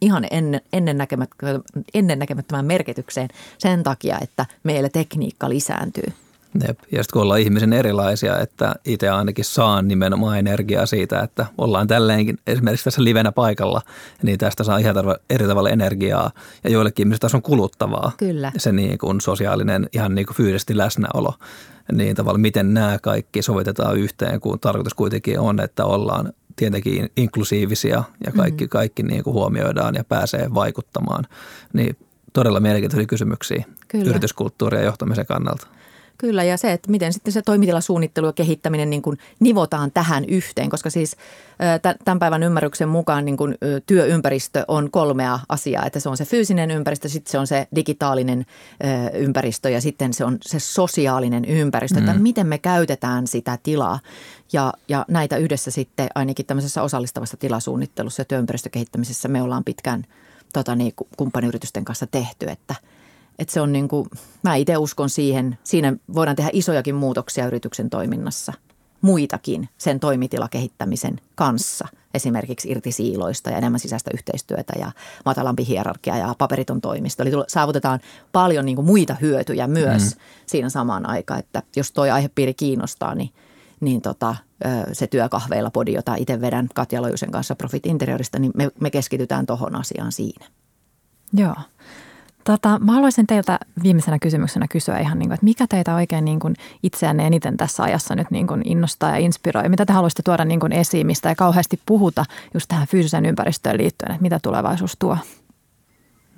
ihan 0.00 0.26
ennen, 0.30 0.60
ennennäkemättömään 1.94 2.66
merkitykseen 2.66 3.28
sen 3.58 3.82
takia, 3.82 4.18
että 4.22 4.46
meillä 4.62 4.88
tekniikka 4.88 5.48
lisääntyy. 5.48 6.12
Jep. 6.68 6.78
Ja 6.92 7.02
sitten 7.02 7.12
kun 7.12 7.22
ollaan 7.22 7.40
ihmisen 7.40 7.72
erilaisia, 7.72 8.38
että 8.38 8.74
itse 8.84 9.08
ainakin 9.08 9.44
saan 9.44 9.88
nimenomaan 9.88 10.38
energiaa 10.38 10.86
siitä, 10.86 11.20
että 11.20 11.46
ollaan 11.58 11.86
tälleenkin 11.86 12.38
esimerkiksi 12.46 12.84
tässä 12.84 13.04
livenä 13.04 13.32
paikalla, 13.32 13.82
niin 14.22 14.38
tästä 14.38 14.64
saa 14.64 14.78
ihan 14.78 14.96
eri 15.30 15.46
tavalla 15.46 15.70
energiaa. 15.70 16.30
Ja 16.64 16.70
joillekin 16.70 17.02
ihmisistä 17.02 17.20
taas 17.20 17.34
on 17.34 17.42
kuluttavaa 17.42 18.12
Kyllä. 18.16 18.52
se 18.56 18.72
niin 18.72 18.98
kuin 18.98 19.20
sosiaalinen, 19.20 19.88
ihan 19.92 20.14
niin 20.14 20.26
kuin 20.26 20.36
fyysisesti 20.36 20.76
läsnäolo. 20.76 21.34
Niin 21.92 22.16
tavalla, 22.16 22.38
miten 22.38 22.74
nämä 22.74 22.98
kaikki 23.02 23.42
sovitetaan 23.42 23.96
yhteen, 23.96 24.40
kun 24.40 24.60
tarkoitus 24.60 24.94
kuitenkin 24.94 25.40
on, 25.40 25.60
että 25.60 25.84
ollaan 25.84 26.32
tietenkin 26.56 27.10
inklusiivisia 27.16 28.04
ja 28.26 28.32
kaikki, 28.32 28.64
mm-hmm. 28.64 28.68
kaikki 28.68 29.02
niin 29.02 29.24
kuin 29.24 29.34
huomioidaan 29.34 29.94
ja 29.94 30.04
pääsee 30.04 30.54
vaikuttamaan. 30.54 31.24
Niin 31.72 31.96
todella 32.32 32.60
mielenkiintoisia 32.60 33.06
kysymyksiä 33.06 33.64
Kyllä. 33.88 34.10
yrityskulttuuria 34.10 34.80
ja 34.80 34.86
johtamisen 34.86 35.26
kannalta. 35.26 35.66
Kyllä, 36.18 36.44
ja 36.44 36.56
se, 36.56 36.72
että 36.72 36.90
miten 36.90 37.12
sitten 37.12 37.32
se 37.32 37.42
toimitilasuunnittelu 37.42 38.26
ja 38.26 38.32
kehittäminen 38.32 38.90
niin 38.90 39.02
kuin 39.02 39.18
nivotaan 39.40 39.92
tähän 39.92 40.24
yhteen, 40.24 40.70
koska 40.70 40.90
siis 40.90 41.16
tämän 42.04 42.18
päivän 42.18 42.42
ymmärryksen 42.42 42.88
mukaan 42.88 43.24
niin 43.24 43.36
kuin 43.36 43.54
työympäristö 43.86 44.64
on 44.68 44.90
kolmea 44.90 45.38
asiaa, 45.48 45.86
että 45.86 46.00
se 46.00 46.08
on 46.08 46.16
se 46.16 46.24
fyysinen 46.24 46.70
ympäristö, 46.70 47.08
sitten 47.08 47.30
se 47.30 47.38
on 47.38 47.46
se 47.46 47.68
digitaalinen 47.74 48.46
ympäristö 49.12 49.70
ja 49.70 49.80
sitten 49.80 50.14
se 50.14 50.24
on 50.24 50.38
se 50.42 50.58
sosiaalinen 50.58 51.44
ympäristö, 51.44 52.00
mm. 52.00 52.08
että 52.08 52.22
miten 52.22 52.46
me 52.46 52.58
käytetään 52.58 53.26
sitä 53.26 53.58
tilaa. 53.62 54.00
Ja, 54.52 54.72
ja 54.88 55.04
näitä 55.08 55.36
yhdessä 55.36 55.70
sitten 55.70 56.08
ainakin 56.14 56.46
tämmöisessä 56.46 56.82
osallistavassa 56.82 57.36
tilasuunnittelussa 57.36 58.20
ja 58.20 58.24
työympäristökehittämisessä 58.24 59.28
me 59.28 59.42
ollaan 59.42 59.64
pitkään 59.64 60.04
tota 60.52 60.76
niin, 60.76 60.92
kumppaniyritysten 61.16 61.84
kanssa 61.84 62.06
tehty, 62.06 62.46
että– 62.50 62.74
että 63.38 63.54
se 63.54 63.60
on 63.60 63.72
niin 63.72 63.88
kuin, 63.88 64.08
mä 64.42 64.54
itse 64.54 64.76
uskon 64.76 65.10
siihen, 65.10 65.58
siinä 65.64 65.96
voidaan 66.14 66.36
tehdä 66.36 66.50
isojakin 66.52 66.94
muutoksia 66.94 67.46
yrityksen 67.46 67.90
toiminnassa, 67.90 68.52
muitakin 69.00 69.68
sen 69.78 70.00
toimitilakehittämisen 70.00 71.20
kanssa. 71.34 71.88
Esimerkiksi 72.14 72.70
irti 72.70 72.92
siiloista 72.92 73.50
ja 73.50 73.58
enemmän 73.58 73.80
sisäistä 73.80 74.10
yhteistyötä 74.14 74.72
ja 74.78 74.92
matalampi 75.24 75.66
hierarkia 75.66 76.16
ja 76.16 76.34
paperiton 76.38 76.80
toimisto. 76.80 77.22
Eli 77.22 77.30
saavutetaan 77.48 78.00
paljon 78.32 78.64
niin 78.64 78.76
kuin 78.76 78.86
muita 78.86 79.16
hyötyjä 79.20 79.66
myös 79.66 80.02
mm. 80.02 80.20
siinä 80.46 80.68
samaan 80.68 81.08
aikaan, 81.08 81.40
että 81.40 81.62
jos 81.76 81.92
toi 81.92 82.10
aihepiiri 82.10 82.54
kiinnostaa, 82.54 83.14
niin, 83.14 83.30
niin 83.80 84.02
tota, 84.02 84.36
se 84.92 85.06
työkahveilla 85.06 85.70
podi, 85.70 85.92
jota 85.92 86.14
itse 86.14 86.40
vedän 86.40 86.68
Katja 86.74 87.02
Lojusen 87.02 87.30
kanssa 87.30 87.56
Profit 87.56 87.86
Interiorista, 87.86 88.38
niin 88.38 88.52
me, 88.54 88.68
me 88.80 88.90
keskitytään 88.90 89.46
tuohon 89.46 89.76
asiaan 89.76 90.12
siinä. 90.12 90.46
Joo 91.32 91.54
Tota, 92.46 92.78
mä 92.78 92.92
haluaisin 92.92 93.26
teiltä 93.26 93.58
viimeisenä 93.82 94.18
kysymyksenä 94.18 94.66
kysyä 94.70 94.98
ihan, 94.98 95.18
niin 95.18 95.28
kuin, 95.28 95.34
että 95.34 95.44
mikä 95.44 95.66
teitä 95.66 95.94
oikein 95.94 96.24
niin 96.24 96.40
kuin 96.40 96.54
itseänne 96.82 97.26
eniten 97.26 97.56
tässä 97.56 97.82
ajassa 97.82 98.14
nyt 98.14 98.30
niin 98.30 98.46
kuin 98.46 98.62
innostaa 98.64 99.10
ja 99.10 99.16
inspiroi? 99.16 99.68
Mitä 99.68 99.86
te 99.86 99.92
haluaisitte 99.92 100.22
tuoda 100.22 100.44
niin 100.44 100.60
kuin 100.60 100.72
esiin, 100.72 101.06
mistä 101.06 101.28
ei 101.28 101.34
kauheasti 101.34 101.80
puhuta 101.86 102.24
just 102.54 102.68
tähän 102.68 102.86
fyysiseen 102.86 103.26
ympäristöön 103.26 103.78
liittyen, 103.78 104.12
että 104.12 104.22
mitä 104.22 104.40
tulevaisuus 104.42 104.96
tuo? 104.98 105.18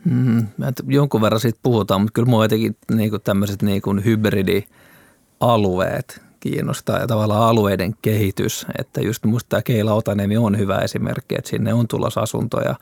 Mm, 0.04 0.46
jonkun 0.86 1.20
verran 1.20 1.40
siitä 1.40 1.59
puhutaan, 1.62 2.00
mutta 2.00 2.12
kyllä 2.12 2.28
mua 2.28 2.44
jotenkin 2.44 2.76
niin 2.94 3.11
kuin 3.11 3.22
tämmöiset 3.22 3.62
niin 3.62 3.82
kuin 3.82 4.04
hybridialueet 4.04 6.22
kiinnostaa 6.40 6.98
ja 6.98 7.06
tavallaan 7.06 7.42
alueiden 7.42 7.94
kehitys, 8.02 8.66
että 8.78 9.00
just 9.00 9.24
musta 9.24 9.48
tämä 9.48 9.62
Keila 9.62 9.94
Otaniemi 9.94 10.36
on 10.36 10.59
hyvä 10.59 10.78
esimerkki, 10.78 11.34
että 11.38 11.50
sinne 11.50 11.74
on 11.74 11.88
tulossa 11.88 12.20
asuntoja 12.20 12.74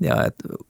ja 0.00 0.16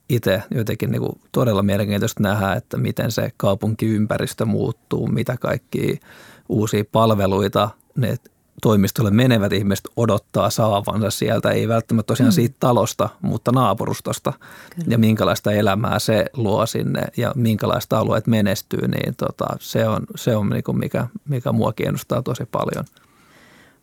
itse 0.08 0.42
jotenkin 0.50 0.90
niin 0.90 1.02
kuin 1.02 1.20
todella 1.32 1.62
mielenkiintoista 1.62 2.22
nähdä, 2.22 2.52
että 2.52 2.76
miten 2.76 3.10
se 3.10 3.30
kaupunkiympäristö 3.36 4.44
muuttuu, 4.44 5.06
mitä 5.06 5.36
kaikki 5.40 6.00
uusia 6.48 6.84
palveluita 6.92 7.70
ne 7.96 8.16
toimistolle 8.62 9.10
menevät 9.10 9.52
ihmiset 9.52 9.88
odottaa 9.96 10.50
saavansa 10.50 11.10
sieltä, 11.10 11.50
ei 11.50 11.68
välttämättä 11.68 12.06
tosiaan 12.06 12.30
mm. 12.30 12.34
siitä 12.34 12.56
talosta, 12.60 13.08
mutta 13.22 13.52
naapurustosta. 13.52 14.32
Kyllä. 14.32 14.86
Ja 14.88 14.98
minkälaista 14.98 15.52
elämää 15.52 15.98
se 15.98 16.26
luo 16.36 16.66
sinne 16.66 17.02
ja 17.16 17.32
minkälaista 17.36 17.98
alueet 17.98 18.26
menestyy, 18.26 18.88
niin 18.88 19.14
tota, 19.16 19.46
se 19.60 19.88
on, 19.88 20.06
se 20.16 20.36
on 20.36 20.48
niin 20.48 20.64
kuin 20.64 20.78
mikä, 20.78 21.06
mikä 21.28 21.52
mua 21.52 21.72
kiinnostaa 21.72 22.22
tosi 22.22 22.44
paljon. 22.44 22.84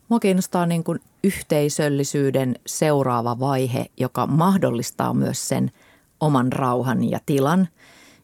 Mua 0.10 0.20
kiinnostaa 0.20 0.66
niin 0.66 0.84
kuin 0.84 1.00
yhteisöllisyyden 1.24 2.56
seuraava 2.66 3.40
vaihe, 3.40 3.86
joka 3.98 4.28
mahdollistaa 4.28 5.14
myös 5.14 5.48
sen 5.48 5.72
oman 6.20 6.52
rauhan 6.52 7.10
ja 7.10 7.20
tilan– 7.26 7.68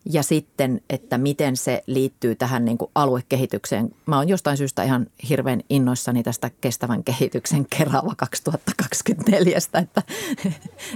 ja 0.05 0.23
sitten, 0.23 0.81
että 0.89 1.17
miten 1.17 1.57
se 1.57 1.83
liittyy 1.87 2.35
tähän 2.35 2.65
niin 2.65 2.77
kuin 2.77 2.91
aluekehitykseen. 2.95 3.89
Mä 4.05 4.17
oon 4.17 4.29
jostain 4.29 4.57
syystä 4.57 4.83
ihan 4.83 5.07
hirveän 5.29 5.61
innoissani 5.69 6.23
tästä 6.23 6.51
kestävän 6.61 7.03
kehityksen 7.03 7.65
Kerava 7.77 8.15
2024, 8.17 9.57
että, 9.81 10.03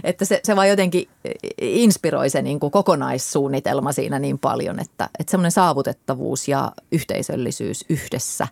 että 0.04 0.26
se, 0.26 0.40
se 0.44 0.56
vaan 0.56 0.70
jotenkin 0.70 1.08
inspiroi 1.62 2.30
se 2.30 2.42
niin 2.42 2.60
kuin 2.60 2.72
kokonaissuunnitelma 2.72 3.92
siinä 3.92 4.20
niin 4.20 4.40
paljon, 4.40 4.80
että, 4.80 5.10
että 5.20 5.32
semmoinen 5.32 5.52
saavutettavuus 5.52 6.48
ja 6.48 6.72
yhteisöllisyys 6.92 7.86
yhdessä 7.90 8.48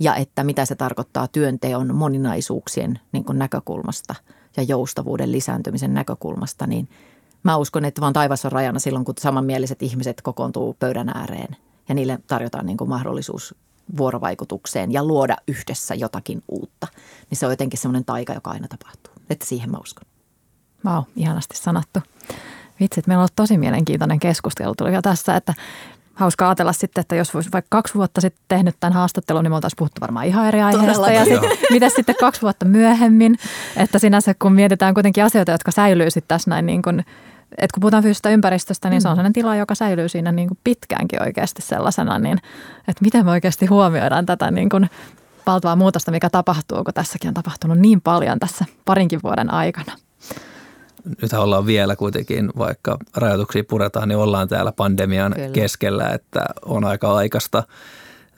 ja 0.00 0.14
että 0.14 0.44
mitä 0.44 0.64
se 0.64 0.74
tarkoittaa 0.74 1.28
työnteon 1.28 1.94
moninaisuuksien 1.94 3.00
niin 3.12 3.24
kuin 3.24 3.38
näkökulmasta 3.38 4.14
ja 4.56 4.62
joustavuuden 4.62 5.32
lisääntymisen 5.32 5.94
näkökulmasta, 5.94 6.66
niin– 6.66 6.88
Mä 7.42 7.56
uskon, 7.56 7.84
että 7.84 8.00
vaan 8.00 8.12
taivas 8.12 8.44
on 8.44 8.52
rajana 8.52 8.78
silloin, 8.78 9.04
kun 9.04 9.14
samanmieliset 9.20 9.82
ihmiset 9.82 10.22
kokoontuu 10.22 10.76
pöydän 10.78 11.08
ääreen 11.08 11.56
ja 11.88 11.94
niille 11.94 12.18
tarjotaan 12.26 12.66
niin 12.66 12.76
kuin 12.76 12.88
mahdollisuus 12.88 13.54
vuorovaikutukseen 13.96 14.92
ja 14.92 15.04
luoda 15.04 15.36
yhdessä 15.48 15.94
jotakin 15.94 16.42
uutta. 16.48 16.86
Niin 17.30 17.38
se 17.38 17.46
on 17.46 17.52
jotenkin 17.52 17.80
semmoinen 17.80 18.04
taika, 18.04 18.32
joka 18.32 18.50
aina 18.50 18.68
tapahtuu. 18.68 19.12
Että 19.30 19.46
siihen 19.46 19.70
mä 19.70 19.78
uskon. 19.80 20.08
Vau, 20.84 21.02
ihanasti 21.16 21.56
sanottu. 21.56 22.00
Vitsit, 22.80 23.06
meillä 23.06 23.20
on 23.20 23.22
ollut 23.22 23.36
tosi 23.36 23.58
mielenkiintoinen 23.58 24.20
keskustelu 24.20 24.74
tuli 24.74 24.94
jo 24.94 25.02
tässä, 25.02 25.36
että 25.36 25.54
hauska 26.20 26.48
ajatella 26.48 26.72
sitten, 26.72 27.00
että 27.00 27.16
jos 27.16 27.34
voisi 27.34 27.52
vaikka 27.52 27.68
kaksi 27.70 27.94
vuotta 27.94 28.20
sitten 28.20 28.42
tehnyt 28.48 28.76
tämän 28.80 28.92
haastattelun, 28.92 29.44
niin 29.44 29.52
me 29.52 29.54
oltaisiin 29.54 29.78
puhuttu 29.78 30.00
varmaan 30.00 30.26
ihan 30.26 30.46
eri 30.46 30.62
aiheesta. 30.62 31.12
Ja 31.12 31.24
sitten, 31.24 31.50
miten 31.70 31.90
sitten 31.90 32.14
kaksi 32.20 32.42
vuotta 32.42 32.64
myöhemmin, 32.64 33.38
että 33.76 33.98
sinänsä 33.98 34.34
kun 34.34 34.52
mietitään 34.52 34.94
kuitenkin 34.94 35.24
asioita, 35.24 35.52
jotka 35.52 35.70
säilyy 35.70 36.10
sitten 36.10 36.28
tässä 36.28 36.50
näin 36.50 36.66
niin 36.66 36.82
kuin 36.82 37.04
että 37.50 37.74
kun 37.74 37.80
puhutaan 37.80 38.02
fyysisestä 38.02 38.30
ympäristöstä, 38.30 38.90
niin 38.90 39.02
se 39.02 39.08
on 39.08 39.12
mm. 39.12 39.16
sellainen 39.16 39.32
tila, 39.32 39.56
joka 39.56 39.74
säilyy 39.74 40.08
siinä 40.08 40.32
niin 40.32 40.48
kuin 40.48 40.58
pitkäänkin 40.64 41.22
oikeasti 41.22 41.62
sellaisena, 41.62 42.18
niin 42.18 42.38
että 42.88 43.02
miten 43.04 43.24
me 43.24 43.30
oikeasti 43.30 43.66
huomioidaan 43.66 44.26
tätä 44.26 44.50
niin 44.50 44.68
kuin 44.68 44.90
valtavaa 45.46 45.76
muutosta, 45.76 46.10
mikä 46.10 46.30
tapahtuu, 46.30 46.84
kun 46.84 46.94
tässäkin 46.94 47.28
on 47.28 47.34
tapahtunut 47.34 47.78
niin 47.78 48.00
paljon 48.00 48.38
tässä 48.38 48.64
parinkin 48.84 49.20
vuoden 49.22 49.52
aikana. 49.52 49.92
Nyt 51.22 51.32
ollaan 51.32 51.66
vielä 51.66 51.96
kuitenkin, 51.96 52.50
vaikka 52.58 52.98
rajoituksia 53.16 53.64
puretaan, 53.64 54.08
niin 54.08 54.18
ollaan 54.18 54.48
täällä 54.48 54.72
pandemian 54.72 55.32
Kyllä. 55.32 55.48
keskellä, 55.48 56.08
että 56.08 56.44
on 56.64 56.84
aika 56.84 57.14
aikaista 57.14 57.62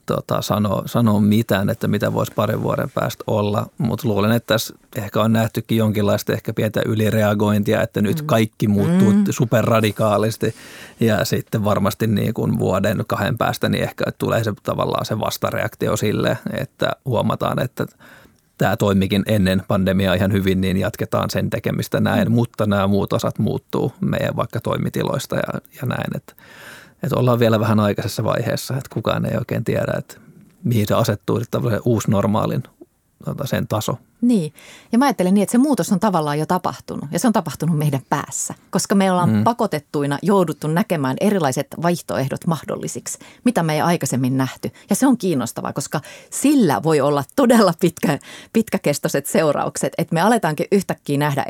tota, 0.06 0.42
sanoa, 0.42 0.82
sanoa 0.86 1.20
mitään, 1.20 1.70
että 1.70 1.88
mitä 1.88 2.12
voisi 2.12 2.32
parin 2.36 2.62
vuoden 2.62 2.90
päästä 2.90 3.24
olla. 3.26 3.66
Mutta 3.78 4.08
luulen, 4.08 4.32
että 4.32 4.54
tässä 4.54 4.74
ehkä 4.96 5.22
on 5.22 5.32
nähtykin 5.32 5.78
jonkinlaista 5.78 6.32
ehkä 6.32 6.52
pientä 6.52 6.82
ylireagointia, 6.86 7.82
että 7.82 8.00
nyt 8.00 8.20
mm. 8.20 8.26
kaikki 8.26 8.68
muuttuu 8.68 9.12
mm. 9.12 9.24
superradikaalisti 9.30 10.54
ja 11.00 11.24
sitten 11.24 11.64
varmasti 11.64 12.06
niin 12.06 12.34
kuin 12.34 12.58
vuoden 12.58 13.04
kahden 13.06 13.38
päästä 13.38 13.68
niin 13.68 13.82
ehkä 13.82 14.04
tulee 14.18 14.44
se 14.44 14.52
tavallaan 14.62 15.06
se 15.06 15.20
vastareaktio 15.20 15.96
sille, 15.96 16.38
että 16.52 16.92
huomataan, 17.04 17.62
että 17.62 17.86
tämä 18.62 18.76
toimikin 18.76 19.22
ennen 19.26 19.62
pandemiaa 19.68 20.14
ihan 20.14 20.32
hyvin, 20.32 20.60
niin 20.60 20.76
jatketaan 20.76 21.30
sen 21.30 21.50
tekemistä 21.50 22.00
näin, 22.00 22.28
mm. 22.28 22.34
mutta 22.34 22.66
nämä 22.66 22.86
muut 22.86 23.12
osat 23.12 23.38
muuttuu 23.38 23.92
meidän 24.00 24.36
vaikka 24.36 24.60
toimitiloista 24.60 25.36
ja, 25.36 25.60
ja 25.80 25.86
näin, 25.86 26.16
että 26.16 26.34
että 27.02 27.18
ollaan 27.18 27.38
vielä 27.38 27.60
vähän 27.60 27.80
aikaisessa 27.80 28.24
vaiheessa, 28.24 28.74
että 28.76 28.94
kukaan 28.94 29.26
ei 29.26 29.36
oikein 29.38 29.64
tiedä, 29.64 29.92
että 29.98 30.16
mihin 30.64 30.86
se 30.86 30.94
asettuu 30.94 31.40
uusi 31.84 32.10
normaalin 32.10 32.62
tota, 33.24 33.46
sen 33.46 33.68
taso. 33.68 33.98
Niin, 34.22 34.54
ja 34.92 34.98
mä 34.98 35.04
ajattelen 35.04 35.34
niin, 35.34 35.42
että 35.42 35.52
se 35.52 35.58
muutos 35.58 35.92
on 35.92 36.00
tavallaan 36.00 36.38
jo 36.38 36.46
tapahtunut 36.46 37.04
ja 37.12 37.18
se 37.18 37.26
on 37.26 37.32
tapahtunut 37.32 37.78
meidän 37.78 38.00
päässä, 38.08 38.54
koska 38.70 38.94
me 38.94 39.10
ollaan 39.12 39.30
mm. 39.30 39.44
pakotettuina 39.44 40.18
jouduttu 40.22 40.68
näkemään 40.68 41.16
erilaiset 41.20 41.66
vaihtoehdot 41.82 42.46
mahdollisiksi, 42.46 43.18
mitä 43.44 43.62
me 43.62 43.74
ei 43.74 43.80
aikaisemmin 43.80 44.36
nähty. 44.36 44.70
Ja 44.90 44.96
se 44.96 45.06
on 45.06 45.18
kiinnostavaa, 45.18 45.72
koska 45.72 46.00
sillä 46.30 46.82
voi 46.82 47.00
olla 47.00 47.24
todella 47.36 47.74
pitkä, 47.80 48.18
pitkäkestoiset 48.52 49.26
seuraukset, 49.26 49.92
että 49.98 50.14
me 50.14 50.20
aletaankin 50.20 50.66
yhtäkkiä 50.72 51.18
nähdä 51.18 51.46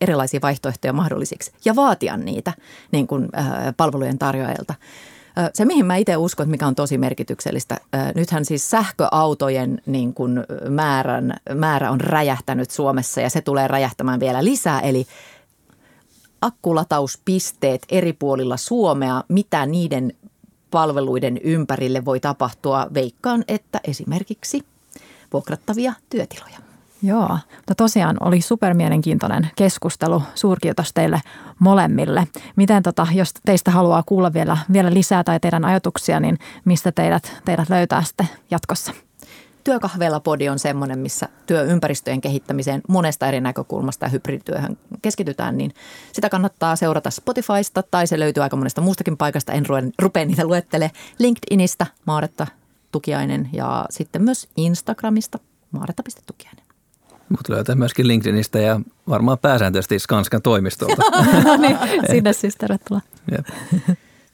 erilaisia 0.00 0.40
vaihtoehtoja 0.42 0.92
mahdollisiksi 0.92 1.52
ja 1.64 1.76
vaatia 1.76 2.16
niitä 2.16 2.52
niin 2.92 3.06
kuin, 3.06 3.28
äh, 3.38 3.46
palvelujen 3.76 4.18
tarjoajilta. 4.18 4.74
Se, 5.54 5.64
mihin 5.64 5.86
mä 5.86 5.96
itse 5.96 6.16
uskon, 6.16 6.44
että 6.44 6.50
mikä 6.50 6.66
on 6.66 6.74
tosi 6.74 6.98
merkityksellistä, 6.98 7.76
nythän 8.14 8.44
siis 8.44 8.70
sähköautojen 8.70 9.82
niin 9.86 10.14
kuin 10.14 10.44
määrän, 10.68 11.36
määrä 11.54 11.90
on 11.90 12.00
räjähtänyt 12.00 12.70
Suomessa 12.70 13.20
ja 13.20 13.30
se 13.30 13.40
tulee 13.40 13.68
räjähtämään 13.68 14.20
vielä 14.20 14.44
lisää. 14.44 14.80
Eli 14.80 15.06
akkulatauspisteet 16.40 17.82
eri 17.88 18.12
puolilla 18.12 18.56
Suomea, 18.56 19.24
mitä 19.28 19.66
niiden 19.66 20.12
palveluiden 20.70 21.38
ympärille 21.38 22.04
voi 22.04 22.20
tapahtua, 22.20 22.86
veikkaan, 22.94 23.44
että 23.48 23.80
esimerkiksi 23.84 24.62
vuokrattavia 25.32 25.92
työtiloja. 26.10 26.69
Joo, 27.02 27.38
mutta 27.56 27.74
tosiaan 27.76 28.16
oli 28.20 28.40
super 28.40 28.74
mielenkiintoinen 28.74 29.50
keskustelu. 29.56 30.22
Suurkiitos 30.34 30.92
teille 30.92 31.20
molemmille. 31.58 32.26
Miten 32.56 32.82
tota, 32.82 33.06
jos 33.14 33.34
teistä 33.44 33.70
haluaa 33.70 34.02
kuulla 34.06 34.32
vielä, 34.32 34.58
vielä 34.72 34.94
lisää 34.94 35.24
tai 35.24 35.40
teidän 35.40 35.64
ajatuksia, 35.64 36.20
niin 36.20 36.38
mistä 36.64 36.92
teidät, 36.92 37.36
teidät 37.44 37.68
löytää 37.70 38.02
sitten 38.02 38.28
jatkossa? 38.50 38.92
Työkahvela-podi 39.64 40.48
on 40.48 40.58
semmoinen, 40.58 40.98
missä 40.98 41.28
työympäristöjen 41.46 42.20
kehittämiseen 42.20 42.80
monesta 42.88 43.26
eri 43.26 43.40
näkökulmasta 43.40 44.06
ja 44.06 44.08
hybridityöhön 44.08 44.78
keskitytään, 45.02 45.56
niin 45.56 45.74
sitä 46.12 46.28
kannattaa 46.28 46.76
seurata 46.76 47.10
Spotifysta 47.10 47.82
tai 47.82 48.06
se 48.06 48.18
löytyy 48.18 48.42
aika 48.42 48.56
monesta 48.56 48.80
muustakin 48.80 49.16
paikasta. 49.16 49.52
En 49.52 49.64
rupea 49.98 50.24
niitä 50.24 50.44
luettele 50.44 50.90
LinkedInistä, 51.18 51.86
Maaretta 52.06 52.46
Tukiainen 52.92 53.48
ja 53.52 53.86
sitten 53.90 54.22
myös 54.22 54.48
Instagramista, 54.56 55.38
maaretta.tukiainen. 55.70 56.59
Mutta 57.30 57.52
löytää 57.52 57.74
myöskin 57.74 58.08
LinkedInistä 58.08 58.58
ja 58.58 58.80
varmaan 59.08 59.38
pääsääntöisesti 59.38 59.98
Skanskan 59.98 60.42
toimistolta. 60.42 61.02
no 61.44 61.56
niin, 61.56 61.78
sinne 62.10 62.32
siis 62.32 62.56
tervetuloa. 62.56 63.00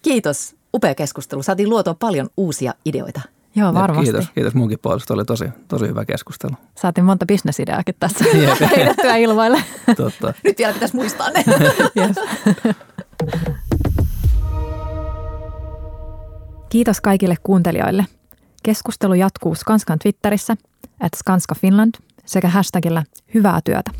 Kiitos. 0.03 0.57
Upea 0.75 0.95
keskustelu. 0.95 1.43
Saatiin 1.43 1.71
luotua 1.71 1.95
paljon 1.95 2.29
uusia 2.37 2.75
ideoita. 2.85 3.21
Joo, 3.55 3.75
varmasti. 3.75 4.13
kiitos, 4.13 4.31
kiitos 4.31 4.55
munkin 4.55 4.79
puolesta. 4.79 5.15
Oli 5.15 5.25
tosi, 5.25 5.49
tosi 5.69 5.89
hyvä 5.89 6.05
keskustelu. 6.05 6.53
Saatiin 6.75 7.05
monta 7.05 7.27
bisnesideaakin 7.27 7.95
tässä 8.01 8.25
heitettyä 8.77 9.17
ilmoille. 9.17 9.63
Totta. 9.97 10.35
Nyt 10.45 10.59
vielä 10.59 10.73
pitäisi 10.73 10.97
muistaa 10.97 11.31
ne. 11.31 11.45
yes. 11.97 12.17
Kiitos 16.69 17.01
kaikille 17.01 17.37
kuuntelijoille. 17.43 18.07
Keskustelu 18.63 19.15
jatkuu 19.15 19.55
Skanskan 19.55 19.99
Twitterissä, 19.99 20.57
at 21.01 21.13
Skanska 21.15 21.55
Finland– 21.55 21.95
sekä 22.27 22.49
hashtagillä 22.49 23.03
hyvää 23.35 23.61
työtä. 23.65 23.91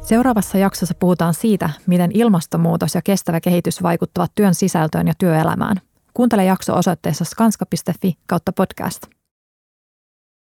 Seuraavassa 0.00 0.58
jaksossa 0.58 0.94
puhutaan 0.94 1.34
siitä, 1.34 1.70
miten 1.86 2.10
ilmastonmuutos 2.14 2.94
ja 2.94 3.02
kestävä 3.02 3.40
kehitys 3.40 3.82
vaikuttavat 3.82 4.32
työn 4.34 4.54
sisältöön 4.54 5.06
ja 5.06 5.14
työelämään. 5.18 5.80
Kuuntele 6.14 6.44
jakso 6.44 6.76
osoitteessa 6.76 7.24
skanska.fi 7.24 8.18
kautta 8.26 8.52
podcast. 8.52 9.15